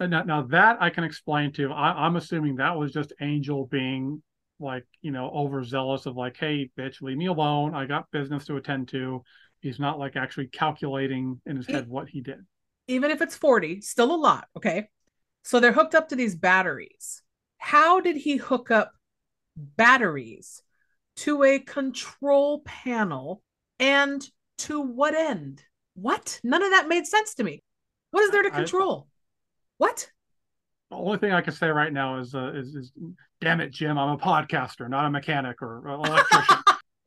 Now, 0.00 0.24
now 0.24 0.42
that 0.42 0.78
I 0.80 0.90
can 0.90 1.04
explain 1.04 1.52
to. 1.52 1.70
I, 1.72 2.04
I'm 2.04 2.16
assuming 2.16 2.56
that 2.56 2.76
was 2.76 2.92
just 2.92 3.12
Angel 3.20 3.66
being 3.66 4.20
like, 4.58 4.84
you 5.02 5.12
know, 5.12 5.30
overzealous 5.30 6.06
of 6.06 6.16
like, 6.16 6.36
hey, 6.36 6.70
bitch, 6.76 7.00
leave 7.00 7.16
me 7.16 7.26
alone. 7.26 7.76
I 7.76 7.86
got 7.86 8.10
business 8.10 8.46
to 8.46 8.56
attend 8.56 8.88
to. 8.88 9.22
He's 9.60 9.78
not 9.78 10.00
like 10.00 10.16
actually 10.16 10.48
calculating 10.48 11.40
in 11.46 11.56
his 11.56 11.66
He- 11.66 11.74
head 11.74 11.86
what 11.86 12.08
he 12.08 12.20
did. 12.20 12.40
Even 12.88 13.10
if 13.10 13.22
it's 13.22 13.36
40, 13.36 13.80
still 13.80 14.14
a 14.14 14.16
lot. 14.16 14.46
Okay. 14.56 14.88
So 15.44 15.60
they're 15.60 15.72
hooked 15.72 15.94
up 15.94 16.08
to 16.10 16.16
these 16.16 16.34
batteries. 16.34 17.22
How 17.58 18.00
did 18.00 18.16
he 18.16 18.36
hook 18.36 18.70
up 18.70 18.92
batteries 19.56 20.62
to 21.16 21.42
a 21.42 21.58
control 21.58 22.60
panel 22.64 23.42
and 23.78 24.26
to 24.58 24.80
what 24.80 25.14
end? 25.14 25.62
What? 25.94 26.40
None 26.42 26.62
of 26.62 26.70
that 26.70 26.88
made 26.88 27.06
sense 27.06 27.34
to 27.34 27.44
me. 27.44 27.62
What 28.10 28.24
is 28.24 28.30
there 28.30 28.42
to 28.42 28.52
I- 28.52 28.56
control? 28.56 29.08
What? 29.78 30.10
The 30.90 30.96
only 30.96 31.18
thing 31.18 31.32
I 31.32 31.40
can 31.40 31.54
say 31.54 31.68
right 31.68 31.92
now 31.92 32.18
is, 32.18 32.34
uh, 32.34 32.52
is, 32.54 32.74
is, 32.74 32.92
damn 33.40 33.62
it, 33.62 33.70
Jim, 33.70 33.96
I'm 33.96 34.10
a 34.10 34.18
podcaster, 34.18 34.90
not 34.90 35.06
a 35.06 35.10
mechanic 35.10 35.62
or 35.62 35.88
electrician. 35.88 36.56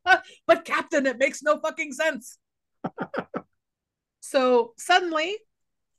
but 0.46 0.64
Captain, 0.64 1.06
it 1.06 1.18
makes 1.18 1.40
no 1.40 1.60
fucking 1.60 1.92
sense. 1.92 2.36
so 4.20 4.72
suddenly, 4.76 5.36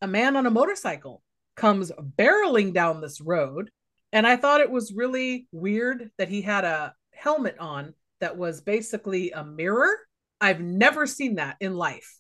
a 0.02 0.08
man 0.08 0.36
on 0.36 0.46
a 0.46 0.52
motorcycle 0.52 1.22
comes 1.56 1.92
barreling 2.18 2.74
down 2.74 3.02
this 3.02 3.20
road. 3.22 3.72
And 4.14 4.26
I 4.26 4.38
thought 4.38 4.62
it 4.62 4.72
was 4.72 4.94
really 4.94 5.48
weird 5.52 6.12
that 6.18 6.30
he 6.30 6.42
had 6.42 6.64
a 6.64 6.94
helmet 7.12 7.58
on 7.60 7.94
that 8.22 8.38
was 8.38 8.62
basically 8.62 9.32
a 9.32 9.44
mirror. 9.44 9.92
I've 10.40 10.62
never 10.62 11.06
seen 11.06 11.36
that 11.36 11.58
in 11.60 11.76
life. 11.76 12.20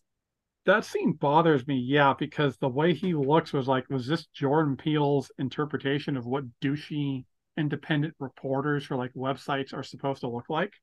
That 0.66 0.84
scene 0.84 1.14
bothers 1.14 1.66
me, 1.66 1.78
yeah, 1.78 2.14
because 2.18 2.58
the 2.58 2.68
way 2.68 2.94
he 2.94 3.14
looks 3.14 3.54
was 3.54 3.68
like, 3.68 3.90
was 3.90 4.06
this 4.06 4.26
Jordan 4.28 4.76
Peele's 4.76 5.32
interpretation 5.40 6.18
of 6.18 6.26
what 6.26 6.44
douchey 6.62 7.24
independent 7.58 8.16
reporters 8.20 8.84
for 8.84 8.98
like 8.98 9.14
websites 9.14 9.74
are 9.74 9.84
supposed 9.84 10.22
to 10.22 10.30
look 10.30 10.50
like? 10.50 10.74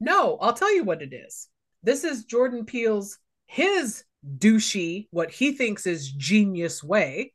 No, 0.00 0.38
I'll 0.40 0.54
tell 0.54 0.74
you 0.74 0.82
what 0.82 1.02
it 1.02 1.12
is. 1.12 1.48
This 1.82 2.04
is 2.04 2.24
Jordan 2.24 2.64
Peele's 2.64 3.18
his 3.46 4.04
douchey, 4.38 5.08
what 5.10 5.30
he 5.30 5.52
thinks 5.52 5.86
is 5.86 6.10
genius 6.10 6.82
way 6.82 7.32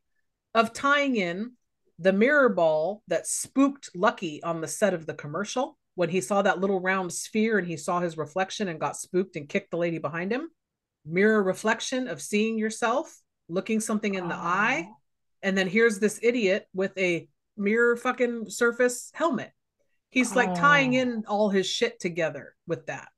of 0.54 0.72
tying 0.72 1.16
in 1.16 1.52
the 1.98 2.12
mirror 2.12 2.48
ball 2.48 3.02
that 3.08 3.26
spooked 3.26 3.90
Lucky 3.94 4.42
on 4.42 4.60
the 4.60 4.68
set 4.68 4.94
of 4.94 5.06
the 5.06 5.14
commercial 5.14 5.78
when 5.94 6.08
he 6.08 6.20
saw 6.20 6.42
that 6.42 6.60
little 6.60 6.80
round 6.80 7.12
sphere 7.12 7.58
and 7.58 7.66
he 7.66 7.76
saw 7.76 8.00
his 8.00 8.16
reflection 8.16 8.68
and 8.68 8.80
got 8.80 8.96
spooked 8.96 9.36
and 9.36 9.48
kicked 9.48 9.70
the 9.70 9.76
lady 9.76 9.98
behind 9.98 10.32
him. 10.32 10.48
Mirror 11.04 11.42
reflection 11.42 12.08
of 12.08 12.22
seeing 12.22 12.58
yourself, 12.58 13.14
looking 13.48 13.80
something 13.80 14.14
in 14.14 14.28
the 14.28 14.34
eye. 14.34 14.88
And 15.42 15.56
then 15.56 15.68
here's 15.68 15.98
this 15.98 16.18
idiot 16.22 16.66
with 16.74 16.96
a 16.96 17.28
mirror 17.56 17.96
fucking 17.96 18.48
surface 18.48 19.10
helmet. 19.14 19.52
He's 20.10 20.34
like 20.34 20.54
tying 20.54 20.94
in 20.94 21.24
all 21.28 21.50
his 21.50 21.66
shit 21.66 22.00
together 22.00 22.54
with 22.66 22.86
that. 22.86 23.08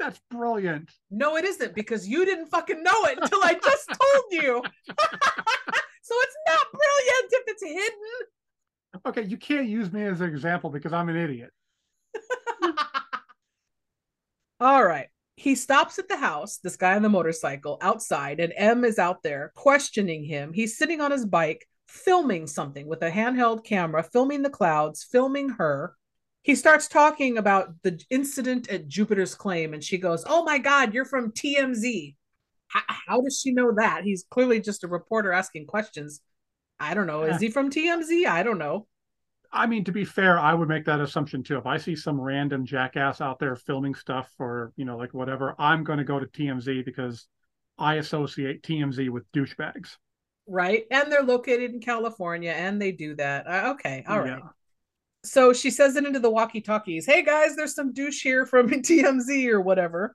That's 0.00 0.18
brilliant. 0.30 0.90
No, 1.10 1.36
it 1.36 1.44
isn't 1.44 1.74
because 1.74 2.08
you 2.08 2.24
didn't 2.24 2.46
fucking 2.46 2.82
know 2.82 3.04
it 3.04 3.18
until 3.20 3.40
I 3.44 3.52
just 3.62 3.86
told 3.88 4.24
you. 4.30 4.62
so 4.88 6.14
it's 6.16 6.36
not 6.48 6.66
brilliant 6.72 7.32
if 7.32 7.42
it's 7.46 7.62
hidden. 7.62 9.04
Okay, 9.06 9.22
you 9.24 9.36
can't 9.36 9.68
use 9.68 9.92
me 9.92 10.02
as 10.04 10.22
an 10.22 10.30
example 10.30 10.70
because 10.70 10.94
I'm 10.94 11.10
an 11.10 11.16
idiot. 11.16 11.50
All 14.60 14.84
right. 14.84 15.08
He 15.36 15.54
stops 15.54 15.98
at 15.98 16.08
the 16.08 16.16
house, 16.16 16.58
this 16.58 16.76
guy 16.76 16.96
on 16.96 17.02
the 17.02 17.08
motorcycle 17.08 17.78
outside, 17.80 18.40
and 18.40 18.52
Em 18.56 18.84
is 18.84 18.98
out 18.98 19.22
there 19.22 19.52
questioning 19.54 20.24
him. 20.24 20.52
He's 20.52 20.76
sitting 20.76 21.00
on 21.00 21.10
his 21.10 21.24
bike, 21.24 21.66
filming 21.88 22.46
something 22.46 22.86
with 22.86 23.02
a 23.02 23.10
handheld 23.10 23.64
camera, 23.64 24.02
filming 24.02 24.42
the 24.42 24.50
clouds, 24.50 25.04
filming 25.04 25.50
her. 25.50 25.94
He 26.42 26.54
starts 26.54 26.88
talking 26.88 27.36
about 27.36 27.74
the 27.82 28.02
incident 28.10 28.70
at 28.70 28.88
Jupiter's 28.88 29.34
Claim, 29.34 29.74
and 29.74 29.84
she 29.84 29.98
goes, 29.98 30.24
Oh 30.26 30.42
my 30.44 30.58
God, 30.58 30.94
you're 30.94 31.04
from 31.04 31.32
TMZ. 31.32 32.14
How, 32.68 32.80
how 32.86 33.20
does 33.20 33.40
she 33.40 33.52
know 33.52 33.72
that? 33.76 34.04
He's 34.04 34.24
clearly 34.30 34.60
just 34.60 34.84
a 34.84 34.88
reporter 34.88 35.32
asking 35.32 35.66
questions. 35.66 36.20
I 36.78 36.94
don't 36.94 37.06
know. 37.06 37.24
Is 37.24 37.40
he 37.40 37.50
from 37.50 37.68
TMZ? 37.68 38.26
I 38.26 38.42
don't 38.42 38.58
know. 38.58 38.86
I 39.52 39.66
mean, 39.66 39.84
to 39.84 39.92
be 39.92 40.04
fair, 40.04 40.38
I 40.38 40.54
would 40.54 40.68
make 40.68 40.84
that 40.86 41.00
assumption 41.00 41.42
too. 41.42 41.58
If 41.58 41.66
I 41.66 41.76
see 41.76 41.96
some 41.96 42.20
random 42.20 42.64
jackass 42.64 43.20
out 43.20 43.38
there 43.38 43.56
filming 43.56 43.94
stuff 43.94 44.30
or, 44.38 44.72
you 44.76 44.84
know, 44.84 44.96
like 44.96 45.12
whatever, 45.12 45.54
I'm 45.58 45.82
going 45.82 45.98
to 45.98 46.04
go 46.04 46.20
to 46.20 46.26
TMZ 46.26 46.84
because 46.84 47.26
I 47.76 47.96
associate 47.96 48.62
TMZ 48.62 49.10
with 49.10 49.30
douchebags. 49.32 49.96
Right. 50.46 50.84
And 50.90 51.10
they're 51.10 51.22
located 51.22 51.72
in 51.72 51.80
California 51.80 52.52
and 52.52 52.80
they 52.80 52.92
do 52.92 53.16
that. 53.16 53.46
Uh, 53.46 53.72
okay. 53.74 54.04
all 54.08 54.20
right. 54.20 54.40
So 55.22 55.52
she 55.52 55.70
says 55.70 55.96
it 55.96 56.06
into 56.06 56.18
the 56.18 56.30
walkie 56.30 56.60
talkies 56.60 57.04
Hey 57.04 57.22
guys, 57.22 57.56
there's 57.56 57.74
some 57.74 57.92
douche 57.92 58.22
here 58.22 58.46
from 58.46 58.70
TMZ 58.70 59.48
or 59.48 59.60
whatever. 59.60 60.14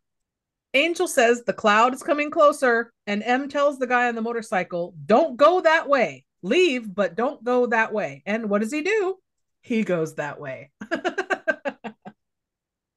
Angel 0.74 1.08
says 1.08 1.44
the 1.44 1.54
cloud 1.54 1.94
is 1.94 2.04
coming 2.04 2.30
closer, 2.30 2.92
and 3.08 3.24
Em 3.24 3.48
tells 3.48 3.80
the 3.80 3.88
guy 3.88 4.10
on 4.10 4.16
the 4.16 4.22
motorcycle, 4.22 4.94
Don't 5.06 5.38
go 5.38 5.62
that 5.62 5.88
way. 5.88 6.26
Leave, 6.42 6.94
but 6.94 7.16
don't 7.16 7.44
go 7.44 7.68
that 7.68 7.94
way. 7.94 8.24
And 8.26 8.50
what 8.50 8.62
does 8.62 8.72
he 8.72 8.82
do? 8.82 9.18
he 9.66 9.84
goes 9.84 10.16
that 10.16 10.40
way. 10.40 10.70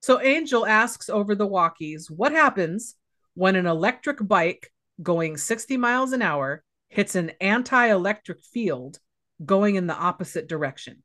so 0.02 0.20
Angel 0.20 0.66
asks 0.66 1.08
over 1.08 1.34
the 1.34 1.48
walkies 1.48 2.10
what 2.10 2.30
happens 2.30 2.94
when 3.34 3.56
an 3.56 3.66
electric 3.66 4.18
bike 4.26 4.70
going 5.02 5.38
60 5.38 5.78
miles 5.78 6.12
an 6.12 6.20
hour 6.20 6.62
hits 6.90 7.14
an 7.14 7.32
anti 7.40 7.86
electric 7.86 8.44
field 8.44 8.98
going 9.42 9.76
in 9.76 9.86
the 9.86 9.96
opposite 9.96 10.46
direction. 10.46 11.02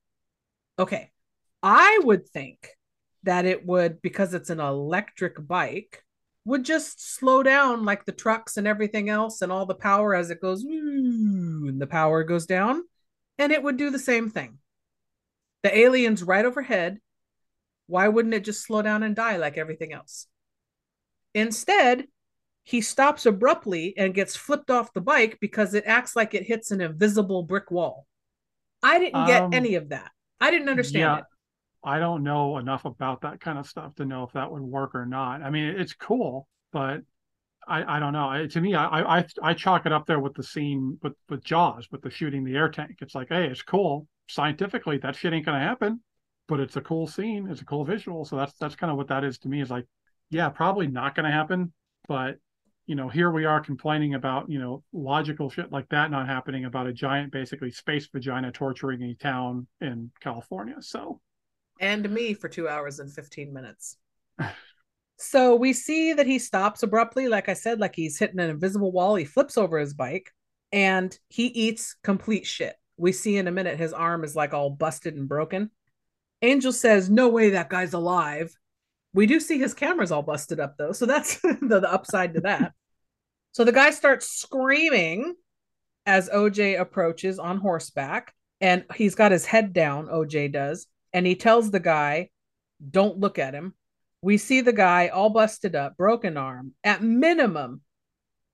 Okay, 0.79 1.11
I 1.61 1.99
would 2.03 2.27
think 2.27 2.69
that 3.23 3.45
it 3.45 3.65
would, 3.65 4.01
because 4.01 4.33
it's 4.33 4.49
an 4.49 4.59
electric 4.59 5.35
bike, 5.47 6.03
would 6.45 6.65
just 6.65 7.15
slow 7.15 7.41
down 7.41 7.85
like 7.85 8.05
the 8.05 8.11
trucks 8.11 8.57
and 8.57 8.67
everything 8.67 9.09
else 9.09 9.41
and 9.41 9.51
all 9.51 9.65
the 9.65 9.75
power 9.75 10.13
as 10.13 10.29
it 10.29 10.41
goes, 10.41 10.63
and 10.63 11.81
the 11.81 11.87
power 11.87 12.23
goes 12.23 12.45
down, 12.45 12.83
and 13.37 13.51
it 13.51 13.63
would 13.63 13.77
do 13.77 13.89
the 13.89 13.99
same 13.99 14.29
thing. 14.29 14.57
The 15.63 15.77
alien's 15.77 16.23
right 16.23 16.43
overhead. 16.43 16.99
Why 17.87 18.07
wouldn't 18.07 18.33
it 18.33 18.43
just 18.43 18.65
slow 18.65 18.81
down 18.81 19.03
and 19.03 19.15
die 19.15 19.37
like 19.37 19.57
everything 19.57 19.93
else? 19.93 20.27
Instead, 21.33 22.05
he 22.63 22.81
stops 22.81 23.25
abruptly 23.25 23.93
and 23.97 24.13
gets 24.13 24.35
flipped 24.35 24.69
off 24.69 24.93
the 24.93 25.01
bike 25.01 25.37
because 25.39 25.73
it 25.73 25.83
acts 25.85 26.15
like 26.15 26.33
it 26.33 26.43
hits 26.43 26.71
an 26.71 26.81
invisible 26.81 27.43
brick 27.43 27.71
wall. 27.71 28.05
I 28.81 28.99
didn't 28.99 29.27
get 29.27 29.43
um, 29.43 29.53
any 29.53 29.75
of 29.75 29.89
that. 29.89 30.11
I 30.43 30.51
didn't 30.51 30.67
understand 30.67 31.01
yeah, 31.01 31.17
it. 31.19 31.23
I 31.85 31.99
don't 31.99 32.21
know 32.21 32.57
enough 32.57 32.83
about 32.83 33.21
that 33.21 33.39
kind 33.39 33.57
of 33.57 33.65
stuff 33.65 33.95
to 33.95 34.05
know 34.05 34.23
if 34.23 34.33
that 34.33 34.51
would 34.51 34.61
work 34.61 34.93
or 34.93 35.05
not. 35.05 35.41
I 35.41 35.49
mean, 35.49 35.63
it's 35.63 35.93
cool, 35.93 36.49
but 36.73 36.99
I, 37.65 37.95
I 37.95 37.99
don't 37.99 38.11
know. 38.11 38.45
to 38.45 38.61
me, 38.61 38.75
I, 38.75 39.19
I 39.19 39.25
I 39.41 39.53
chalk 39.53 39.85
it 39.85 39.93
up 39.93 40.05
there 40.05 40.19
with 40.19 40.33
the 40.33 40.43
scene 40.43 40.99
with 41.01 41.13
with 41.29 41.45
Jaws, 41.45 41.87
with 41.91 42.01
the 42.01 42.09
shooting 42.09 42.43
the 42.43 42.57
air 42.57 42.67
tank. 42.67 42.97
It's 42.99 43.15
like, 43.15 43.29
hey, 43.29 43.45
it's 43.45 43.61
cool, 43.61 44.05
scientifically 44.27 44.97
that 44.97 45.15
shit 45.15 45.31
ain't 45.31 45.45
gonna 45.45 45.59
happen, 45.59 46.01
but 46.49 46.59
it's 46.59 46.75
a 46.75 46.81
cool 46.81 47.07
scene, 47.07 47.47
it's 47.49 47.61
a 47.61 47.65
cool 47.65 47.85
visual. 47.85 48.25
So 48.25 48.35
that's 48.35 48.53
that's 48.59 48.75
kind 48.75 48.91
of 48.91 48.97
what 48.97 49.07
that 49.07 49.23
is 49.23 49.37
to 49.39 49.47
me. 49.47 49.61
Is 49.61 49.71
like, 49.71 49.85
yeah, 50.29 50.49
probably 50.49 50.87
not 50.87 51.15
gonna 51.15 51.31
happen, 51.31 51.71
but 52.09 52.35
you 52.85 52.95
know, 52.95 53.09
here 53.09 53.31
we 53.31 53.45
are 53.45 53.61
complaining 53.61 54.13
about 54.13 54.49
you 54.49 54.59
know 54.59 54.83
logical 54.91 55.49
shit 55.49 55.71
like 55.71 55.87
that 55.89 56.11
not 56.11 56.27
happening 56.27 56.65
about 56.65 56.87
a 56.87 56.93
giant, 56.93 57.31
basically 57.31 57.71
space 57.71 58.07
vagina 58.07 58.51
torturing 58.51 59.03
a 59.03 59.13
town 59.15 59.67
in 59.81 60.11
California. 60.19 60.75
So, 60.81 61.19
and 61.79 62.09
me 62.09 62.33
for 62.33 62.49
two 62.49 62.67
hours 62.67 62.99
and 62.99 63.11
fifteen 63.11 63.53
minutes. 63.53 63.97
So 65.17 65.55
we 65.55 65.71
see 65.71 66.11
that 66.13 66.25
he 66.25 66.37
stops 66.37 66.83
abruptly, 66.83 67.29
like 67.29 67.47
I 67.47 67.53
said, 67.53 67.79
like 67.79 67.95
he's 67.95 68.17
hitting 68.17 68.39
an 68.39 68.49
invisible 68.49 68.91
wall. 68.91 69.15
He 69.15 69.23
flips 69.23 69.57
over 69.57 69.77
his 69.77 69.93
bike 69.93 70.33
and 70.73 71.17
he 71.29 71.45
eats 71.45 71.95
complete 72.03 72.45
shit 72.45 72.75
we 72.97 73.11
see 73.11 73.37
in 73.37 73.47
a 73.47 73.51
minute 73.51 73.77
his 73.77 73.93
arm 73.93 74.23
is 74.23 74.35
like 74.35 74.53
all 74.53 74.69
busted 74.69 75.15
and 75.15 75.27
broken. 75.27 75.71
Angel 76.41 76.71
says, 76.71 77.09
No 77.09 77.29
way 77.29 77.51
that 77.51 77.69
guy's 77.69 77.93
alive. 77.93 78.55
We 79.13 79.25
do 79.25 79.39
see 79.39 79.59
his 79.59 79.73
camera's 79.73 80.11
all 80.11 80.23
busted 80.23 80.59
up 80.59 80.75
though. 80.77 80.91
So 80.91 81.05
that's 81.05 81.39
the, 81.41 81.57
the 81.61 81.91
upside 81.91 82.33
to 82.35 82.41
that. 82.41 82.73
so 83.51 83.63
the 83.63 83.71
guy 83.71 83.91
starts 83.91 84.27
screaming 84.27 85.35
as 86.05 86.29
OJ 86.29 86.79
approaches 86.79 87.39
on 87.39 87.57
horseback 87.57 88.33
and 88.59 88.85
he's 88.95 89.15
got 89.15 89.31
his 89.31 89.45
head 89.45 89.73
down, 89.73 90.07
OJ 90.07 90.51
does. 90.51 90.87
And 91.11 91.27
he 91.27 91.35
tells 91.35 91.69
the 91.69 91.79
guy, 91.79 92.29
Don't 92.89 93.19
look 93.19 93.37
at 93.37 93.53
him. 93.53 93.73
We 94.21 94.37
see 94.37 94.61
the 94.61 94.73
guy 94.73 95.09
all 95.09 95.29
busted 95.29 95.75
up, 95.75 95.97
broken 95.97 96.37
arm, 96.37 96.73
at 96.83 97.03
minimum, 97.03 97.81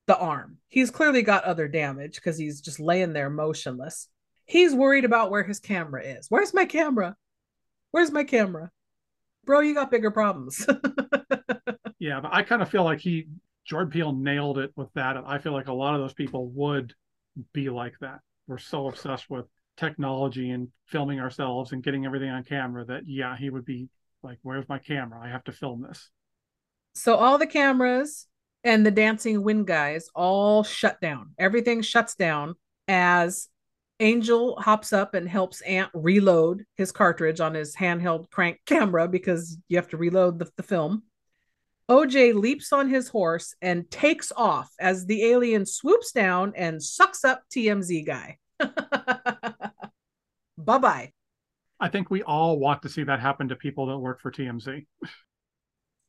the 0.08 0.18
arm. 0.18 0.58
He's 0.68 0.90
clearly 0.90 1.22
got 1.22 1.44
other 1.44 1.68
damage 1.68 2.16
because 2.16 2.40
he's 2.40 2.60
just 2.60 2.80
laying 2.80 3.14
there 3.14 3.30
motionless. 3.30 4.08
He's 4.46 4.74
worried 4.74 5.06
about 5.06 5.30
where 5.30 5.44
his 5.44 5.60
camera 5.60 6.04
is. 6.04 6.26
Where's 6.28 6.56
my 6.56 6.66
camera? 6.66 7.16
Where's 7.92 8.12
my 8.12 8.24
camera? 8.24 8.72
Bro, 9.50 9.62
you 9.62 9.74
got 9.74 9.90
bigger 9.90 10.12
problems. 10.12 10.64
yeah, 12.00 12.20
but 12.20 12.32
I 12.32 12.44
kind 12.44 12.62
of 12.62 12.70
feel 12.70 12.84
like 12.84 13.00
he 13.00 13.26
Jordan 13.66 13.90
Peele 13.90 14.14
nailed 14.14 14.60
it 14.60 14.72
with 14.76 14.94
that. 14.94 15.18
I 15.26 15.40
feel 15.40 15.54
like 15.54 15.68
a 15.68 15.74
lot 15.74 15.96
of 15.96 16.02
those 16.02 16.14
people 16.14 16.50
would 16.50 16.94
be 17.52 17.72
like 17.72 17.96
that. 18.02 18.20
We're 18.46 18.60
so 18.60 18.88
obsessed 18.88 19.28
with 19.28 19.48
technology 19.76 20.52
and 20.52 20.68
filming 20.86 21.20
ourselves 21.20 21.72
and 21.72 21.82
getting 21.82 22.06
everything 22.06 22.30
on 22.30 22.44
camera 22.44 22.86
that 22.86 23.08
yeah, 23.08 23.36
he 23.36 23.50
would 23.50 23.66
be 23.66 23.90
like, 24.22 24.38
Where's 24.44 24.70
my 24.70 24.78
camera? 24.78 25.20
I 25.20 25.30
have 25.30 25.46
to 25.46 25.52
film 25.52 25.82
this. 25.82 26.12
So 26.94 27.16
all 27.16 27.40
the 27.40 27.48
cameras 27.48 28.28
and 28.64 28.86
the 28.86 28.92
dancing 28.92 29.42
wind 29.42 29.66
guys 29.66 30.10
all 30.14 30.64
shut 30.64 31.02
down. 31.02 31.32
Everything 31.40 31.82
shuts 31.82 32.14
down 32.14 32.54
as 32.88 33.48
Angel 34.00 34.58
hops 34.60 34.94
up 34.94 35.14
and 35.14 35.28
helps 35.28 35.62
Ant 35.62 35.90
reload 35.94 36.64
his 36.76 36.92
cartridge 36.92 37.42
on 37.42 37.54
his 37.54 37.76
handheld 37.76 38.30
crank 38.30 38.60
camera 38.66 39.08
because 39.08 39.58
you 39.68 39.78
have 39.78 39.90
to 39.90 39.98
reload 39.98 40.40
the, 40.40 40.50
the 40.56 40.64
film. 40.64 41.04
OJ 41.90 42.36
leaps 42.36 42.72
on 42.72 42.88
his 42.88 43.10
horse 43.10 43.56
and 43.62 43.90
takes 43.90 44.32
off 44.38 44.72
as 44.80 45.06
the 45.06 45.26
alien 45.26 45.66
swoops 45.66 46.12
down 46.12 46.54
and 46.56 46.82
sucks 46.82 47.26
up 47.26 47.42
TMZ 47.54 48.06
guy. 48.06 48.38
bye 50.58 50.78
bye. 50.78 51.12
I 51.80 51.90
think 51.90 52.12
we 52.12 52.22
all 52.24 52.60
want 52.60 52.84
to 52.84 52.90
see 52.90 53.04
that 53.04 53.20
happen 53.20 53.48
to 53.50 53.56
people 53.56 53.88
that 53.88 53.98
work 53.98 54.22
for 54.22 54.32
TMZ. 54.32 54.86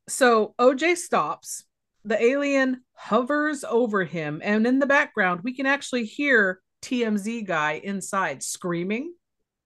So 0.09 0.55
OJ 0.59 0.97
stops. 0.97 1.65
The 2.05 2.23
alien 2.23 2.83
hovers 2.95 3.63
over 3.63 4.05
him, 4.05 4.41
and 4.43 4.67
in 4.67 4.79
the 4.79 4.87
background, 4.87 5.43
we 5.45 5.55
can 5.55 5.67
actually 5.67 6.07
hear 6.07 6.61
TMZ 6.83 7.47
guy 7.47 7.81
inside 7.83 8.43
screaming. 8.43 9.15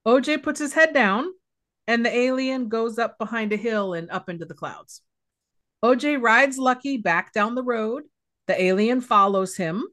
OJ 0.07 0.43
puts 0.43 0.61
his 0.61 0.73
head 0.73 0.93
down, 0.93 1.27
and 1.87 2.05
the 2.05 2.15
alien 2.15 2.69
goes 2.69 2.99
up 2.99 3.19
behind 3.19 3.53
a 3.53 3.57
hill 3.57 3.95
and 3.95 4.11
up 4.11 4.29
into 4.29 4.45
the 4.45 4.55
clouds. 4.55 5.03
OJ 5.85 6.21
rides 6.21 6.59
Lucky 6.59 6.97
back 6.97 7.33
down 7.33 7.55
the 7.55 7.63
road. 7.63 8.05
The 8.47 8.61
alien 8.63 9.01
follows 9.01 9.57
him, 9.57 9.87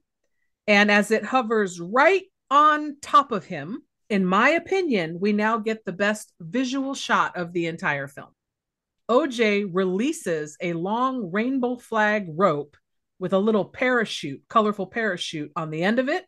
and 0.68 0.92
as 0.92 1.12
it 1.12 1.24
hovers 1.24 1.80
right 1.80 2.24
on 2.50 2.98
top 3.02 3.32
of 3.32 3.46
him, 3.46 3.84
in 4.10 4.26
my 4.26 4.50
opinion, 4.50 5.20
we 5.22 5.32
now 5.32 5.58
get 5.58 5.86
the 5.86 5.94
best 5.94 6.34
visual 6.42 6.94
shot 6.94 7.38
of 7.38 7.54
the 7.54 7.68
entire 7.68 8.08
film. 8.08 8.30
OJ 9.10 9.70
releases 9.72 10.58
a 10.62 10.74
long 10.74 11.32
rainbow 11.32 11.78
flag 11.78 12.28
rope 12.30 12.76
with 13.20 13.34
a 13.34 13.40
little 13.40 13.66
parachute, 13.66 14.42
colorful 14.50 14.88
parachute 14.88 15.52
on 15.56 15.70
the 15.70 15.84
end 15.84 16.00
of 16.00 16.10
it. 16.10 16.26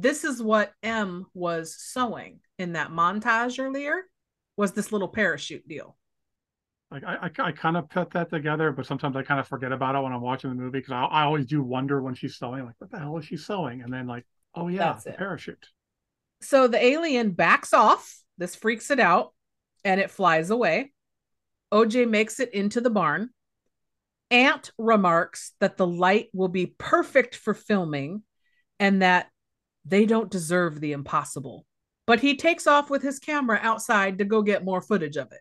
This 0.00 0.22
is 0.22 0.40
what 0.40 0.72
Em 0.84 1.26
was 1.34 1.74
sewing 1.76 2.38
in 2.56 2.74
that 2.74 2.92
montage 2.92 3.58
earlier 3.58 4.04
was 4.56 4.72
this 4.72 4.92
little 4.92 5.08
parachute 5.08 5.66
deal. 5.66 5.96
Like 6.92 7.02
I, 7.04 7.16
I, 7.26 7.30
I 7.48 7.52
kind 7.52 7.76
of 7.76 7.90
put 7.90 8.10
that 8.12 8.30
together, 8.30 8.70
but 8.70 8.86
sometimes 8.86 9.16
I 9.16 9.22
kind 9.22 9.40
of 9.40 9.48
forget 9.48 9.72
about 9.72 9.96
it 9.96 10.00
when 10.02 10.12
I'm 10.12 10.20
watching 10.20 10.50
the 10.50 10.56
movie 10.56 10.78
because 10.78 10.92
I, 10.92 11.02
I 11.02 11.22
always 11.24 11.46
do 11.46 11.62
wonder 11.62 12.00
when 12.00 12.14
she's 12.14 12.36
sewing, 12.36 12.64
like 12.64 12.76
what 12.78 12.92
the 12.92 12.98
hell 13.00 13.18
is 13.18 13.24
she 13.24 13.36
sewing? 13.36 13.82
And 13.82 13.92
then 13.92 14.06
like, 14.06 14.24
oh 14.54 14.68
yeah, 14.68 14.92
That's 14.92 15.04
the 15.04 15.10
it. 15.10 15.18
parachute. 15.18 15.66
So 16.42 16.68
the 16.68 16.82
alien 16.82 17.32
backs 17.32 17.72
off. 17.74 18.22
This 18.38 18.54
freaks 18.54 18.92
it 18.92 19.00
out 19.00 19.34
and 19.84 20.00
it 20.00 20.12
flies 20.12 20.50
away. 20.50 20.92
OJ 21.74 22.08
makes 22.08 22.38
it 22.38 22.54
into 22.54 22.80
the 22.80 22.88
barn. 22.90 23.30
Ant 24.30 24.70
remarks 24.78 25.52
that 25.58 25.76
the 25.76 25.86
light 25.86 26.28
will 26.32 26.48
be 26.48 26.66
perfect 26.78 27.34
for 27.34 27.52
filming 27.52 28.22
and 28.78 29.02
that 29.02 29.28
they 29.88 30.06
don't 30.06 30.30
deserve 30.30 30.80
the 30.80 30.92
impossible. 30.92 31.64
But 32.06 32.20
he 32.20 32.36
takes 32.36 32.66
off 32.66 32.88
with 32.90 33.02
his 33.02 33.18
camera 33.18 33.58
outside 33.62 34.18
to 34.18 34.24
go 34.24 34.42
get 34.42 34.64
more 34.64 34.80
footage 34.80 35.16
of 35.16 35.30
it. 35.32 35.40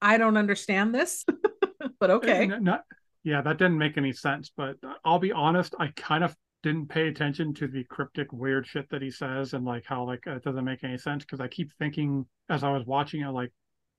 I 0.00 0.16
don't 0.18 0.36
understand 0.36 0.94
this, 0.94 1.24
but 2.00 2.10
okay. 2.10 2.46
Not- 2.46 2.84
yeah, 3.24 3.40
that 3.42 3.58
didn't 3.58 3.78
make 3.78 3.96
any 3.96 4.12
sense. 4.12 4.50
But 4.56 4.76
I'll 5.04 5.18
be 5.18 5.32
honest, 5.32 5.74
I 5.78 5.88
kind 5.96 6.24
of 6.24 6.36
didn't 6.62 6.88
pay 6.88 7.08
attention 7.08 7.54
to 7.54 7.66
the 7.66 7.84
cryptic 7.84 8.32
weird 8.32 8.66
shit 8.66 8.88
that 8.90 9.02
he 9.02 9.10
says 9.10 9.54
and 9.54 9.64
like 9.64 9.84
how 9.84 10.06
like 10.06 10.24
it 10.26 10.44
doesn't 10.44 10.64
make 10.64 10.84
any 10.84 10.98
sense 10.98 11.24
because 11.24 11.40
I 11.40 11.48
keep 11.48 11.72
thinking 11.78 12.26
as 12.48 12.62
I 12.62 12.70
was 12.72 12.86
watching 12.86 13.22
it 13.22 13.30
like, 13.30 13.52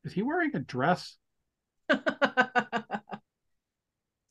is 0.05 0.13
he 0.13 0.21
wearing 0.21 0.51
a 0.53 0.59
dress? 0.59 1.17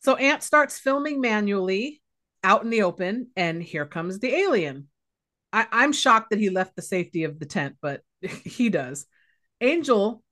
so 0.01 0.17
Ant 0.17 0.43
starts 0.43 0.79
filming 0.79 1.21
manually 1.21 2.03
out 2.45 2.65
in 2.65 2.71
the 2.71 2.83
open, 2.83 3.29
and 3.37 3.63
here 3.63 3.87
comes 3.87 4.19
the 4.19 4.35
alien. 4.35 4.89
I, 5.53 5.67
I'm 5.71 5.93
shocked 5.93 6.31
that 6.31 6.39
he 6.39 6.51
left 6.51 6.77
the 6.77 6.83
safety 6.83 7.25
of 7.25 7.39
the 7.39 7.47
tent, 7.47 7.77
but 7.81 8.03
he 8.45 8.69
does. 8.69 9.07
Angel 9.61 10.23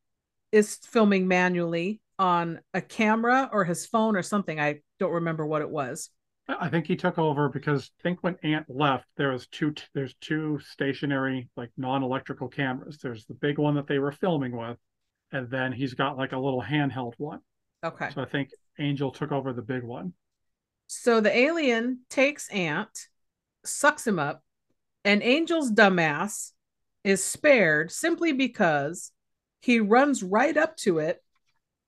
is 0.52 0.76
filming 0.76 1.28
manually 1.28 2.00
on 2.18 2.60
a 2.74 2.80
camera 2.80 3.48
or 3.52 3.64
his 3.64 3.86
phone 3.86 4.16
or 4.16 4.22
something. 4.22 4.60
I 4.60 4.80
don't 4.98 5.12
remember 5.12 5.46
what 5.46 5.62
it 5.62 5.70
was. 5.70 6.10
I 6.48 6.68
think 6.68 6.86
he 6.86 6.96
took 6.96 7.18
over 7.18 7.48
because 7.48 7.90
I 8.00 8.02
think 8.02 8.18
when 8.22 8.36
Ant 8.42 8.66
left, 8.68 9.06
there 9.16 9.30
was 9.30 9.46
two 9.46 9.72
there's 9.94 10.14
two 10.20 10.58
stationary 10.64 11.48
like 11.56 11.70
non-electrical 11.76 12.48
cameras. 12.48 12.98
There's 12.98 13.24
the 13.26 13.34
big 13.34 13.58
one 13.58 13.76
that 13.76 13.86
they 13.86 14.00
were 14.00 14.10
filming 14.10 14.56
with, 14.56 14.76
and 15.30 15.48
then 15.48 15.72
he's 15.72 15.94
got 15.94 16.18
like 16.18 16.32
a 16.32 16.38
little 16.38 16.62
handheld 16.62 17.14
one. 17.18 17.40
Okay. 17.84 18.10
So 18.12 18.22
I 18.22 18.24
think 18.24 18.50
Angel 18.78 19.10
took 19.10 19.32
over 19.32 19.52
the 19.52 19.62
big 19.62 19.84
one. 19.84 20.12
So 20.88 21.20
the 21.20 21.34
alien 21.34 22.00
takes 22.10 22.48
Ant, 22.48 23.08
sucks 23.64 24.06
him 24.06 24.18
up, 24.18 24.42
and 25.04 25.22
Angel's 25.22 25.70
dumbass 25.70 26.52
is 27.04 27.24
spared 27.24 27.90
simply 27.90 28.32
because 28.32 29.12
he 29.60 29.80
runs 29.80 30.22
right 30.22 30.56
up 30.56 30.76
to 30.78 30.98
it. 30.98 31.22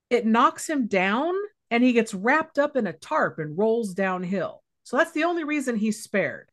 It 0.09 0.25
knocks 0.25 0.69
him 0.69 0.87
down 0.87 1.33
and 1.71 1.83
he 1.83 1.93
gets 1.93 2.13
wrapped 2.13 2.59
up 2.59 2.75
in 2.75 2.87
a 2.87 2.93
tarp 2.93 3.39
and 3.39 3.57
rolls 3.57 3.93
downhill. 3.93 4.63
So 4.83 4.97
that's 4.97 5.11
the 5.11 5.23
only 5.23 5.43
reason 5.43 5.75
he's 5.75 6.03
spared. 6.03 6.49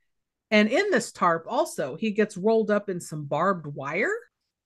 And 0.51 0.69
in 0.69 0.91
this 0.91 1.13
tarp, 1.13 1.47
also, 1.49 1.97
he 1.97 2.11
gets 2.11 2.37
rolled 2.37 2.71
up 2.71 2.89
in 2.89 3.01
some 3.01 3.25
barbed 3.25 3.67
wire. 3.67 4.15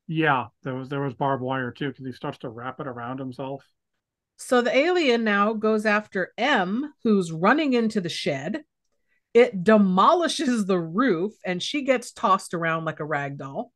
Yeah, 0.07 0.47
there 0.63 0.75
was 0.75 0.89
there 0.89 1.01
was 1.01 1.15
barbed 1.15 1.43
wire 1.43 1.71
too 1.71 1.89
because 1.89 2.07
he 2.07 2.13
starts 2.13 2.39
to 2.39 2.49
wrap 2.49 2.81
it 2.81 2.87
around 2.87 3.19
himself. 3.19 3.65
So 4.37 4.61
the 4.61 4.77
alien 4.77 5.25
now 5.25 5.53
goes 5.53 5.87
after 5.87 6.33
Em, 6.37 6.93
who's 7.05 7.33
running 7.33 7.73
into 7.73 8.01
the 8.01 8.09
shed. 8.09 8.65
It 9.35 9.65
demolishes 9.65 10.65
the 10.65 10.79
roof 10.79 11.33
and 11.45 11.63
she 11.63 11.83
gets 11.83 12.13
tossed 12.13 12.55
around 12.55 12.85
like 12.85 13.01
a 13.01 13.05
rag 13.05 13.37
doll. 13.37 13.73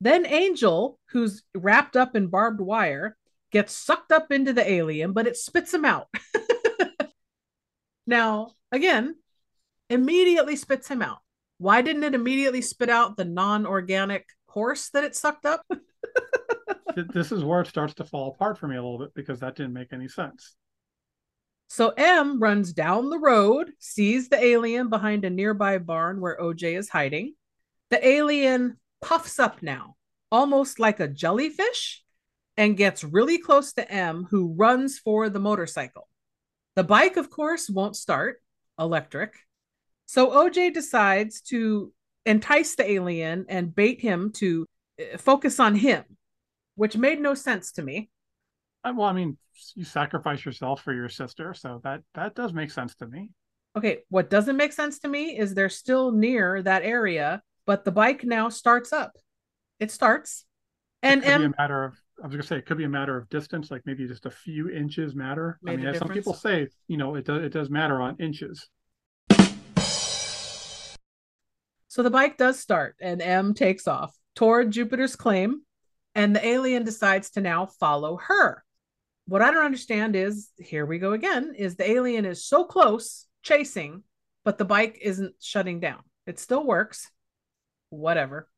Then 0.00 0.26
Angel, 0.26 0.98
who's 1.10 1.44
wrapped 1.54 1.96
up 1.96 2.14
in 2.16 2.26
barbed 2.26 2.60
wire, 2.60 3.16
gets 3.50 3.72
sucked 3.72 4.12
up 4.12 4.30
into 4.30 4.52
the 4.52 4.68
alien, 4.68 5.12
but 5.12 5.26
it 5.26 5.36
spits 5.36 5.72
him 5.72 5.84
out. 5.84 6.08
now, 8.06 8.52
again, 8.72 9.16
immediately 9.88 10.56
spits 10.56 10.88
him 10.88 11.02
out. 11.02 11.18
Why 11.58 11.82
didn't 11.82 12.04
it 12.04 12.14
immediately 12.14 12.60
spit 12.60 12.90
out 12.90 13.16
the 13.16 13.24
non 13.24 13.66
organic 13.66 14.26
horse 14.48 14.90
that 14.90 15.04
it 15.04 15.16
sucked 15.16 15.46
up? 15.46 15.64
This 17.12 17.30
is 17.30 17.44
where 17.44 17.60
it 17.60 17.68
starts 17.68 17.94
to 17.94 18.04
fall 18.04 18.30
apart 18.30 18.58
for 18.58 18.66
me 18.66 18.74
a 18.74 18.82
little 18.82 18.98
bit 18.98 19.14
because 19.14 19.38
that 19.38 19.54
didn't 19.54 19.72
make 19.72 19.92
any 19.92 20.08
sense. 20.08 20.56
So 21.68 21.90
Em 21.90 22.40
runs 22.40 22.72
down 22.72 23.10
the 23.10 23.18
road, 23.18 23.72
sees 23.78 24.28
the 24.28 24.42
alien 24.42 24.88
behind 24.88 25.24
a 25.24 25.30
nearby 25.30 25.78
barn 25.78 26.20
where 26.20 26.38
OJ 26.40 26.78
is 26.78 26.88
hiding. 26.88 27.34
The 27.90 28.06
alien 28.06 28.78
puffs 29.02 29.38
up 29.38 29.62
now, 29.62 29.96
almost 30.32 30.80
like 30.80 30.98
a 30.98 31.08
jellyfish, 31.08 32.02
and 32.56 32.76
gets 32.76 33.04
really 33.04 33.38
close 33.38 33.74
to 33.74 33.90
Em, 33.90 34.26
who 34.30 34.54
runs 34.54 34.98
for 34.98 35.28
the 35.28 35.38
motorcycle. 35.38 36.08
The 36.74 36.84
bike, 36.84 37.16
of 37.16 37.30
course, 37.30 37.68
won't 37.68 37.96
start, 37.96 38.42
electric. 38.78 39.34
So 40.06 40.30
OJ 40.30 40.72
decides 40.72 41.42
to 41.42 41.92
entice 42.24 42.76
the 42.76 42.90
alien 42.90 43.44
and 43.48 43.74
bait 43.74 44.00
him 44.00 44.32
to 44.32 44.66
uh, 45.00 45.18
focus 45.18 45.60
on 45.60 45.74
him, 45.74 46.04
which 46.76 46.96
made 46.96 47.20
no 47.20 47.34
sense 47.34 47.72
to 47.72 47.82
me. 47.82 48.10
Uh, 48.84 48.92
Well, 48.94 49.08
I 49.08 49.12
mean, 49.12 49.36
you 49.74 49.84
sacrifice 49.84 50.44
yourself 50.44 50.82
for 50.82 50.94
your 50.94 51.08
sister, 51.08 51.54
so 51.54 51.80
that 51.84 52.02
that 52.14 52.34
does 52.34 52.52
make 52.52 52.70
sense 52.70 52.94
to 52.96 53.06
me. 53.06 53.30
Okay, 53.76 53.98
what 54.08 54.30
doesn't 54.30 54.56
make 54.56 54.72
sense 54.72 54.98
to 55.00 55.08
me 55.08 55.38
is 55.38 55.54
they're 55.54 55.68
still 55.68 56.12
near 56.12 56.62
that 56.62 56.82
area, 56.82 57.42
but 57.66 57.84
the 57.84 57.92
bike 57.92 58.24
now 58.24 58.48
starts 58.48 58.92
up. 58.92 59.12
It 59.78 59.90
starts. 59.90 60.44
And 61.02 61.22
it 61.22 61.26
could 61.26 61.38
be 61.38 61.44
M 61.44 61.54
a 61.54 61.62
matter 61.62 61.84
of 61.84 61.94
I 62.22 62.26
was 62.26 62.32
gonna 62.34 62.42
say 62.42 62.56
it 62.56 62.66
could 62.66 62.78
be 62.78 62.84
a 62.84 62.88
matter 62.88 63.16
of 63.16 63.28
distance, 63.28 63.70
like 63.70 63.82
maybe 63.84 64.06
just 64.08 64.26
a 64.26 64.30
few 64.30 64.70
inches 64.70 65.14
matter. 65.14 65.58
Made 65.62 65.74
I 65.74 65.76
mean, 65.76 65.86
as 65.86 65.98
some 65.98 66.08
people 66.08 66.34
say, 66.34 66.68
you 66.88 66.96
know, 66.96 67.14
it 67.14 67.24
does 67.24 67.44
it 67.44 67.52
does 67.52 67.70
matter 67.70 68.00
on 68.00 68.16
inches. 68.18 68.68
so 71.86 72.02
the 72.02 72.10
bike 72.10 72.36
does 72.36 72.58
start 72.58 72.96
and 73.00 73.22
Em 73.22 73.54
takes 73.54 73.86
off 73.86 74.16
toward 74.34 74.72
Jupiter's 74.72 75.14
claim, 75.14 75.62
and 76.14 76.34
the 76.34 76.44
alien 76.44 76.84
decides 76.84 77.30
to 77.30 77.40
now 77.40 77.66
follow 77.66 78.16
her. 78.16 78.64
What 79.28 79.42
I 79.42 79.50
don't 79.50 79.66
understand 79.66 80.16
is 80.16 80.48
here 80.58 80.86
we 80.86 80.98
go 80.98 81.12
again 81.12 81.52
is 81.54 81.76
the 81.76 81.90
alien 81.90 82.24
is 82.24 82.46
so 82.46 82.64
close 82.64 83.26
chasing, 83.42 84.02
but 84.42 84.56
the 84.56 84.64
bike 84.64 84.98
isn't 85.02 85.34
shutting 85.38 85.80
down. 85.80 85.98
It 86.26 86.38
still 86.38 86.64
works. 86.64 87.10
Whatever. 87.90 88.48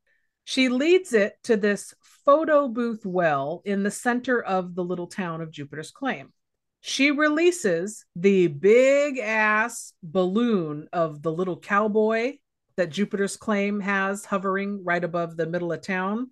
She 0.44 0.68
leads 0.68 1.12
it 1.12 1.34
to 1.44 1.56
this 1.56 1.92
photo 2.24 2.68
booth 2.68 3.04
well 3.04 3.62
in 3.64 3.82
the 3.82 3.90
center 3.90 4.40
of 4.40 4.76
the 4.76 4.84
little 4.84 5.08
town 5.08 5.40
of 5.40 5.50
Jupiter's 5.50 5.90
Claim. 5.90 6.32
She 6.80 7.10
releases 7.10 8.04
the 8.14 8.46
big 8.46 9.18
ass 9.18 9.92
balloon 10.04 10.86
of 10.92 11.20
the 11.20 11.32
little 11.32 11.58
cowboy 11.58 12.36
that 12.76 12.90
Jupiter's 12.90 13.36
Claim 13.36 13.80
has 13.80 14.24
hovering 14.24 14.84
right 14.84 15.02
above 15.02 15.36
the 15.36 15.46
middle 15.46 15.72
of 15.72 15.82
town. 15.82 16.30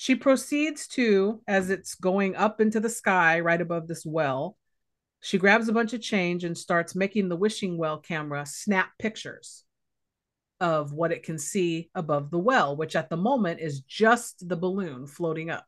She 0.00 0.14
proceeds 0.14 0.88
to, 0.88 1.42
as 1.46 1.68
it's 1.68 1.94
going 1.94 2.34
up 2.34 2.58
into 2.58 2.80
the 2.80 2.88
sky 2.88 3.40
right 3.40 3.60
above 3.60 3.86
this 3.86 4.02
well, 4.06 4.56
she 5.20 5.36
grabs 5.36 5.68
a 5.68 5.74
bunch 5.74 5.92
of 5.92 6.00
change 6.00 6.42
and 6.42 6.56
starts 6.56 6.94
making 6.94 7.28
the 7.28 7.36
wishing 7.36 7.76
well 7.76 7.98
camera 7.98 8.46
snap 8.46 8.92
pictures 8.98 9.62
of 10.58 10.94
what 10.94 11.12
it 11.12 11.22
can 11.22 11.36
see 11.36 11.90
above 11.94 12.30
the 12.30 12.38
well, 12.38 12.74
which 12.76 12.96
at 12.96 13.10
the 13.10 13.18
moment 13.18 13.60
is 13.60 13.82
just 13.82 14.48
the 14.48 14.56
balloon 14.56 15.06
floating 15.06 15.50
up. 15.50 15.66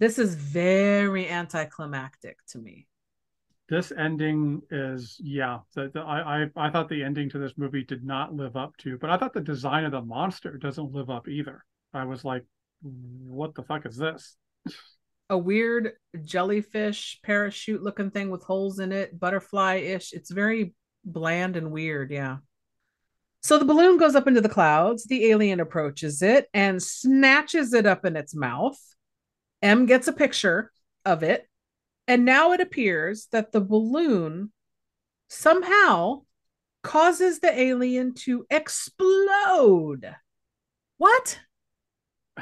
This 0.00 0.18
is 0.18 0.34
very 0.34 1.28
anticlimactic 1.28 2.38
to 2.48 2.58
me. 2.58 2.88
This 3.68 3.92
ending 3.96 4.62
is 4.72 5.20
yeah. 5.22 5.60
The, 5.76 5.88
the, 5.94 6.00
I, 6.00 6.42
I 6.42 6.50
I 6.56 6.70
thought 6.70 6.88
the 6.88 7.04
ending 7.04 7.30
to 7.30 7.38
this 7.38 7.56
movie 7.56 7.84
did 7.84 8.02
not 8.02 8.34
live 8.34 8.56
up 8.56 8.76
to, 8.78 8.98
but 8.98 9.08
I 9.08 9.18
thought 9.18 9.34
the 9.34 9.40
design 9.40 9.84
of 9.84 9.92
the 9.92 10.02
monster 10.02 10.58
doesn't 10.58 10.90
live 10.90 11.10
up 11.10 11.28
either. 11.28 11.64
I 11.94 12.06
was 12.06 12.24
like, 12.24 12.44
what 12.82 13.54
the 13.54 13.62
fuck 13.62 13.86
is 13.86 13.96
this? 13.96 14.36
A 15.30 15.38
weird 15.38 15.92
jellyfish 16.24 17.20
parachute 17.22 17.82
looking 17.82 18.10
thing 18.10 18.30
with 18.30 18.42
holes 18.42 18.78
in 18.78 18.92
it, 18.92 19.18
butterfly 19.18 19.76
ish. 19.76 20.12
It's 20.12 20.30
very 20.30 20.74
bland 21.04 21.56
and 21.56 21.70
weird. 21.70 22.10
Yeah. 22.10 22.38
So 23.42 23.58
the 23.58 23.64
balloon 23.64 23.98
goes 23.98 24.14
up 24.14 24.28
into 24.28 24.40
the 24.40 24.48
clouds. 24.48 25.04
The 25.04 25.30
alien 25.30 25.58
approaches 25.58 26.22
it 26.22 26.48
and 26.54 26.82
snatches 26.82 27.72
it 27.72 27.86
up 27.86 28.04
in 28.04 28.16
its 28.16 28.34
mouth. 28.34 28.78
Em 29.62 29.86
gets 29.86 30.06
a 30.06 30.12
picture 30.12 30.70
of 31.04 31.22
it. 31.22 31.48
And 32.06 32.24
now 32.24 32.52
it 32.52 32.60
appears 32.60 33.28
that 33.32 33.52
the 33.52 33.60
balloon 33.60 34.52
somehow 35.28 36.22
causes 36.82 37.38
the 37.38 37.58
alien 37.58 38.14
to 38.14 38.44
explode. 38.50 40.14
What? 40.98 41.40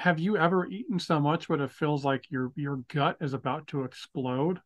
Have 0.00 0.18
you 0.18 0.38
ever 0.38 0.66
eaten 0.66 0.98
so 0.98 1.20
much 1.20 1.46
but 1.46 1.60
it 1.60 1.70
feels 1.70 2.06
like 2.06 2.30
your 2.30 2.52
your 2.56 2.76
gut 2.88 3.18
is 3.20 3.34
about 3.34 3.66
to 3.68 3.84
explode? 3.84 4.60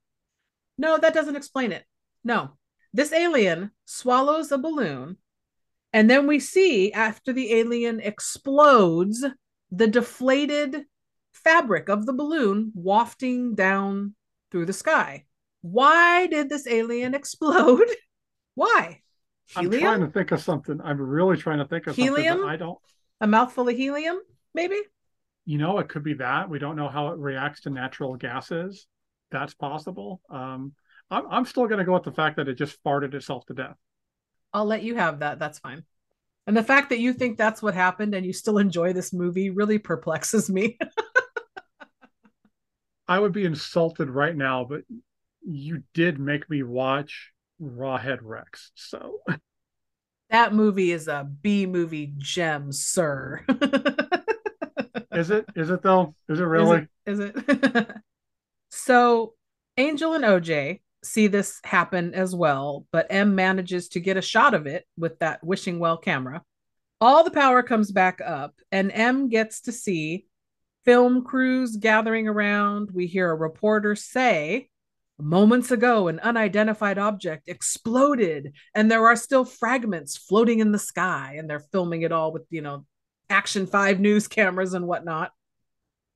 No, 0.78 0.96
that 0.96 1.12
doesn't 1.12 1.34
explain 1.34 1.72
it. 1.72 1.84
No. 2.22 2.52
This 2.92 3.12
alien 3.12 3.72
swallows 3.84 4.52
a 4.52 4.58
balloon 4.58 5.16
and 5.92 6.08
then 6.08 6.28
we 6.28 6.38
see 6.38 6.92
after 6.92 7.32
the 7.32 7.52
alien 7.52 8.00
explodes, 8.00 9.24
the 9.70 9.88
deflated 9.88 10.84
fabric 11.32 11.88
of 11.88 12.06
the 12.06 12.12
balloon 12.12 12.70
wafting 12.74 13.54
down 13.56 14.14
through 14.50 14.66
the 14.66 14.72
sky. 14.72 15.24
Why 15.62 16.28
did 16.28 16.48
this 16.48 16.66
alien 16.68 17.14
explode? 17.20 17.88
Why? 18.54 19.02
Helium? 19.46 19.72
I'm 19.74 19.80
trying 19.80 20.06
to 20.06 20.12
think 20.12 20.32
of 20.32 20.40
something. 20.40 20.80
I'm 20.82 21.00
really 21.00 21.36
trying 21.36 21.58
to 21.58 21.64
think 21.64 21.88
of 21.88 21.96
Helium? 21.96 22.38
something. 22.38 22.48
I 22.48 22.56
don't. 22.56 22.78
A 23.20 23.26
mouthful 23.26 23.68
of 23.68 23.76
helium, 23.76 24.20
maybe? 24.54 24.80
You 25.44 25.58
know, 25.58 25.78
it 25.78 25.88
could 25.88 26.02
be 26.02 26.14
that 26.14 26.48
we 26.48 26.58
don't 26.58 26.76
know 26.76 26.88
how 26.88 27.08
it 27.08 27.18
reacts 27.18 27.62
to 27.62 27.70
natural 27.70 28.16
gases. 28.16 28.86
That's 29.30 29.54
possible. 29.54 30.20
Um, 30.30 30.72
I'm, 31.10 31.24
I'm 31.30 31.44
still 31.44 31.66
going 31.66 31.78
to 31.78 31.84
go 31.84 31.94
with 31.94 32.04
the 32.04 32.12
fact 32.12 32.36
that 32.36 32.48
it 32.48 32.54
just 32.54 32.82
farted 32.82 33.14
itself 33.14 33.44
to 33.46 33.54
death. 33.54 33.76
I'll 34.52 34.64
let 34.64 34.82
you 34.82 34.94
have 34.94 35.20
that. 35.20 35.38
That's 35.38 35.58
fine. 35.58 35.84
And 36.46 36.56
the 36.56 36.62
fact 36.62 36.90
that 36.90 36.98
you 36.98 37.12
think 37.12 37.36
that's 37.36 37.62
what 37.62 37.74
happened 37.74 38.14
and 38.14 38.24
you 38.24 38.32
still 38.32 38.58
enjoy 38.58 38.92
this 38.92 39.12
movie 39.12 39.50
really 39.50 39.78
perplexes 39.78 40.50
me. 40.50 40.78
I 43.08 43.18
would 43.18 43.32
be 43.32 43.44
insulted 43.44 44.08
right 44.08 44.36
now, 44.36 44.64
but 44.64 44.82
you 45.42 45.82
did 45.92 46.18
make 46.18 46.48
me 46.48 46.62
watch 46.62 47.32
Rawhead 47.60 48.18
Rex. 48.22 48.70
So 48.74 49.18
that 50.30 50.54
movie 50.54 50.92
is 50.92 51.08
a 51.08 51.28
B 51.42 51.66
movie 51.66 52.14
gem, 52.16 52.72
sir. 52.72 53.44
is 55.14 55.30
it? 55.30 55.46
Is 55.56 55.70
it 55.70 55.82
though? 55.82 56.14
Is 56.28 56.40
it 56.40 56.44
really? 56.44 56.88
Is 57.06 57.20
it? 57.20 57.34
Is 57.36 57.58
it? 57.74 57.88
so 58.70 59.34
Angel 59.76 60.14
and 60.14 60.24
OJ 60.24 60.80
see 61.02 61.26
this 61.26 61.60
happen 61.64 62.14
as 62.14 62.34
well, 62.34 62.86
but 62.92 63.06
Em 63.10 63.34
manages 63.34 63.88
to 63.90 64.00
get 64.00 64.16
a 64.16 64.22
shot 64.22 64.54
of 64.54 64.66
it 64.66 64.86
with 64.96 65.18
that 65.18 65.44
wishing 65.44 65.78
well 65.78 65.96
camera. 65.96 66.42
All 67.00 67.24
the 67.24 67.30
power 67.30 67.62
comes 67.62 67.92
back 67.92 68.20
up, 68.24 68.54
and 68.72 68.90
Em 68.92 69.28
gets 69.28 69.62
to 69.62 69.72
see 69.72 70.26
film 70.84 71.24
crews 71.24 71.76
gathering 71.76 72.28
around. 72.28 72.90
We 72.92 73.06
hear 73.06 73.30
a 73.30 73.36
reporter 73.36 73.96
say, 73.96 74.68
Moments 75.16 75.70
ago, 75.70 76.08
an 76.08 76.18
unidentified 76.18 76.98
object 76.98 77.48
exploded, 77.48 78.52
and 78.74 78.90
there 78.90 79.06
are 79.06 79.14
still 79.14 79.44
fragments 79.44 80.16
floating 80.16 80.58
in 80.58 80.72
the 80.72 80.78
sky. 80.78 81.36
And 81.38 81.48
they're 81.48 81.60
filming 81.60 82.02
it 82.02 82.10
all 82.10 82.32
with, 82.32 82.42
you 82.50 82.62
know, 82.62 82.84
Action 83.34 83.66
5 83.66 83.98
news 83.98 84.28
cameras 84.28 84.74
and 84.74 84.86
whatnot. 84.86 85.32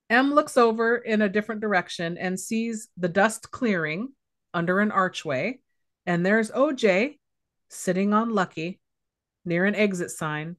Em 0.08 0.32
looks 0.32 0.56
over 0.56 0.96
in 0.96 1.20
a 1.20 1.28
different 1.28 1.60
direction 1.60 2.16
and 2.16 2.38
sees 2.38 2.86
the 2.96 3.08
dust 3.08 3.50
clearing 3.50 4.10
under 4.54 4.78
an 4.78 4.92
archway. 4.92 5.58
And 6.06 6.24
there's 6.24 6.52
OJ 6.52 7.18
sitting 7.70 8.12
on 8.12 8.36
Lucky 8.36 8.78
near 9.44 9.64
an 9.64 9.74
exit 9.74 10.12
sign. 10.12 10.54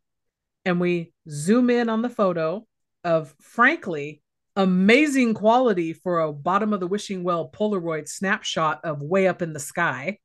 And 0.66 0.82
we 0.82 1.14
zoom 1.30 1.70
in 1.70 1.88
on 1.88 2.02
the 2.02 2.10
photo 2.10 2.68
of, 3.06 3.34
frankly, 3.40 4.22
amazing 4.58 5.36
quality 5.36 5.94
for 5.94 6.20
a 6.20 6.34
bottom 6.34 6.74
of 6.74 6.82
the 6.82 6.88
wishing 6.88 7.24
well 7.24 7.50
Polaroid 7.50 8.10
snapshot 8.10 8.82
of 8.84 9.02
way 9.02 9.30
up 9.30 9.42
in 9.42 9.54
the 9.54 9.62
sky 9.62 10.18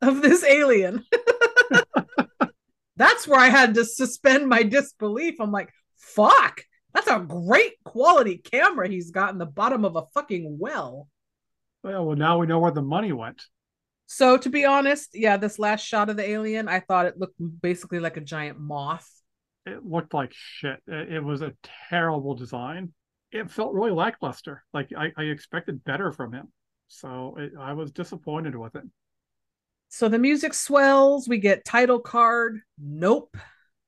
of 0.00 0.22
this 0.22 0.44
alien. 0.44 1.04
That's 2.96 3.26
where 3.26 3.40
I 3.40 3.48
had 3.48 3.74
to 3.74 3.84
suspend 3.84 4.48
my 4.48 4.62
disbelief. 4.62 5.40
I'm 5.40 5.50
like, 5.50 5.72
fuck, 6.00 6.62
that's 6.92 7.06
a 7.06 7.20
great 7.20 7.74
quality 7.84 8.38
camera 8.38 8.88
he's 8.88 9.10
got 9.10 9.32
in 9.32 9.38
the 9.38 9.46
bottom 9.46 9.84
of 9.84 9.96
a 9.96 10.06
fucking 10.14 10.56
well. 10.58 11.08
Well, 11.82 12.06
well, 12.06 12.16
now 12.16 12.38
we 12.38 12.46
know 12.46 12.58
where 12.58 12.72
the 12.72 12.82
money 12.82 13.12
went. 13.12 13.42
So 14.06 14.36
to 14.36 14.50
be 14.50 14.64
honest, 14.64 15.10
yeah, 15.14 15.36
this 15.36 15.58
last 15.58 15.86
shot 15.86 16.10
of 16.10 16.16
the 16.16 16.28
alien, 16.28 16.68
I 16.68 16.80
thought 16.80 17.06
it 17.06 17.18
looked 17.18 17.36
basically 17.62 18.00
like 18.00 18.16
a 18.16 18.20
giant 18.20 18.58
moth. 18.58 19.08
It 19.66 19.84
looked 19.84 20.14
like 20.14 20.32
shit. 20.34 20.80
It, 20.86 21.22
was 21.22 21.42
a 21.42 21.54
terrible 21.88 22.34
design. 22.34 22.92
It 23.30 23.50
felt 23.50 23.72
really 23.72 23.92
lackluster. 23.92 24.64
Like 24.74 24.90
I, 24.96 25.12
I 25.16 25.22
expected 25.24 25.84
better 25.84 26.10
from 26.10 26.32
him. 26.32 26.48
So 26.88 27.36
it, 27.38 27.52
I 27.58 27.74
was 27.74 27.92
disappointed 27.92 28.56
with 28.56 28.74
it. 28.74 28.82
So 29.90 30.08
the 30.08 30.18
music 30.18 30.54
swells. 30.54 31.28
We 31.28 31.38
get 31.38 31.64
title 31.64 32.00
card. 32.00 32.60
Nope. 32.78 33.36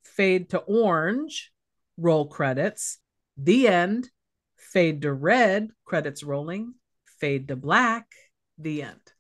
Fade 0.05 0.51
to 0.51 0.59
orange. 0.59 1.52
Roll 2.03 2.27
credits. 2.27 2.99
The 3.37 3.69
end. 3.69 4.11
Fade 4.57 5.03
to 5.03 5.13
red. 5.13 5.69
Credits 5.85 6.23
rolling 6.23 6.75
fade 7.23 7.47
to 7.47 7.55
black, 7.55 8.07
the 8.59 8.83
end. 8.83 9.13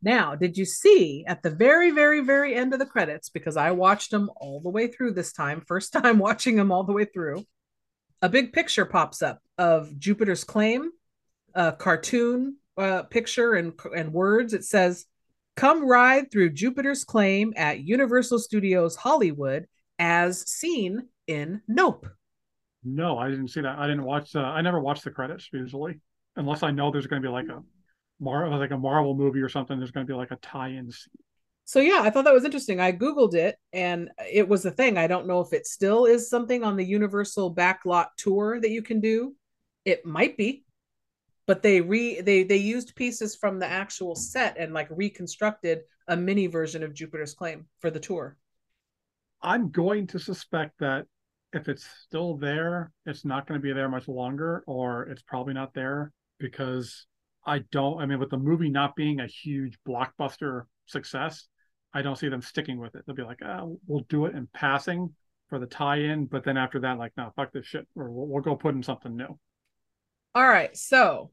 Now, 0.00 0.36
did 0.36 0.56
you 0.56 0.64
see 0.64 1.24
at 1.26 1.42
the 1.42 1.50
very, 1.50 1.90
very, 1.90 2.20
very 2.20 2.54
end 2.54 2.72
of 2.72 2.78
the 2.78 2.86
credits, 2.86 3.30
because 3.30 3.56
I 3.56 3.72
watched 3.72 4.12
them 4.12 4.30
all 4.36 4.60
the 4.60 4.70
way 4.70 4.86
through 4.86 5.14
this 5.14 5.32
time, 5.32 5.60
first 5.66 5.92
time 5.92 6.18
watching 6.18 6.54
them 6.54 6.70
all 6.70 6.84
the 6.84 6.92
way 6.92 7.04
through, 7.04 7.44
a 8.22 8.28
big 8.28 8.52
picture 8.52 8.86
pops 8.86 9.22
up 9.22 9.40
of 9.58 9.98
Jupiter's 9.98 10.44
Claim, 10.44 10.92
a 11.54 11.72
cartoon 11.72 12.58
uh, 12.78 13.02
picture 13.02 13.54
and, 13.54 13.72
and 13.94 14.12
words. 14.12 14.54
It 14.54 14.64
says, 14.64 15.04
Come 15.56 15.86
ride 15.86 16.30
through 16.30 16.50
Jupiter's 16.50 17.02
Claim 17.04 17.52
at 17.56 17.80
Universal 17.80 18.38
Studios 18.38 18.94
Hollywood 18.94 19.66
as 19.98 20.48
seen 20.48 21.08
in 21.26 21.62
Nope. 21.68 22.06
No, 22.84 23.16
I 23.18 23.28
didn't 23.28 23.48
see 23.48 23.60
that. 23.60 23.78
I 23.78 23.86
didn't 23.86 24.04
watch. 24.04 24.34
Uh, 24.34 24.40
I 24.40 24.60
never 24.60 24.80
watch 24.80 25.02
the 25.02 25.10
credits 25.10 25.48
usually 25.52 26.00
unless 26.36 26.62
I 26.62 26.70
know 26.70 26.90
there's 26.90 27.06
going 27.06 27.22
to 27.22 27.28
be 27.28 27.32
like 27.32 27.48
a 27.48 27.62
Mar 28.20 28.48
like 28.56 28.70
a 28.70 28.78
Marvel 28.78 29.14
movie 29.14 29.40
or 29.40 29.48
something. 29.48 29.78
There's 29.78 29.90
going 29.90 30.06
to 30.06 30.12
be 30.12 30.16
like 30.16 30.30
a 30.30 30.36
tie-in. 30.36 30.90
Scene. 30.90 31.12
So 31.64 31.80
yeah, 31.80 32.00
I 32.02 32.10
thought 32.10 32.24
that 32.24 32.34
was 32.34 32.44
interesting. 32.44 32.80
I 32.80 32.92
googled 32.92 33.34
it, 33.34 33.56
and 33.72 34.10
it 34.30 34.48
was 34.48 34.64
a 34.64 34.70
thing. 34.70 34.98
I 34.98 35.06
don't 35.06 35.26
know 35.26 35.40
if 35.40 35.52
it 35.52 35.66
still 35.66 36.06
is 36.06 36.28
something 36.28 36.64
on 36.64 36.76
the 36.76 36.84
Universal 36.84 37.54
Backlot 37.54 38.08
tour 38.16 38.60
that 38.60 38.70
you 38.70 38.82
can 38.82 39.00
do. 39.00 39.34
It 39.84 40.04
might 40.04 40.36
be, 40.36 40.64
but 41.46 41.62
they 41.62 41.80
re 41.80 42.20
they 42.20 42.42
they 42.42 42.56
used 42.56 42.96
pieces 42.96 43.36
from 43.36 43.58
the 43.58 43.66
actual 43.66 44.14
set 44.14 44.56
and 44.58 44.72
like 44.72 44.88
reconstructed 44.90 45.80
a 46.08 46.16
mini 46.16 46.46
version 46.46 46.82
of 46.82 46.94
Jupiter's 46.94 47.34
Claim 47.34 47.66
for 47.80 47.90
the 47.90 48.00
tour. 48.00 48.36
I'm 49.42 49.70
going 49.70 50.06
to 50.08 50.18
suspect 50.18 50.78
that 50.80 51.06
if 51.52 51.68
it's 51.68 51.86
still 52.04 52.36
there, 52.36 52.92
it's 53.04 53.24
not 53.24 53.46
going 53.46 53.60
to 53.60 53.62
be 53.62 53.72
there 53.72 53.88
much 53.88 54.08
longer, 54.08 54.64
or 54.66 55.04
it's 55.04 55.22
probably 55.22 55.54
not 55.54 55.74
there 55.74 56.12
because 56.38 57.06
I 57.44 57.60
don't. 57.70 58.00
I 58.00 58.06
mean, 58.06 58.18
with 58.18 58.30
the 58.30 58.38
movie 58.38 58.70
not 58.70 58.96
being 58.96 59.20
a 59.20 59.26
huge 59.26 59.78
blockbuster 59.86 60.62
success, 60.86 61.48
I 61.92 62.02
don't 62.02 62.16
see 62.16 62.28
them 62.28 62.40
sticking 62.40 62.78
with 62.78 62.94
it. 62.94 63.02
They'll 63.06 63.16
be 63.16 63.22
like, 63.22 63.42
oh, 63.42 63.78
we'll 63.86 64.06
do 64.08 64.26
it 64.26 64.34
in 64.34 64.48
passing 64.54 65.14
for 65.48 65.58
the 65.58 65.66
tie-in, 65.66 66.26
but 66.26 66.44
then 66.44 66.56
after 66.56 66.80
that, 66.80 66.98
like, 66.98 67.12
no, 67.18 67.30
fuck 67.36 67.52
this 67.52 67.66
shit, 67.66 67.86
or 67.94 68.10
we'll, 68.10 68.26
we'll 68.26 68.42
go 68.42 68.56
put 68.56 68.74
in 68.74 68.82
something 68.82 69.14
new. 69.14 69.38
All 70.34 70.48
right, 70.48 70.74
so 70.74 71.30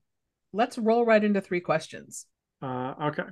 let's 0.52 0.78
roll 0.78 1.06
right 1.06 1.24
into 1.24 1.40
three 1.40 1.62
questions. 1.62 2.26
Uh, 2.62 2.96
okay. 3.04 3.24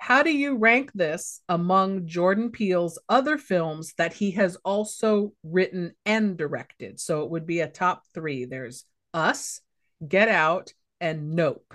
How 0.00 0.22
do 0.22 0.30
you 0.30 0.56
rank 0.56 0.92
this 0.94 1.42
among 1.46 2.06
Jordan 2.06 2.50
Peele's 2.50 2.98
other 3.10 3.36
films 3.36 3.92
that 3.98 4.14
he 4.14 4.30
has 4.30 4.56
also 4.64 5.34
written 5.44 5.92
and 6.06 6.38
directed? 6.38 6.98
So 6.98 7.22
it 7.22 7.30
would 7.30 7.46
be 7.46 7.60
a 7.60 7.68
top 7.68 8.04
three. 8.14 8.46
There's 8.46 8.86
Us, 9.12 9.60
Get 10.08 10.30
Out, 10.30 10.72
and 11.02 11.34
Nope. 11.34 11.74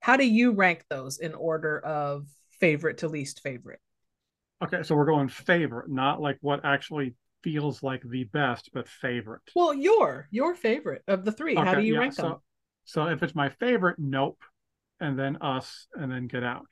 How 0.00 0.16
do 0.16 0.26
you 0.26 0.52
rank 0.52 0.86
those 0.88 1.18
in 1.18 1.34
order 1.34 1.78
of 1.80 2.26
favorite 2.58 2.98
to 2.98 3.08
least 3.08 3.42
favorite? 3.42 3.80
Okay, 4.64 4.82
so 4.82 4.96
we're 4.96 5.04
going 5.04 5.28
favorite, 5.28 5.90
not 5.90 6.22
like 6.22 6.38
what 6.40 6.64
actually 6.64 7.14
feels 7.42 7.82
like 7.82 8.02
the 8.02 8.24
best, 8.24 8.70
but 8.72 8.88
favorite. 8.88 9.42
Well, 9.54 9.74
your 9.74 10.26
your 10.30 10.54
favorite 10.54 11.02
of 11.06 11.26
the 11.26 11.32
three. 11.32 11.54
Okay, 11.54 11.68
How 11.68 11.74
do 11.74 11.82
you 11.82 11.94
yeah, 11.94 12.00
rank 12.00 12.14
so, 12.14 12.22
them? 12.22 12.36
So 12.86 13.06
if 13.08 13.22
it's 13.22 13.34
my 13.34 13.50
favorite, 13.50 13.98
Nope, 13.98 14.40
and 15.00 15.18
then 15.18 15.36
Us, 15.42 15.86
and 15.94 16.10
then 16.10 16.28
Get 16.28 16.44
Out. 16.44 16.68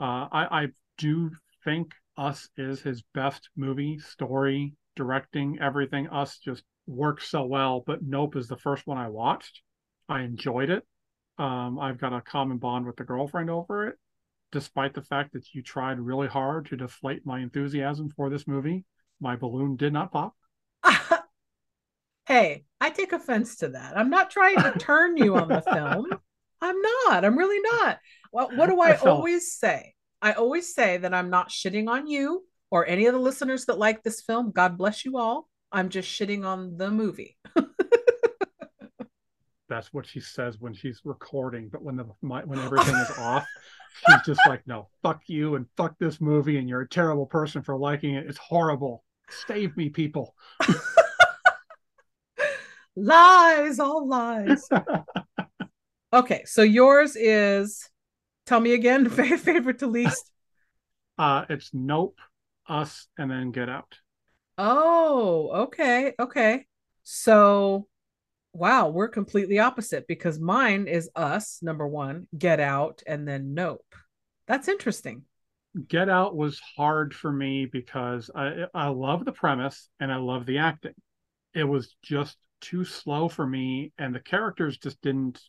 Uh, 0.00 0.28
I, 0.30 0.62
I 0.62 0.66
do 0.98 1.30
think 1.64 1.92
Us 2.16 2.48
is 2.56 2.80
his 2.80 3.02
best 3.14 3.48
movie, 3.56 3.98
story, 3.98 4.74
directing, 4.94 5.58
everything. 5.60 6.08
Us 6.08 6.38
just 6.38 6.62
works 6.86 7.28
so 7.28 7.44
well, 7.44 7.82
but 7.86 8.02
Nope 8.02 8.36
is 8.36 8.48
the 8.48 8.56
first 8.56 8.86
one 8.86 8.98
I 8.98 9.08
watched. 9.08 9.62
I 10.08 10.22
enjoyed 10.22 10.70
it. 10.70 10.84
Um, 11.38 11.78
I've 11.78 11.98
got 11.98 12.12
a 12.12 12.20
common 12.20 12.58
bond 12.58 12.86
with 12.86 12.96
the 12.96 13.04
girlfriend 13.04 13.50
over 13.50 13.88
it, 13.88 13.96
despite 14.52 14.94
the 14.94 15.02
fact 15.02 15.32
that 15.34 15.52
you 15.52 15.62
tried 15.62 16.00
really 16.00 16.28
hard 16.28 16.66
to 16.66 16.76
deflate 16.76 17.26
my 17.26 17.40
enthusiasm 17.40 18.10
for 18.16 18.30
this 18.30 18.46
movie. 18.46 18.84
My 19.20 19.36
balloon 19.36 19.76
did 19.76 19.92
not 19.92 20.12
pop. 20.12 20.34
hey, 22.26 22.64
I 22.80 22.90
take 22.90 23.12
offense 23.12 23.56
to 23.56 23.68
that. 23.70 23.96
I'm 23.96 24.10
not 24.10 24.30
trying 24.30 24.62
to 24.62 24.72
turn 24.78 25.16
you 25.16 25.36
on 25.36 25.48
the 25.48 25.62
film. 25.62 26.06
I'm 26.60 26.80
not. 26.80 27.24
I'm 27.24 27.38
really 27.38 27.60
not. 27.60 27.98
Well, 28.32 28.50
what 28.54 28.68
do 28.68 28.80
I, 28.80 28.90
I 28.90 28.96
felt- 28.96 29.18
always 29.18 29.52
say? 29.52 29.94
I 30.22 30.32
always 30.32 30.74
say 30.74 30.96
that 30.96 31.14
I'm 31.14 31.30
not 31.30 31.50
shitting 31.50 31.88
on 31.88 32.06
you 32.06 32.44
or 32.70 32.86
any 32.86 33.06
of 33.06 33.14
the 33.14 33.20
listeners 33.20 33.66
that 33.66 33.78
like 33.78 34.02
this 34.02 34.22
film. 34.22 34.50
God 34.50 34.78
bless 34.78 35.04
you 35.04 35.18
all. 35.18 35.48
I'm 35.70 35.88
just 35.88 36.08
shitting 36.08 36.44
on 36.44 36.76
the 36.76 36.90
movie. 36.90 37.36
That's 39.68 39.92
what 39.92 40.06
she 40.06 40.20
says 40.20 40.58
when 40.60 40.74
she's 40.74 41.00
recording, 41.04 41.68
but 41.70 41.82
when 41.82 41.96
the 41.96 42.06
my, 42.22 42.44
when 42.44 42.60
everything 42.60 42.94
is 42.94 43.10
off, 43.18 43.44
she's 44.06 44.22
just 44.24 44.40
like, 44.46 44.62
"No, 44.66 44.88
fuck 45.02 45.22
you 45.26 45.56
and 45.56 45.66
fuck 45.76 45.98
this 45.98 46.20
movie, 46.20 46.58
and 46.58 46.68
you're 46.68 46.82
a 46.82 46.88
terrible 46.88 47.26
person 47.26 47.62
for 47.62 47.76
liking 47.76 48.14
it. 48.14 48.26
It's 48.28 48.38
horrible. 48.38 49.02
Save 49.48 49.76
me, 49.76 49.88
people." 49.88 50.36
lies, 52.96 53.80
all 53.80 54.06
lies. 54.06 54.68
Okay, 56.18 56.42
so 56.46 56.62
yours 56.62 57.16
is 57.16 57.88
tell 58.46 58.60
me 58.60 58.74
again, 58.74 59.08
fa- 59.10 59.38
favorite 59.38 59.80
to 59.80 59.86
least. 59.86 60.30
Uh, 61.18 61.46
it's 61.48 61.70
Nope, 61.72 62.18
Us, 62.68 63.06
and 63.16 63.30
then 63.30 63.50
Get 63.50 63.70
Out. 63.70 63.96
Oh, 64.58 65.50
okay, 65.64 66.12
okay. 66.18 66.66
So, 67.04 67.86
wow, 68.52 68.88
we're 68.88 69.08
completely 69.08 69.58
opposite 69.58 70.06
because 70.06 70.38
mine 70.38 70.88
is 70.88 71.10
Us, 71.16 71.60
number 71.62 71.86
one, 71.86 72.26
Get 72.36 72.60
Out, 72.60 73.02
and 73.06 73.26
then 73.26 73.54
Nope. 73.54 73.84
That's 74.46 74.68
interesting. 74.68 75.22
Get 75.88 76.08
Out 76.08 76.36
was 76.36 76.60
hard 76.76 77.14
for 77.14 77.32
me 77.32 77.66
because 77.66 78.30
I 78.34 78.66
I 78.74 78.88
love 78.88 79.24
the 79.24 79.32
premise 79.32 79.88
and 80.00 80.12
I 80.12 80.16
love 80.16 80.46
the 80.46 80.58
acting. 80.58 80.94
It 81.54 81.64
was 81.64 81.94
just 82.02 82.36
too 82.60 82.84
slow 82.84 83.28
for 83.28 83.46
me, 83.46 83.92
and 83.98 84.14
the 84.14 84.20
characters 84.20 84.78
just 84.78 85.00
didn't 85.02 85.40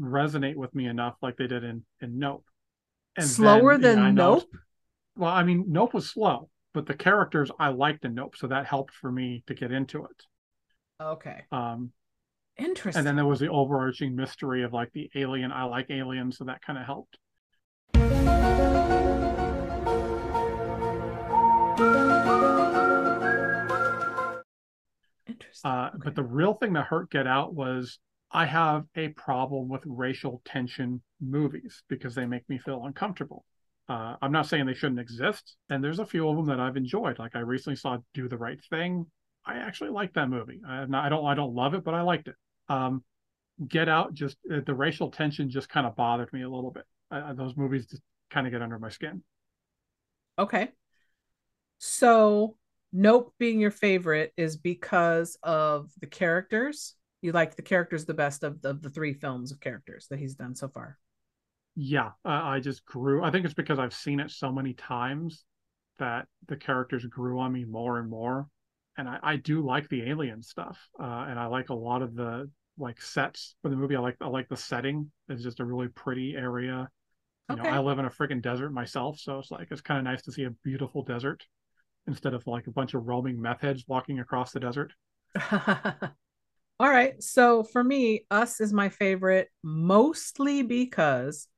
resonate 0.00 0.56
with 0.56 0.74
me 0.74 0.86
enough 0.86 1.16
like 1.22 1.36
they 1.36 1.46
did 1.46 1.64
in 1.64 1.84
in 2.00 2.18
Nope. 2.18 2.44
And 3.16 3.26
Slower 3.26 3.78
then, 3.78 3.96
than 4.02 4.14
Nope? 4.14 4.44
Well, 5.16 5.32
I 5.32 5.42
mean, 5.42 5.64
Nope 5.68 5.94
was 5.94 6.10
slow, 6.10 6.50
but 6.74 6.86
the 6.86 6.94
characters 6.94 7.50
I 7.58 7.68
liked 7.68 8.04
in 8.04 8.14
Nope, 8.14 8.36
so 8.36 8.46
that 8.48 8.66
helped 8.66 8.94
for 8.94 9.10
me 9.10 9.42
to 9.46 9.54
get 9.54 9.72
into 9.72 10.04
it. 10.04 10.22
Okay, 11.00 11.44
Um, 11.50 11.92
interesting. 12.58 12.98
and 13.00 13.06
then 13.06 13.16
there 13.16 13.26
was 13.26 13.40
the 13.40 13.48
overarching 13.50 14.16
mystery 14.16 14.62
of 14.62 14.72
like 14.72 14.92
the 14.92 15.10
alien. 15.14 15.52
I 15.52 15.64
like 15.64 15.90
aliens, 15.90 16.38
so 16.38 16.44
that 16.44 16.62
kind 16.62 16.78
of 16.78 16.86
helped. 16.86 17.18
interesting. 25.26 25.70
Uh, 25.70 25.90
Okay. 25.94 25.98
But 26.04 26.14
the 26.14 26.22
real 26.22 26.54
thing 26.54 26.72
that 26.74 26.86
hurt 26.86 27.10
Get 27.10 27.26
Out 27.26 27.54
was 27.54 27.98
I 28.30 28.46
have 28.46 28.84
a 28.96 29.08
problem 29.08 29.68
with 29.68 29.82
racial 29.86 30.42
tension 30.44 31.02
movies 31.20 31.82
because 31.88 32.14
they 32.14 32.26
make 32.26 32.48
me 32.48 32.58
feel 32.58 32.84
uncomfortable. 32.84 33.44
Uh, 33.88 34.16
I'm 34.20 34.32
not 34.32 34.46
saying 34.46 34.66
they 34.66 34.74
shouldn't 34.74 35.00
exist, 35.00 35.56
and 35.70 35.82
there's 35.82 36.00
a 36.00 36.06
few 36.06 36.28
of 36.28 36.36
them 36.36 36.46
that 36.46 36.60
I've 36.60 36.76
enjoyed. 36.76 37.18
Like 37.18 37.36
I 37.36 37.40
recently 37.40 37.76
saw 37.76 37.98
Do 38.14 38.28
the 38.28 38.36
Right 38.36 38.58
Thing. 38.68 39.06
I 39.44 39.58
actually 39.58 39.90
liked 39.90 40.14
that 40.14 40.28
movie. 40.28 40.60
I, 40.66 40.82
I 40.82 41.08
don't 41.08 41.24
I 41.24 41.34
don't 41.34 41.54
love 41.54 41.74
it, 41.74 41.84
but 41.84 41.94
I 41.94 42.02
liked 42.02 42.26
it. 42.28 42.34
Um, 42.68 43.04
Get 43.68 43.88
Out 43.88 44.12
just 44.12 44.36
uh, 44.52 44.60
the 44.66 44.74
racial 44.74 45.10
tension 45.10 45.48
just 45.48 45.68
kind 45.68 45.86
of 45.86 45.94
bothered 45.96 46.32
me 46.32 46.42
a 46.42 46.50
little 46.50 46.72
bit. 46.72 46.84
Uh, 47.10 47.32
those 47.32 47.56
movies 47.56 47.86
just 47.86 48.02
kind 48.30 48.46
of 48.46 48.52
get 48.52 48.60
under 48.60 48.78
my 48.78 48.88
skin. 48.88 49.22
Okay. 50.38 50.72
So, 51.78 52.56
Nope 52.92 53.34
being 53.38 53.60
your 53.60 53.70
favorite 53.70 54.32
is 54.36 54.56
because 54.56 55.38
of 55.42 55.90
the 56.00 56.06
characters. 56.06 56.94
You 57.20 57.32
like 57.32 57.56
the 57.56 57.62
characters 57.62 58.04
the 58.04 58.14
best 58.14 58.42
of 58.42 58.62
the, 58.62 58.70
of 58.70 58.82
the 58.82 58.90
three 58.90 59.12
films 59.12 59.52
of 59.52 59.60
characters 59.60 60.06
that 60.08 60.18
he's 60.18 60.34
done 60.34 60.54
so 60.54 60.68
far. 60.68 60.98
Yeah, 61.74 62.08
uh, 62.24 62.28
I 62.28 62.60
just 62.60 62.84
grew. 62.86 63.22
I 63.22 63.30
think 63.30 63.44
it's 63.44 63.54
because 63.54 63.78
I've 63.78 63.92
seen 63.94 64.18
it 64.20 64.30
so 64.30 64.50
many 64.50 64.72
times 64.72 65.44
that 65.98 66.26
the 66.48 66.56
characters 66.56 67.04
grew 67.06 67.38
on 67.40 67.52
me 67.52 67.64
more 67.64 67.98
and 67.98 68.08
more. 68.08 68.48
And 68.96 69.08
I, 69.08 69.18
I 69.22 69.36
do 69.36 69.60
like 69.64 69.88
the 69.88 70.08
alien 70.08 70.42
stuff, 70.42 70.78
uh, 70.98 71.26
and 71.28 71.38
I 71.38 71.46
like 71.46 71.68
a 71.68 71.74
lot 71.74 72.00
of 72.00 72.14
the 72.14 72.50
like 72.78 73.00
sets 73.02 73.56
for 73.62 73.68
the 73.68 73.76
movie. 73.76 73.94
I 73.96 74.00
like 74.00 74.16
I 74.22 74.28
like 74.28 74.48
the 74.48 74.56
setting. 74.56 75.10
It's 75.28 75.42
just 75.42 75.60
a 75.60 75.64
really 75.66 75.88
pretty 75.88 76.34
area. 76.34 76.88
You 77.48 77.56
Okay. 77.56 77.56
know, 77.56 77.68
I 77.68 77.80
live 77.80 77.98
in 77.98 78.06
a 78.06 78.10
freaking 78.10 78.42
desert 78.42 78.72
myself, 78.72 79.18
so 79.20 79.38
it's 79.40 79.50
like 79.50 79.68
it's 79.70 79.82
kind 79.82 79.98
of 79.98 80.04
nice 80.04 80.22
to 80.24 80.32
see 80.32 80.44
a 80.44 80.50
beautiful 80.64 81.04
desert 81.04 81.44
instead 82.08 82.34
of 82.34 82.46
like 82.46 82.66
a 82.68 82.72
bunch 82.72 82.94
of 82.94 83.06
roaming 83.08 83.40
meth 83.40 83.62
heads 83.62 83.84
walking 83.88 84.20
across 84.20 84.52
the 84.52 84.60
desert. 84.60 84.94
All 86.78 86.90
right. 86.90 87.22
So 87.22 87.62
for 87.62 87.82
me, 87.82 88.26
Us 88.30 88.60
is 88.60 88.72
my 88.72 88.90
favorite 88.90 89.48
mostly 89.62 90.62
because 90.62 91.48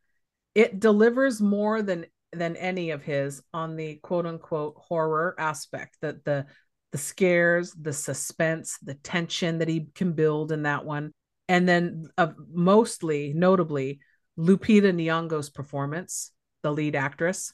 it 0.54 0.80
delivers 0.80 1.40
more 1.40 1.82
than 1.82 2.06
than 2.32 2.56
any 2.56 2.90
of 2.90 3.02
his 3.02 3.42
on 3.54 3.76
the 3.76 3.96
quote 3.96 4.26
unquote 4.26 4.74
horror 4.76 5.34
aspect. 5.38 5.96
That 6.02 6.24
the 6.24 6.46
the 6.92 6.98
scares, 6.98 7.72
the 7.72 7.92
suspense, 7.92 8.78
the 8.82 8.94
tension 8.94 9.58
that 9.58 9.68
he 9.68 9.88
can 9.94 10.12
build 10.12 10.52
in 10.52 10.62
that 10.62 10.84
one. 10.84 11.12
And 11.48 11.68
then 11.68 12.08
uh, 12.16 12.32
mostly 12.50 13.32
notably 13.34 14.00
Lupita 14.38 14.92
Nyong'o's 14.92 15.50
performance, 15.50 16.30
the 16.62 16.72
lead 16.72 16.94
actress, 16.94 17.52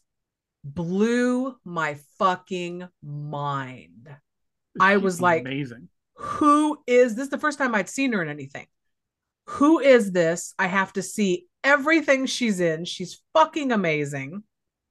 blew 0.64 1.56
my 1.64 1.98
fucking 2.18 2.86
mind. 3.02 4.08
I 4.80 4.96
was 4.96 5.20
like, 5.20 5.42
amazing. 5.42 5.88
Who 6.24 6.78
is 6.86 7.14
this? 7.14 7.24
Is 7.24 7.30
the 7.30 7.38
first 7.38 7.58
time 7.58 7.74
I'd 7.74 7.88
seen 7.88 8.12
her 8.12 8.22
in 8.22 8.28
anything. 8.28 8.66
Who 9.46 9.78
is 9.78 10.10
this? 10.12 10.54
I 10.58 10.66
have 10.66 10.92
to 10.94 11.02
see 11.02 11.46
everything 11.62 12.24
she's 12.26 12.60
in. 12.60 12.84
She's 12.86 13.20
fucking 13.34 13.72
amazing. 13.72 14.42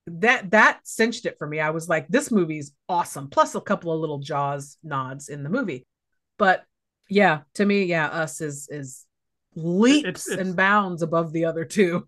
That 0.05 0.51
that 0.51 0.81
cinched 0.84 1.25
it 1.25 1.38
for 1.39 1.47
me. 1.47 1.59
I 1.59 1.71
was 1.71 1.89
like, 1.89 2.07
this 2.07 2.29
movie's 2.29 2.73
awesome. 2.88 3.29
Plus 3.29 3.55
a 3.55 3.61
couple 3.61 3.91
of 3.91 3.99
little 3.99 4.19
jaws 4.19 4.77
nods 4.84 5.29
in 5.29 5.43
the 5.43 5.49
movie. 5.49 5.86
But 6.38 6.63
yeah, 7.09 7.41
to 7.55 7.65
me, 7.65 7.86
yeah, 7.86 8.07
us 8.07 8.41
is 8.41 8.67
is 8.69 9.05
leaps 9.55 10.29
it's- 10.29 10.39
and 10.45 10.55
bounds 10.55 11.01
above 11.01 11.31
the 11.34 11.45
other 11.45 11.65
two. 11.65 12.07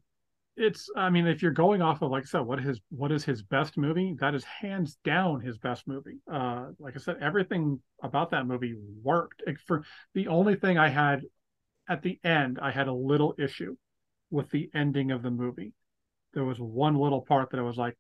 It's 0.58 0.90
i 0.96 1.10
mean 1.10 1.28
if 1.28 1.42
you're 1.42 1.52
going 1.52 1.82
off 1.82 2.02
of 2.02 2.12
like 2.12 2.24
I 2.24 2.26
said 2.26 2.40
what 2.42 2.60
his 2.60 2.80
what 2.90 3.12
is 3.12 3.26
his 3.26 3.42
best 3.42 3.78
movie? 3.78 4.16
That 4.20 4.36
is 4.36 4.44
hands 4.44 4.98
down 5.04 5.42
his 5.42 5.58
best 5.58 5.88
movie. 5.88 6.20
Uh 6.32 6.68
like 6.80 6.96
i 6.96 7.00
said 7.00 7.18
everything 7.22 7.80
about 8.02 8.32
that 8.32 8.48
movie 8.48 8.76
worked. 9.04 9.44
For 9.66 9.84
the 10.14 10.28
only 10.28 10.56
thing 10.56 10.78
i 10.78 10.88
had 10.88 11.22
at 11.90 12.02
the 12.02 12.20
end 12.24 12.60
i 12.62 12.72
had 12.72 12.88
a 12.88 12.94
little 12.94 13.36
issue 13.38 13.76
with 14.32 14.50
the 14.50 14.70
ending 14.74 15.12
of 15.12 15.24
the 15.24 15.32
movie. 15.32 15.74
There 16.34 16.46
was 16.46 16.60
one 16.60 16.96
little 16.96 17.22
part 17.22 17.52
that 17.52 17.60
i 17.60 17.64
was 17.64 17.78
like 17.78 17.96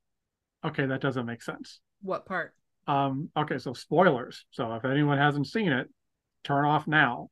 okay 0.63 0.85
that 0.85 1.01
doesn't 1.01 1.25
make 1.25 1.41
sense. 1.41 1.79
What 2.01 2.25
part? 2.25 2.53
um 2.87 3.29
okay 3.35 3.57
so 3.57 3.73
spoilers. 3.73 4.45
So 4.51 4.73
if 4.75 4.85
anyone 4.85 5.17
hasn't 5.17 5.47
seen 5.47 5.71
it 5.71 5.87
turn 6.43 6.65
off 6.65 6.87
now 6.87 7.29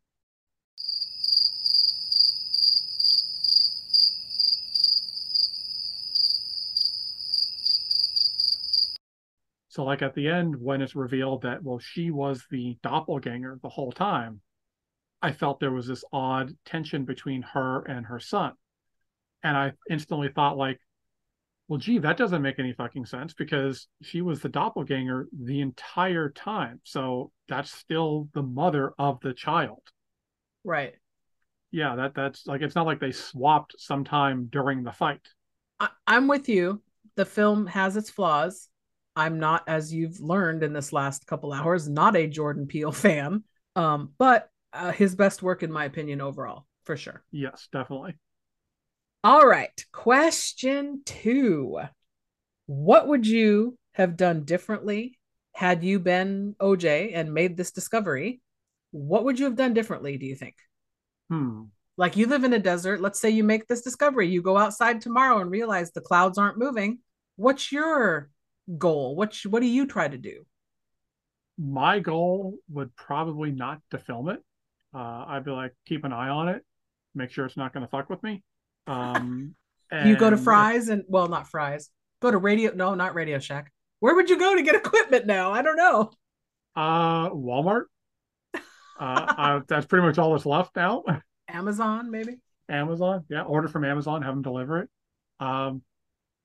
So, 9.73 9.83
like 9.83 10.03
at 10.03 10.13
the 10.13 10.27
end, 10.27 10.55
when 10.55 10.83
it's 10.83 10.95
revealed 10.95 11.41
that, 11.41 11.63
well, 11.63 11.79
she 11.79 12.11
was 12.11 12.45
the 12.51 12.77
doppelganger 12.83 13.59
the 13.63 13.69
whole 13.69 13.91
time, 13.91 14.39
I 15.19 15.31
felt 15.31 15.59
there 15.59 15.71
was 15.71 15.87
this 15.87 16.03
odd 16.13 16.51
tension 16.63 17.05
between 17.05 17.41
her 17.41 17.81
and 17.81 18.05
her 18.05 18.19
son. 18.19 18.53
And 19.41 19.57
I 19.57 19.71
instantly 19.89 20.29
thought, 20.29 20.57
like, 20.57 20.79
well, 21.67 21.79
gee, 21.79 21.97
that 21.97 22.17
doesn't 22.17 22.43
make 22.43 22.59
any 22.59 22.73
fucking 22.73 23.07
sense 23.07 23.33
because 23.33 23.87
she 24.03 24.21
was 24.21 24.41
the 24.41 24.49
doppelganger 24.49 25.27
the 25.35 25.61
entire 25.61 26.29
time. 26.29 26.79
So 26.83 27.31
that's 27.49 27.71
still 27.71 28.29
the 28.35 28.43
mother 28.43 28.93
of 28.99 29.21
the 29.21 29.33
child. 29.33 29.81
Right. 30.63 30.93
Yeah, 31.71 31.95
that 31.95 32.13
that's 32.13 32.45
like 32.45 32.61
it's 32.61 32.75
not 32.75 32.85
like 32.85 32.99
they 32.99 33.11
swapped 33.11 33.73
sometime 33.79 34.49
during 34.51 34.83
the 34.83 34.91
fight. 34.91 35.27
I, 35.79 35.89
I'm 36.05 36.27
with 36.27 36.47
you. 36.47 36.83
The 37.15 37.25
film 37.25 37.65
has 37.65 37.97
its 37.97 38.11
flaws. 38.11 38.69
I'm 39.15 39.39
not, 39.39 39.63
as 39.67 39.93
you've 39.93 40.19
learned 40.19 40.63
in 40.63 40.73
this 40.73 40.91
last 40.91 41.27
couple 41.27 41.53
hours, 41.53 41.87
not 41.87 42.15
a 42.15 42.27
Jordan 42.27 42.67
Peele 42.67 42.91
fan. 42.91 43.43
Um, 43.75 44.13
but 44.17 44.49
uh, 44.71 44.91
his 44.91 45.15
best 45.15 45.41
work, 45.41 45.63
in 45.63 45.71
my 45.71 45.85
opinion, 45.85 46.21
overall, 46.21 46.65
for 46.83 46.97
sure. 46.97 47.23
Yes, 47.31 47.67
definitely. 47.71 48.15
All 49.23 49.45
right. 49.47 49.85
Question 49.91 51.01
two. 51.05 51.79
What 52.65 53.07
would 53.07 53.25
you 53.25 53.77
have 53.93 54.17
done 54.17 54.43
differently 54.43 55.17
had 55.53 55.83
you 55.83 55.99
been 55.99 56.55
OJ 56.59 57.11
and 57.13 57.33
made 57.33 57.55
this 57.55 57.71
discovery? 57.71 58.41
What 58.91 59.23
would 59.25 59.39
you 59.39 59.45
have 59.45 59.55
done 59.55 59.73
differently, 59.73 60.17
do 60.17 60.25
you 60.25 60.35
think? 60.35 60.55
Hmm. 61.29 61.63
Like 61.95 62.17
you 62.17 62.25
live 62.27 62.43
in 62.43 62.53
a 62.53 62.59
desert. 62.59 63.01
Let's 63.01 63.19
say 63.19 63.29
you 63.29 63.43
make 63.43 63.67
this 63.67 63.81
discovery. 63.81 64.27
You 64.27 64.41
go 64.41 64.57
outside 64.57 64.99
tomorrow 64.99 65.39
and 65.39 65.51
realize 65.51 65.91
the 65.91 66.01
clouds 66.01 66.37
aren't 66.37 66.57
moving. 66.57 66.99
What's 67.35 67.71
your 67.71 68.29
goal? 68.77 69.15
What 69.15 69.35
what 69.49 69.61
do 69.61 69.67
you 69.67 69.85
try 69.85 70.07
to 70.07 70.17
do? 70.17 70.45
My 71.57 71.99
goal 71.99 72.55
would 72.69 72.95
probably 72.95 73.51
not 73.51 73.79
to 73.91 73.97
film 73.99 74.29
it. 74.29 74.39
Uh, 74.93 75.25
I'd 75.27 75.45
be 75.45 75.51
like, 75.51 75.73
keep 75.85 76.03
an 76.03 76.13
eye 76.13 76.29
on 76.29 76.49
it, 76.49 76.63
make 77.15 77.31
sure 77.31 77.45
it's 77.45 77.57
not 77.57 77.73
going 77.73 77.85
to 77.85 77.89
fuck 77.89 78.09
with 78.09 78.21
me. 78.23 78.43
Um, 78.87 79.55
you 80.05 80.15
go 80.15 80.29
to 80.29 80.35
and- 80.35 80.43
Fry's 80.43 80.89
and 80.89 81.03
well, 81.07 81.27
not 81.27 81.49
Fry's. 81.49 81.89
Go 82.21 82.31
to 82.31 82.37
Radio. 82.37 82.71
No, 82.73 82.95
not 82.95 83.15
Radio 83.15 83.37
Shack. 83.39 83.71
Where 83.99 84.15
would 84.15 84.29
you 84.29 84.39
go 84.39 84.55
to 84.55 84.61
get 84.61 84.75
equipment 84.83 85.25
now? 85.25 85.51
I 85.51 85.61
don't 85.61 85.77
know. 85.77 86.11
Uh, 86.75 87.29
Walmart. 87.29 87.83
Uh, 88.99 89.33
uh, 89.37 89.59
that's 89.67 89.85
pretty 89.85 90.05
much 90.05 90.17
all 90.17 90.31
that's 90.33 90.45
left 90.45 90.75
now. 90.75 91.03
Amazon, 91.47 92.09
maybe. 92.09 92.37
Amazon, 92.69 93.25
yeah, 93.29 93.41
order 93.41 93.67
from 93.67 93.83
Amazon, 93.83 94.21
have 94.21 94.33
them 94.33 94.41
deliver 94.41 94.79
it. 94.79 94.89
Um, 95.39 95.81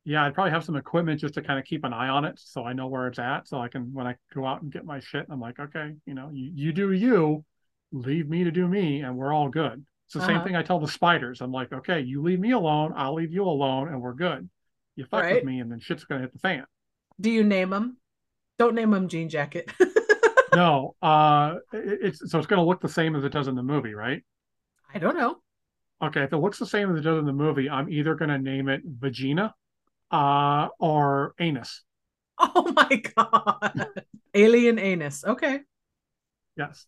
yeah, 0.09 0.25
I'd 0.25 0.33
probably 0.33 0.53
have 0.53 0.65
some 0.65 0.77
equipment 0.77 1.21
just 1.21 1.35
to 1.35 1.43
kind 1.43 1.59
of 1.59 1.67
keep 1.67 1.85
an 1.85 1.93
eye 1.93 2.09
on 2.09 2.25
it, 2.25 2.39
so 2.39 2.65
I 2.65 2.73
know 2.73 2.87
where 2.87 3.07
it's 3.09 3.19
at, 3.19 3.47
so 3.47 3.61
I 3.61 3.69
can 3.69 3.93
when 3.93 4.07
I 4.07 4.17
go 4.35 4.47
out 4.47 4.63
and 4.63 4.73
get 4.73 4.87
my 4.87 5.01
shit, 5.01 5.27
I'm 5.29 5.39
like, 5.39 5.59
okay, 5.61 5.95
you 6.07 6.15
know, 6.15 6.31
you, 6.33 6.51
you 6.55 6.73
do 6.73 6.93
you, 6.93 7.45
leave 7.93 8.27
me 8.29 8.43
to 8.45 8.51
do 8.51 8.67
me, 8.67 9.03
and 9.03 9.17
we're 9.19 9.35
all 9.35 9.51
good. 9.51 9.85
It's 10.07 10.15
the 10.15 10.23
same 10.23 10.37
Uh-huh. 10.37 10.45
thing 10.45 10.57
I 10.57 10.63
tell 10.63 10.81
the 10.81 10.89
spiders. 10.89 11.43
I'm 11.43 11.53
like, 11.53 11.73
okay, 11.75 12.01
you 12.01 12.23
leave 12.23 12.41
me 12.41 12.53
alone, 12.53 12.95
I'll 12.97 13.13
leave 13.13 13.33
you 13.33 13.45
alone, 13.45 13.89
and 13.89 14.01
we're 14.01 14.15
good. 14.15 14.49
You 14.97 15.05
fuck 15.05 15.25
Right. 15.25 15.35
with 15.35 15.45
me, 15.45 15.61
and 15.61 15.71
then 15.71 15.79
shit's 15.79 16.05
gonna 16.05 16.23
hit 16.23 16.33
the 16.33 16.39
fan. 16.39 16.65
Do 17.21 17.31
you 17.31 17.45
name 17.45 17.69
them? 17.69 17.99
Don't 18.59 18.75
name 18.75 18.91
them 18.93 19.09
Jean 19.09 19.29
Jacket. 19.29 19.71
no, 20.55 20.97
uh, 21.03 21.57
it- 21.75 21.99
it's 22.03 22.31
so 22.31 22.39
it's 22.39 22.47
gonna 22.47 22.65
look 22.65 22.81
the 22.81 22.89
same 22.89 23.15
as 23.15 23.25
it 23.25 23.33
does 23.33 23.47
in 23.49 23.55
the 23.55 23.63
movie, 23.63 23.93
right? 23.95 24.25
I 24.95 24.99
don't 24.99 25.19
know. 25.19 25.43
Okay, 26.01 26.23
if 26.23 26.33
it 26.33 26.39
looks 26.39 26.59
the 26.59 26.67
same 26.67 26.91
as 26.91 26.99
it 26.99 27.03
does 27.03 27.19
in 27.19 27.27
the 27.27 27.33
movie, 27.33 27.69
I'm 27.69 27.91
either 27.91 28.15
gonna 28.15 28.39
name 28.39 28.69
it 28.69 28.81
Vagina, 28.85 29.55
uh, 30.11 30.69
or 30.79 31.35
Anus. 31.39 31.83
Oh 32.41 32.73
my 32.75 33.03
god. 33.17 34.05
Alien 34.35 34.79
anus. 34.79 35.25
Okay. 35.25 35.61
Yes. 36.57 36.87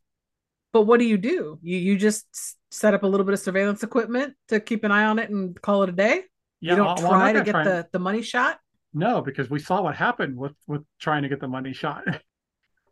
But 0.72 0.82
what 0.82 1.00
do 1.00 1.06
you 1.06 1.18
do? 1.18 1.58
You 1.62 1.76
you 1.76 1.96
just 1.96 2.26
set 2.70 2.94
up 2.94 3.02
a 3.02 3.06
little 3.06 3.26
bit 3.26 3.34
of 3.34 3.40
surveillance 3.40 3.82
equipment 3.82 4.34
to 4.48 4.60
keep 4.60 4.84
an 4.84 4.92
eye 4.92 5.04
on 5.04 5.18
it 5.18 5.30
and 5.30 5.60
call 5.60 5.82
it 5.82 5.88
a 5.88 5.92
day? 5.92 6.22
Yeah, 6.60 6.72
you 6.72 6.76
don't 6.76 7.02
well, 7.02 7.10
try 7.10 7.32
to 7.32 7.42
get 7.42 7.52
the, 7.64 7.88
the 7.92 7.98
money 7.98 8.22
shot? 8.22 8.60
No, 8.92 9.22
because 9.22 9.50
we 9.50 9.58
saw 9.58 9.82
what 9.82 9.96
happened 9.96 10.36
with 10.36 10.54
with 10.66 10.82
trying 11.00 11.22
to 11.22 11.28
get 11.28 11.40
the 11.40 11.48
money 11.48 11.72
shot. 11.72 12.04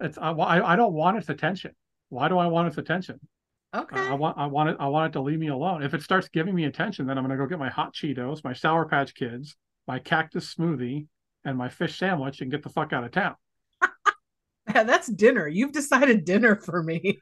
It's 0.01 0.17
I, 0.17 0.31
I 0.31 0.75
I 0.75 0.77
don't 0.77 0.93
want 0.93 1.17
its 1.17 1.29
attention. 1.29 1.73
Why 2.09 2.29
do 2.29 2.39
I 2.39 2.47
want 2.47 2.69
its 2.69 2.79
attention? 2.79 3.19
Okay. 3.75 3.99
I 3.99 4.15
want 4.15 4.39
I 4.39 4.47
want 4.47 4.71
it 4.71 4.77
I 4.79 4.87
want 4.87 5.11
it 5.11 5.19
to 5.19 5.21
leave 5.21 5.41
me 5.41 5.49
alone. 5.49 5.83
If 5.83 5.93
it 5.93 6.03
starts 6.03 6.29
giving 6.29 6.55
me 6.55 6.67
attention, 6.67 7.05
then 7.09 7.19
I'm 7.19 7.25
gonna 7.25 7.37
go 7.37 7.47
get 7.47 7.59
my 7.59 7.69
hot 7.69 7.95
Cheetos, 7.95 8.45
my 8.45 8.53
Sour 8.53 8.87
Patch 8.87 9.13
Kids, 9.13 9.57
my 9.89 9.99
cactus 9.99 10.55
smoothie, 10.55 11.07
and 11.45 11.57
my 11.57 11.69
fish 11.69 11.99
sandwich 11.99 12.41
and 12.41 12.51
get 12.51 12.63
the 12.63 12.69
fuck 12.69 12.93
out 12.93 13.05
of 13.05 13.11
town. 13.11 13.35
That's 14.67 15.09
dinner. 15.09 15.49
You've 15.49 15.73
decided 15.73 16.25
dinner 16.25 16.57
for 16.57 16.83
me. 16.83 17.19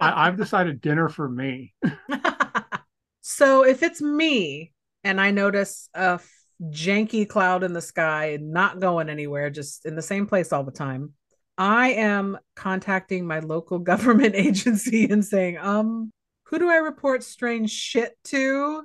I, 0.00 0.26
I've 0.26 0.36
decided 0.36 0.80
dinner 0.80 1.08
for 1.08 1.28
me. 1.28 1.74
so 3.20 3.64
if 3.64 3.82
it's 3.82 4.00
me 4.00 4.72
and 5.04 5.20
I 5.20 5.30
notice 5.30 5.88
a 5.94 6.20
janky 6.62 7.28
cloud 7.28 7.64
in 7.64 7.74
the 7.74 7.82
sky 7.82 8.38
not 8.40 8.80
going 8.80 9.10
anywhere, 9.10 9.50
just 9.50 9.84
in 9.84 9.94
the 9.94 10.02
same 10.02 10.26
place 10.26 10.52
all 10.52 10.64
the 10.64 10.72
time, 10.72 11.12
I 11.58 11.90
am 11.90 12.38
contacting 12.56 13.26
my 13.26 13.40
local 13.40 13.78
government 13.92 14.34
agency 14.34 15.04
and 15.04 15.24
saying, 15.24 15.58
um, 15.58 16.10
who 16.44 16.58
do 16.58 16.68
I 16.70 16.76
report 16.76 17.22
strange 17.22 17.70
shit 17.70 18.16
to? 18.24 18.84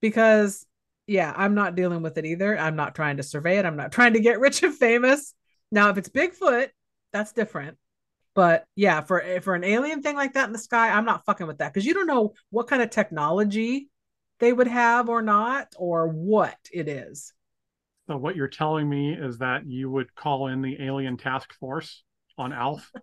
Because 0.00 0.66
yeah, 1.06 1.32
I'm 1.36 1.54
not 1.54 1.74
dealing 1.74 2.02
with 2.02 2.18
it 2.18 2.24
either. 2.24 2.58
I'm 2.58 2.76
not 2.76 2.94
trying 2.94 3.18
to 3.18 3.22
survey 3.22 3.58
it. 3.58 3.66
I'm 3.66 3.76
not 3.76 3.92
trying 3.92 4.14
to 4.14 4.20
get 4.20 4.40
rich 4.40 4.62
and 4.62 4.74
famous. 4.74 5.34
Now, 5.70 5.90
if 5.90 5.98
it's 5.98 6.08
Bigfoot, 6.08 6.68
that's 7.12 7.32
different. 7.32 7.76
But 8.34 8.64
yeah, 8.74 9.00
for 9.02 9.22
eh, 9.22 9.40
for 9.40 9.54
an 9.54 9.64
alien 9.64 10.02
thing 10.02 10.16
like 10.16 10.34
that 10.34 10.46
in 10.46 10.52
the 10.52 10.58
sky, 10.58 10.90
I'm 10.90 11.04
not 11.04 11.24
fucking 11.24 11.46
with 11.46 11.58
that 11.58 11.72
because 11.72 11.86
you 11.86 11.94
don't 11.94 12.06
know 12.06 12.34
what 12.50 12.66
kind 12.66 12.82
of 12.82 12.90
technology 12.90 13.88
they 14.40 14.52
would 14.52 14.66
have 14.66 15.08
or 15.08 15.22
not, 15.22 15.68
or 15.76 16.08
what 16.08 16.56
it 16.72 16.88
is. 16.88 17.32
So 18.08 18.16
what 18.16 18.36
you're 18.36 18.48
telling 18.48 18.88
me 18.88 19.14
is 19.14 19.38
that 19.38 19.66
you 19.66 19.90
would 19.90 20.14
call 20.14 20.48
in 20.48 20.60
the 20.60 20.82
alien 20.82 21.16
task 21.16 21.54
force 21.54 22.02
on 22.36 22.52
Alf. 22.52 22.90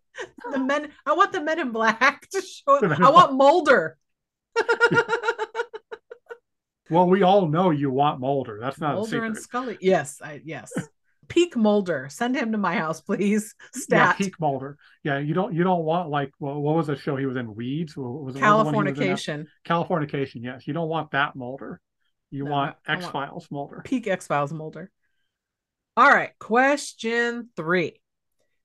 The 0.52 0.60
men, 0.60 0.89
I 1.06 1.14
want 1.14 1.32
the 1.32 1.41
Men 1.41 1.60
in 1.60 1.72
Black 1.72 2.28
to 2.32 2.41
show. 2.41 2.78
In 2.80 2.91
I 3.04 3.10
want 3.10 3.34
Mulder. 3.34 3.97
Well, 6.91 7.07
we 7.07 7.23
all 7.23 7.47
know 7.47 7.71
you 7.71 7.89
want 7.89 8.19
Mulder. 8.19 8.59
That's 8.61 8.79
not 8.79 8.91
a 8.93 8.95
Mulder 8.95 9.23
and 9.25 9.37
Scully. 9.37 9.77
Yes, 9.81 10.21
I 10.23 10.41
yes. 10.43 10.71
Peak 11.27 11.55
Mulder. 11.55 12.07
Send 12.11 12.35
him 12.35 12.51
to 12.51 12.57
my 12.57 12.75
house, 12.75 12.99
please. 13.01 13.55
Yeah, 13.89 14.11
Stat. 14.11 14.17
peak 14.17 14.39
Mulder. 14.39 14.77
Yeah, 15.03 15.19
you 15.19 15.33
don't 15.33 15.53
you 15.53 15.63
don't 15.63 15.83
want 15.83 16.09
like 16.09 16.31
well, 16.39 16.59
what 16.59 16.75
was 16.75 16.87
the 16.87 16.97
show 16.97 17.15
he 17.15 17.25
was 17.25 17.37
in? 17.37 17.55
Weeds. 17.55 17.95
What 17.95 18.23
was 18.23 18.35
it- 18.35 18.41
what 18.41 18.57
was 18.65 18.67
the 18.67 18.73
one 18.73 18.85
was 18.85 18.99
in? 18.99 19.05
Californication. 19.05 19.45
Californication. 19.65 20.43
Yes, 20.43 20.67
you 20.67 20.73
don't 20.73 20.89
want 20.89 21.11
that 21.11 21.35
Mulder. 21.35 21.79
You 22.31 22.43
No, 22.45 22.51
want 22.51 22.75
want- 22.87 22.99
X 23.03 23.09
Files 23.11 23.47
Mulder. 23.49 23.81
Peak 23.85 24.07
X 24.07 24.27
Files 24.27 24.51
Mulder. 24.51 24.91
All 25.97 26.09
right, 26.09 26.31
question 26.39 27.49
three. 27.55 28.01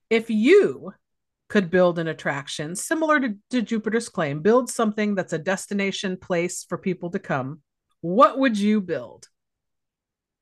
If 0.09 0.29
you 0.29 0.93
could 1.49 1.69
build 1.69 1.99
an 1.99 2.07
attraction 2.07 2.75
similar 2.75 3.19
to, 3.21 3.35
to 3.51 3.61
Jupiter's 3.61 4.09
Claim, 4.09 4.41
build 4.41 4.69
something 4.69 5.15
that's 5.15 5.33
a 5.33 5.37
destination 5.37 6.17
place 6.17 6.65
for 6.67 6.77
people 6.77 7.09
to 7.11 7.19
come, 7.19 7.61
what 8.01 8.37
would 8.37 8.57
you 8.57 8.81
build? 8.81 9.27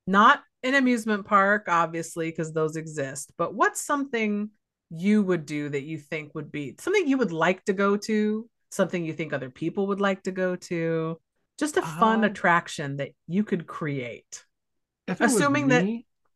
Not 0.06 0.42
an 0.62 0.74
amusement 0.74 1.26
park, 1.26 1.66
obviously, 1.68 2.30
because 2.30 2.52
those 2.52 2.76
exist, 2.76 3.32
but 3.36 3.54
what's 3.54 3.80
something 3.80 4.50
you 4.90 5.22
would 5.22 5.46
do 5.46 5.68
that 5.68 5.82
you 5.82 5.98
think 5.98 6.34
would 6.34 6.52
be 6.52 6.76
something 6.78 7.08
you 7.08 7.18
would 7.18 7.32
like 7.32 7.64
to 7.64 7.72
go 7.72 7.96
to, 7.96 8.48
something 8.70 9.04
you 9.04 9.12
think 9.12 9.32
other 9.32 9.50
people 9.50 9.88
would 9.88 10.00
like 10.00 10.22
to 10.24 10.32
go 10.32 10.56
to? 10.56 11.18
Just 11.58 11.76
a 11.76 11.82
fun 11.82 12.18
Um, 12.18 12.24
attraction 12.24 12.96
that 12.98 13.12
you 13.26 13.42
could 13.42 13.66
create 13.66 14.44
If 15.08 15.20
it 15.20 15.24
was 15.24 15.34
assuming 15.34 15.68
that- 15.68 15.84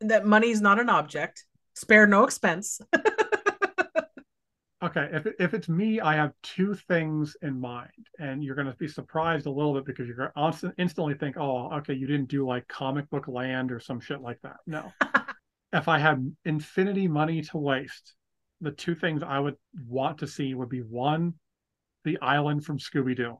that 0.01 0.25
money's 0.27 0.61
not 0.62 0.81
an 0.81 0.89
object 0.89 1.45
spare 1.75 2.07
no 2.07 2.25
expense 2.25 2.81
okay, 4.83 5.09
if 5.12 5.26
if 5.39 5.55
it's 5.55 5.68
me, 5.68 6.01
I 6.01 6.14
have 6.14 6.33
two 6.43 6.74
things 6.74 7.37
in 7.43 7.61
mind, 7.61 8.09
and 8.18 8.43
you're 8.43 8.55
going 8.55 8.66
to 8.66 8.76
be 8.76 8.89
surprised 8.89 9.47
a 9.47 9.51
little 9.51 9.74
bit 9.74 9.85
because 9.85 10.07
you're 10.07 10.16
going 10.16 10.53
to 10.53 10.72
instantly 10.78 11.14
think, 11.14 11.37
oh, 11.39 11.70
okay, 11.78 11.95
you 11.95 12.07
didn't 12.07 12.28
do 12.28 12.47
like 12.47 12.66
comic 12.68 13.09
book 13.11 13.28
land 13.28 13.72
or 13.72 13.81
some 13.81 14.01
shit 14.01 14.20
like 14.20 14.41
that. 14.43 14.57
No. 14.66 14.93
if 15.72 15.89
I 15.89 15.99
had 15.99 16.35
infinity 16.45 17.09
money 17.09 17.43
to 17.43 17.59
waste, 17.59 18.14
the 18.61 18.72
two 18.72 18.95
things 18.95 19.22
I 19.22 19.39
would 19.39 19.57
want 19.87 20.18
to 20.18 20.26
see 20.26 20.55
would 20.55 20.68
be 20.68 20.81
one, 20.81 21.35
the 22.05 22.18
island 22.20 22.64
from 22.64 22.78
Scooby 22.78 23.16
Doo. 23.16 23.39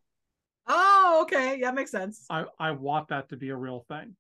oh 0.69 1.21
okay 1.23 1.59
yeah 1.59 1.71
makes 1.71 1.91
sense 1.91 2.27
I, 2.31 2.45
I 2.59 2.71
want 2.73 3.09
that 3.09 3.29
to 3.31 3.37
be 3.37 3.51
a 3.51 3.57
real 3.57 3.85
thing. 3.89 4.17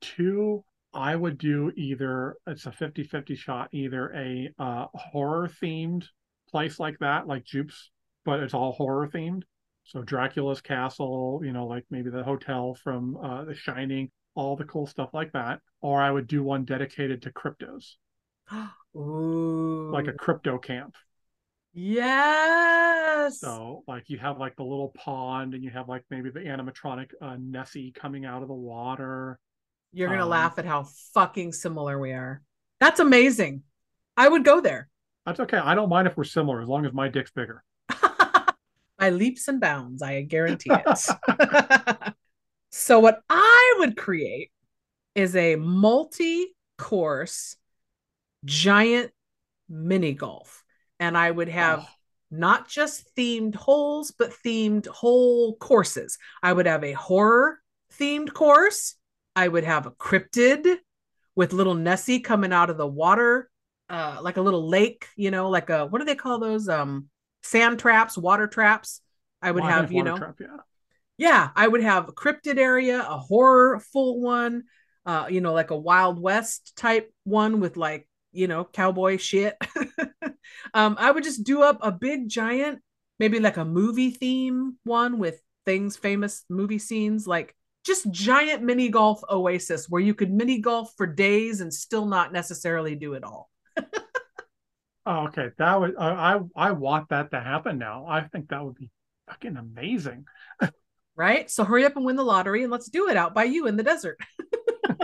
Two, 0.00 0.64
I 0.92 1.14
would 1.14 1.38
do 1.38 1.72
either 1.76 2.36
it's 2.46 2.66
a 2.66 2.70
50-50 2.70 3.36
shot, 3.36 3.68
either 3.72 4.12
a 4.14 4.50
uh, 4.58 4.86
horror 4.94 5.48
themed 5.62 6.06
place 6.48 6.78
like 6.80 6.98
that, 7.00 7.26
like 7.26 7.44
Jupes, 7.44 7.90
but 8.24 8.40
it's 8.40 8.54
all 8.54 8.72
horror 8.72 9.08
themed. 9.08 9.42
So 9.84 10.02
Dracula's 10.02 10.60
castle, 10.60 11.40
you 11.44 11.52
know, 11.52 11.66
like 11.66 11.84
maybe 11.90 12.10
the 12.10 12.24
hotel 12.24 12.74
from 12.74 13.16
uh, 13.16 13.44
The 13.44 13.54
Shining, 13.54 14.10
all 14.34 14.56
the 14.56 14.64
cool 14.64 14.86
stuff 14.86 15.10
like 15.14 15.32
that. 15.32 15.60
Or 15.80 16.00
I 16.02 16.10
would 16.10 16.26
do 16.26 16.42
one 16.42 16.64
dedicated 16.64 17.22
to 17.22 17.32
cryptos, 17.32 17.94
Ooh. 18.96 19.90
like 19.90 20.06
a 20.08 20.12
crypto 20.12 20.58
camp. 20.58 20.94
yes 21.72 23.40
So 23.40 23.84
like 23.86 24.08
you 24.08 24.18
have 24.18 24.38
like 24.38 24.56
the 24.56 24.64
little 24.64 24.88
pond, 24.90 25.54
and 25.54 25.62
you 25.62 25.70
have 25.70 25.88
like 25.88 26.04
maybe 26.10 26.30
the 26.30 26.40
animatronic 26.40 27.10
uh, 27.20 27.36
Nessie 27.38 27.92
coming 27.92 28.24
out 28.24 28.42
of 28.42 28.48
the 28.48 28.54
water. 28.54 29.38
you're 29.92 30.08
gonna 30.10 30.24
um, 30.24 30.28
laugh 30.28 30.58
at 30.58 30.64
how 30.64 30.84
fucking 31.14 31.52
similar 31.52 31.98
we 31.98 32.12
are 32.12 32.42
that's 32.80 33.00
amazing 33.00 33.62
i 34.16 34.28
would 34.28 34.44
go 34.44 34.60
there 34.60 34.88
That's 35.28 35.40
okay. 35.40 35.58
I 35.58 35.74
don't 35.74 35.90
mind 35.90 36.08
if 36.08 36.16
we're 36.16 36.24
similar 36.24 36.62
as 36.62 36.68
long 36.68 36.86
as 36.86 36.92
my 36.94 37.08
dick's 37.08 37.30
bigger. 37.30 37.62
by 38.98 39.10
leaps 39.10 39.46
and 39.46 39.60
bounds 39.60 40.02
i 40.02 40.22
guarantee 40.22 40.70
it 40.72 41.08
so 42.70 42.98
what 42.98 43.20
i 43.30 43.76
would 43.78 43.96
create 43.96 44.50
is 45.14 45.36
a 45.36 45.54
multi-course 45.56 47.56
giant 48.44 49.12
mini 49.68 50.14
golf 50.14 50.64
and 50.98 51.16
i 51.16 51.30
would 51.30 51.48
have 51.48 51.80
Oh. 51.80 51.86
not 52.30 52.68
just 52.68 53.14
themed 53.16 53.54
holes, 53.54 54.12
but 54.18 54.32
themed 54.44 54.86
whole 54.88 55.56
courses. 55.56 56.18
I 56.42 56.52
would 56.52 56.66
have 56.66 56.84
a 56.84 56.92
horror 56.92 57.58
themed 57.98 58.32
course. 58.34 58.94
I 59.36 59.48
would 59.48 59.64
have 59.64 59.86
a 59.86 59.92
cryptid 59.92 60.76
with 61.36 61.52
little 61.52 61.74
Nessie 61.74 62.20
coming 62.20 62.52
out 62.52 62.70
of 62.70 62.76
the 62.78 62.86
water, 62.86 63.48
uh, 63.88 64.18
like 64.22 64.36
a 64.36 64.42
little 64.42 64.68
lake, 64.68 65.06
you 65.16 65.30
know, 65.30 65.48
like 65.50 65.70
a 65.70 65.86
what 65.86 65.98
do 65.98 66.04
they 66.04 66.14
call 66.14 66.38
those? 66.38 66.68
Um, 66.68 67.08
sand 67.42 67.78
traps, 67.78 68.16
water 68.18 68.46
traps. 68.46 69.00
I 69.42 69.50
would 69.50 69.64
Well, 69.64 69.70
have, 69.70 69.92
you 69.92 70.02
know, 70.02 70.16
Trap, 70.16 70.40
yeah. 70.40 70.56
yeah, 71.16 71.50
I 71.56 71.66
would 71.66 71.82
have 71.82 72.08
a 72.08 72.12
cryptid 72.12 72.58
area, 72.58 73.00
a 73.00 73.18
horror 73.18 73.80
full 73.80 74.20
one, 74.20 74.64
uh, 75.06 75.26
you 75.30 75.40
know, 75.40 75.52
like 75.52 75.70
a 75.70 75.76
Wild 75.76 76.20
West 76.20 76.74
type 76.76 77.12
one 77.24 77.60
with 77.60 77.76
like, 77.76 78.08
you 78.32 78.46
know, 78.46 78.64
cowboy 78.64 79.16
shit. 79.16 79.56
um, 80.74 80.96
I 80.98 81.10
would 81.10 81.24
just 81.24 81.44
do 81.44 81.62
up 81.62 81.78
a 81.82 81.90
big 81.90 82.28
giant, 82.28 82.80
maybe 83.18 83.40
like 83.40 83.56
a 83.56 83.64
movie 83.64 84.10
theme 84.10 84.76
one 84.84 85.18
with 85.18 85.40
things, 85.66 85.96
famous 85.96 86.44
movie 86.48 86.78
scenes, 86.78 87.26
like 87.26 87.54
just 87.84 88.10
giant 88.10 88.62
mini 88.62 88.88
golf 88.88 89.20
oasis 89.30 89.88
where 89.88 90.02
you 90.02 90.14
could 90.14 90.32
mini 90.32 90.58
golf 90.58 90.92
for 90.96 91.06
days 91.06 91.60
and 91.60 91.72
still 91.72 92.06
not 92.06 92.32
necessarily 92.32 92.94
do 92.94 93.14
it 93.14 93.24
all. 93.24 93.50
Oh, 95.10 95.28
okay. 95.28 95.48
That 95.56 95.80
would 95.80 95.96
I 95.96 96.34
I 96.34 96.40
I 96.54 96.72
want 96.72 97.08
that 97.08 97.30
to 97.30 97.40
happen 97.40 97.78
now. 97.78 98.04
I 98.06 98.20
think 98.28 98.50
that 98.50 98.62
would 98.62 98.74
be 98.74 98.90
fucking 99.26 99.56
amazing. 99.56 100.26
right? 101.16 101.50
So 101.50 101.64
hurry 101.64 101.86
up 101.86 101.96
and 101.96 102.04
win 102.04 102.16
the 102.16 102.24
lottery 102.24 102.62
and 102.62 102.70
let's 102.70 102.90
do 102.90 103.08
it 103.08 103.16
out 103.16 103.34
by 103.34 103.44
you 103.44 103.66
in 103.66 103.76
the 103.76 103.82
desert. 103.82 104.18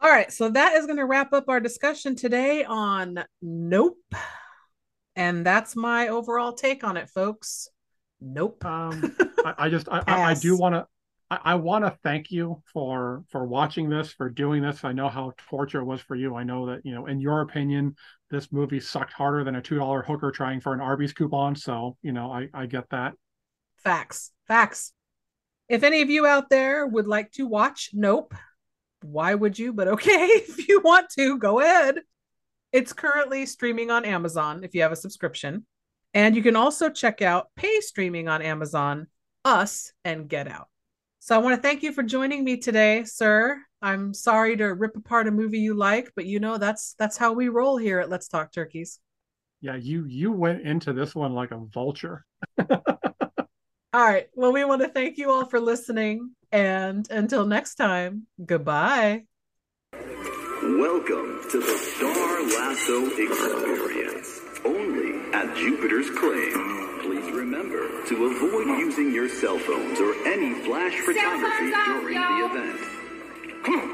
All 0.00 0.10
right, 0.10 0.30
so 0.30 0.50
that 0.50 0.74
is 0.74 0.86
going 0.86 0.98
to 0.98 1.06
wrap 1.06 1.32
up 1.32 1.48
our 1.48 1.58
discussion 1.58 2.14
today 2.14 2.64
on 2.64 3.24
Nope. 3.42 3.98
And 5.16 5.44
that's 5.44 5.74
my 5.74 6.08
overall 6.08 6.52
take 6.52 6.84
on 6.84 6.96
it, 6.96 7.08
folks. 7.08 7.68
Nope. 8.20 8.64
Um, 8.64 9.16
I, 9.44 9.54
I 9.58 9.68
just 9.70 9.88
I, 9.88 10.04
I, 10.06 10.22
I 10.22 10.34
do 10.34 10.56
want 10.56 10.74
to 10.74 10.86
I, 11.30 11.38
I 11.44 11.54
want 11.56 11.84
to 11.84 11.96
thank 12.02 12.30
you 12.30 12.62
for 12.72 13.24
for 13.28 13.46
watching 13.46 13.88
this 13.88 14.12
for 14.12 14.28
doing 14.28 14.62
this. 14.62 14.84
I 14.84 14.92
know 14.92 15.08
how 15.08 15.32
torture 15.48 15.80
it 15.80 15.84
was 15.84 16.00
for 16.00 16.16
you. 16.16 16.34
I 16.34 16.44
know 16.44 16.66
that 16.66 16.84
you 16.84 16.94
know 16.94 17.06
in 17.06 17.20
your 17.20 17.40
opinion 17.40 17.96
this 18.30 18.52
movie 18.52 18.80
sucked 18.80 19.12
harder 19.12 19.44
than 19.44 19.56
a 19.56 19.62
two 19.62 19.76
dollar 19.76 20.02
hooker 20.02 20.30
trying 20.30 20.60
for 20.60 20.74
an 20.74 20.80
Arby's 20.80 21.12
coupon. 21.12 21.56
So 21.56 21.96
you 22.02 22.12
know 22.12 22.30
I 22.30 22.48
I 22.52 22.66
get 22.66 22.88
that. 22.90 23.14
Facts. 23.76 24.32
Facts. 24.46 24.92
If 25.68 25.82
any 25.82 26.02
of 26.02 26.10
you 26.10 26.26
out 26.26 26.48
there 26.48 26.86
would 26.86 27.06
like 27.06 27.30
to 27.32 27.46
watch 27.46 27.90
Nope, 27.92 28.34
why 29.02 29.34
would 29.34 29.58
you? 29.58 29.72
But 29.72 29.88
okay, 29.88 30.10
if 30.26 30.68
you 30.68 30.80
want 30.80 31.10
to, 31.10 31.38
go 31.38 31.60
ahead. 31.60 32.00
It's 32.72 32.92
currently 32.92 33.46
streaming 33.46 33.90
on 33.90 34.04
Amazon 34.04 34.62
if 34.62 34.74
you 34.74 34.82
have 34.82 34.92
a 34.92 34.96
subscription. 34.96 35.66
And 36.14 36.34
you 36.34 36.42
can 36.42 36.56
also 36.56 36.90
check 36.90 37.22
out 37.22 37.48
pay 37.54 37.80
streaming 37.80 38.28
on 38.28 38.42
Amazon, 38.42 39.06
Us, 39.44 39.92
and 40.04 40.28
Get 40.28 40.48
Out. 40.48 40.68
So 41.28 41.34
I 41.34 41.38
want 41.40 41.54
to 41.56 41.60
thank 41.60 41.82
you 41.82 41.92
for 41.92 42.02
joining 42.02 42.42
me 42.42 42.56
today, 42.56 43.04
sir. 43.04 43.60
I'm 43.82 44.14
sorry 44.14 44.56
to 44.56 44.68
rip 44.68 44.96
apart 44.96 45.28
a 45.28 45.30
movie 45.30 45.58
you 45.58 45.74
like, 45.74 46.10
but 46.16 46.24
you 46.24 46.40
know 46.40 46.56
that's 46.56 46.94
that's 46.98 47.18
how 47.18 47.34
we 47.34 47.50
roll 47.50 47.76
here 47.76 48.00
at 48.00 48.08
Let's 48.08 48.28
Talk 48.28 48.50
Turkeys. 48.50 48.98
Yeah, 49.60 49.76
you 49.76 50.06
you 50.06 50.32
went 50.32 50.62
into 50.62 50.94
this 50.94 51.14
one 51.14 51.34
like 51.34 51.50
a 51.50 51.58
vulture. 51.58 52.24
All 52.58 52.76
right. 53.92 54.28
Well, 54.36 54.54
we 54.54 54.64
want 54.64 54.80
to 54.80 54.88
thank 54.88 55.18
you 55.18 55.30
all 55.30 55.44
for 55.44 55.60
listening. 55.60 56.30
And 56.50 57.06
until 57.10 57.44
next 57.44 57.74
time, 57.74 58.26
goodbye. 58.42 59.24
Welcome 59.92 61.42
to 61.50 61.60
the 61.60 61.76
Star 61.94 62.42
Lasso 62.42 63.04
Experience, 63.18 64.40
only 64.64 65.30
at 65.34 65.54
Jupiter's 65.54 66.08
Claim. 66.08 66.77
To 68.08 68.24
avoid 68.24 68.66
using 68.78 69.12
your 69.12 69.28
cell 69.28 69.58
phones 69.58 70.00
or 70.00 70.14
any 70.26 70.54
flash 70.64 70.98
photography 71.00 71.74
off, 71.74 71.86
during 72.00 72.18
the 72.18 72.44
event. 72.46 72.80
Come 73.64 73.80
on. 73.80 73.88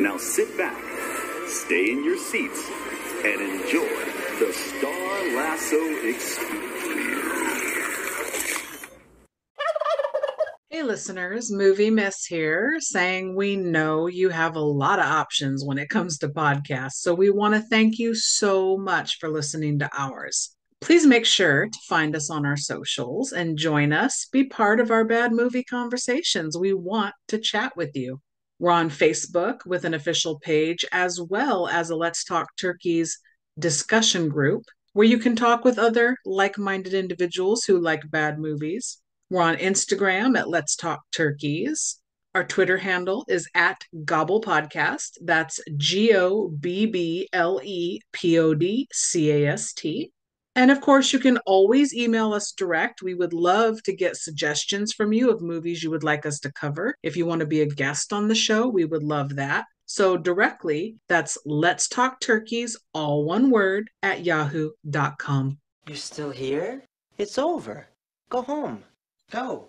Now 0.00 0.16
sit 0.16 0.56
back, 0.56 0.76
stay 1.48 1.90
in 1.90 2.04
your 2.04 2.18
seats, 2.18 2.70
and 3.24 3.40
enjoy 3.40 4.04
the 4.38 4.52
Star 4.52 5.34
Lasso 5.34 5.82
Experience. 6.06 6.68
Hey, 10.70 10.77
listeners, 10.88 11.52
Movie 11.52 11.90
Miss 11.90 12.24
here, 12.24 12.76
saying 12.78 13.36
we 13.36 13.56
know 13.56 14.06
you 14.06 14.30
have 14.30 14.56
a 14.56 14.60
lot 14.60 14.98
of 14.98 15.04
options 15.04 15.62
when 15.62 15.76
it 15.76 15.90
comes 15.90 16.16
to 16.16 16.30
podcasts. 16.30 17.02
So 17.02 17.12
we 17.12 17.28
want 17.28 17.52
to 17.54 17.60
thank 17.60 17.98
you 17.98 18.14
so 18.14 18.78
much 18.78 19.18
for 19.18 19.28
listening 19.28 19.78
to 19.80 19.90
ours. 19.94 20.56
Please 20.80 21.04
make 21.04 21.26
sure 21.26 21.66
to 21.66 21.78
find 21.86 22.16
us 22.16 22.30
on 22.30 22.46
our 22.46 22.56
socials 22.56 23.32
and 23.32 23.58
join 23.58 23.92
us. 23.92 24.28
Be 24.32 24.44
part 24.44 24.80
of 24.80 24.90
our 24.90 25.04
bad 25.04 25.30
movie 25.30 25.62
conversations. 25.62 26.56
We 26.56 26.72
want 26.72 27.14
to 27.28 27.38
chat 27.38 27.76
with 27.76 27.94
you. 27.94 28.22
We're 28.58 28.70
on 28.70 28.88
Facebook 28.88 29.66
with 29.66 29.84
an 29.84 29.92
official 29.92 30.38
page, 30.38 30.86
as 30.90 31.20
well 31.20 31.68
as 31.68 31.90
a 31.90 31.96
Let's 31.96 32.24
Talk 32.24 32.48
Turkeys 32.56 33.18
discussion 33.58 34.30
group 34.30 34.64
where 34.94 35.06
you 35.06 35.18
can 35.18 35.36
talk 35.36 35.64
with 35.66 35.78
other 35.78 36.16
like 36.24 36.56
minded 36.56 36.94
individuals 36.94 37.64
who 37.64 37.78
like 37.78 38.10
bad 38.10 38.38
movies. 38.38 39.02
We're 39.30 39.42
on 39.42 39.56
Instagram 39.56 40.38
at 40.38 40.48
Let's 40.48 40.74
Talk 40.74 41.02
Turkeys. 41.14 42.00
Our 42.34 42.44
Twitter 42.44 42.78
handle 42.78 43.26
is 43.28 43.46
at 43.54 43.84
Gobble 44.06 44.40
Podcast. 44.40 45.18
That's 45.20 45.60
G 45.76 46.14
O 46.16 46.48
B 46.48 46.86
B 46.86 47.28
L 47.34 47.60
E 47.62 48.00
P 48.12 48.38
O 48.38 48.54
D 48.54 48.88
C 48.90 49.30
A 49.30 49.52
S 49.52 49.74
T. 49.74 50.12
And 50.56 50.70
of 50.70 50.80
course, 50.80 51.12
you 51.12 51.18
can 51.18 51.36
always 51.44 51.92
email 51.92 52.32
us 52.32 52.52
direct. 52.52 53.02
We 53.02 53.12
would 53.12 53.34
love 53.34 53.82
to 53.82 53.94
get 53.94 54.16
suggestions 54.16 54.94
from 54.94 55.12
you 55.12 55.30
of 55.30 55.42
movies 55.42 55.82
you 55.82 55.90
would 55.90 56.04
like 56.04 56.24
us 56.24 56.40
to 56.40 56.52
cover. 56.52 56.94
If 57.02 57.14
you 57.14 57.26
want 57.26 57.40
to 57.40 57.46
be 57.46 57.60
a 57.60 57.66
guest 57.66 58.14
on 58.14 58.28
the 58.28 58.34
show, 58.34 58.66
we 58.66 58.86
would 58.86 59.02
love 59.02 59.36
that. 59.36 59.66
So 59.84 60.16
directly, 60.16 60.96
that's 61.06 61.36
Let's 61.44 61.86
Talk 61.86 62.18
Turkeys, 62.20 62.78
all 62.94 63.26
one 63.26 63.50
word, 63.50 63.90
at 64.02 64.24
yahoo.com. 64.24 65.58
You're 65.86 65.96
still 65.96 66.30
here? 66.30 66.84
It's 67.18 67.36
over. 67.36 67.88
Go 68.30 68.40
home. 68.40 68.84
Go. 69.30 69.68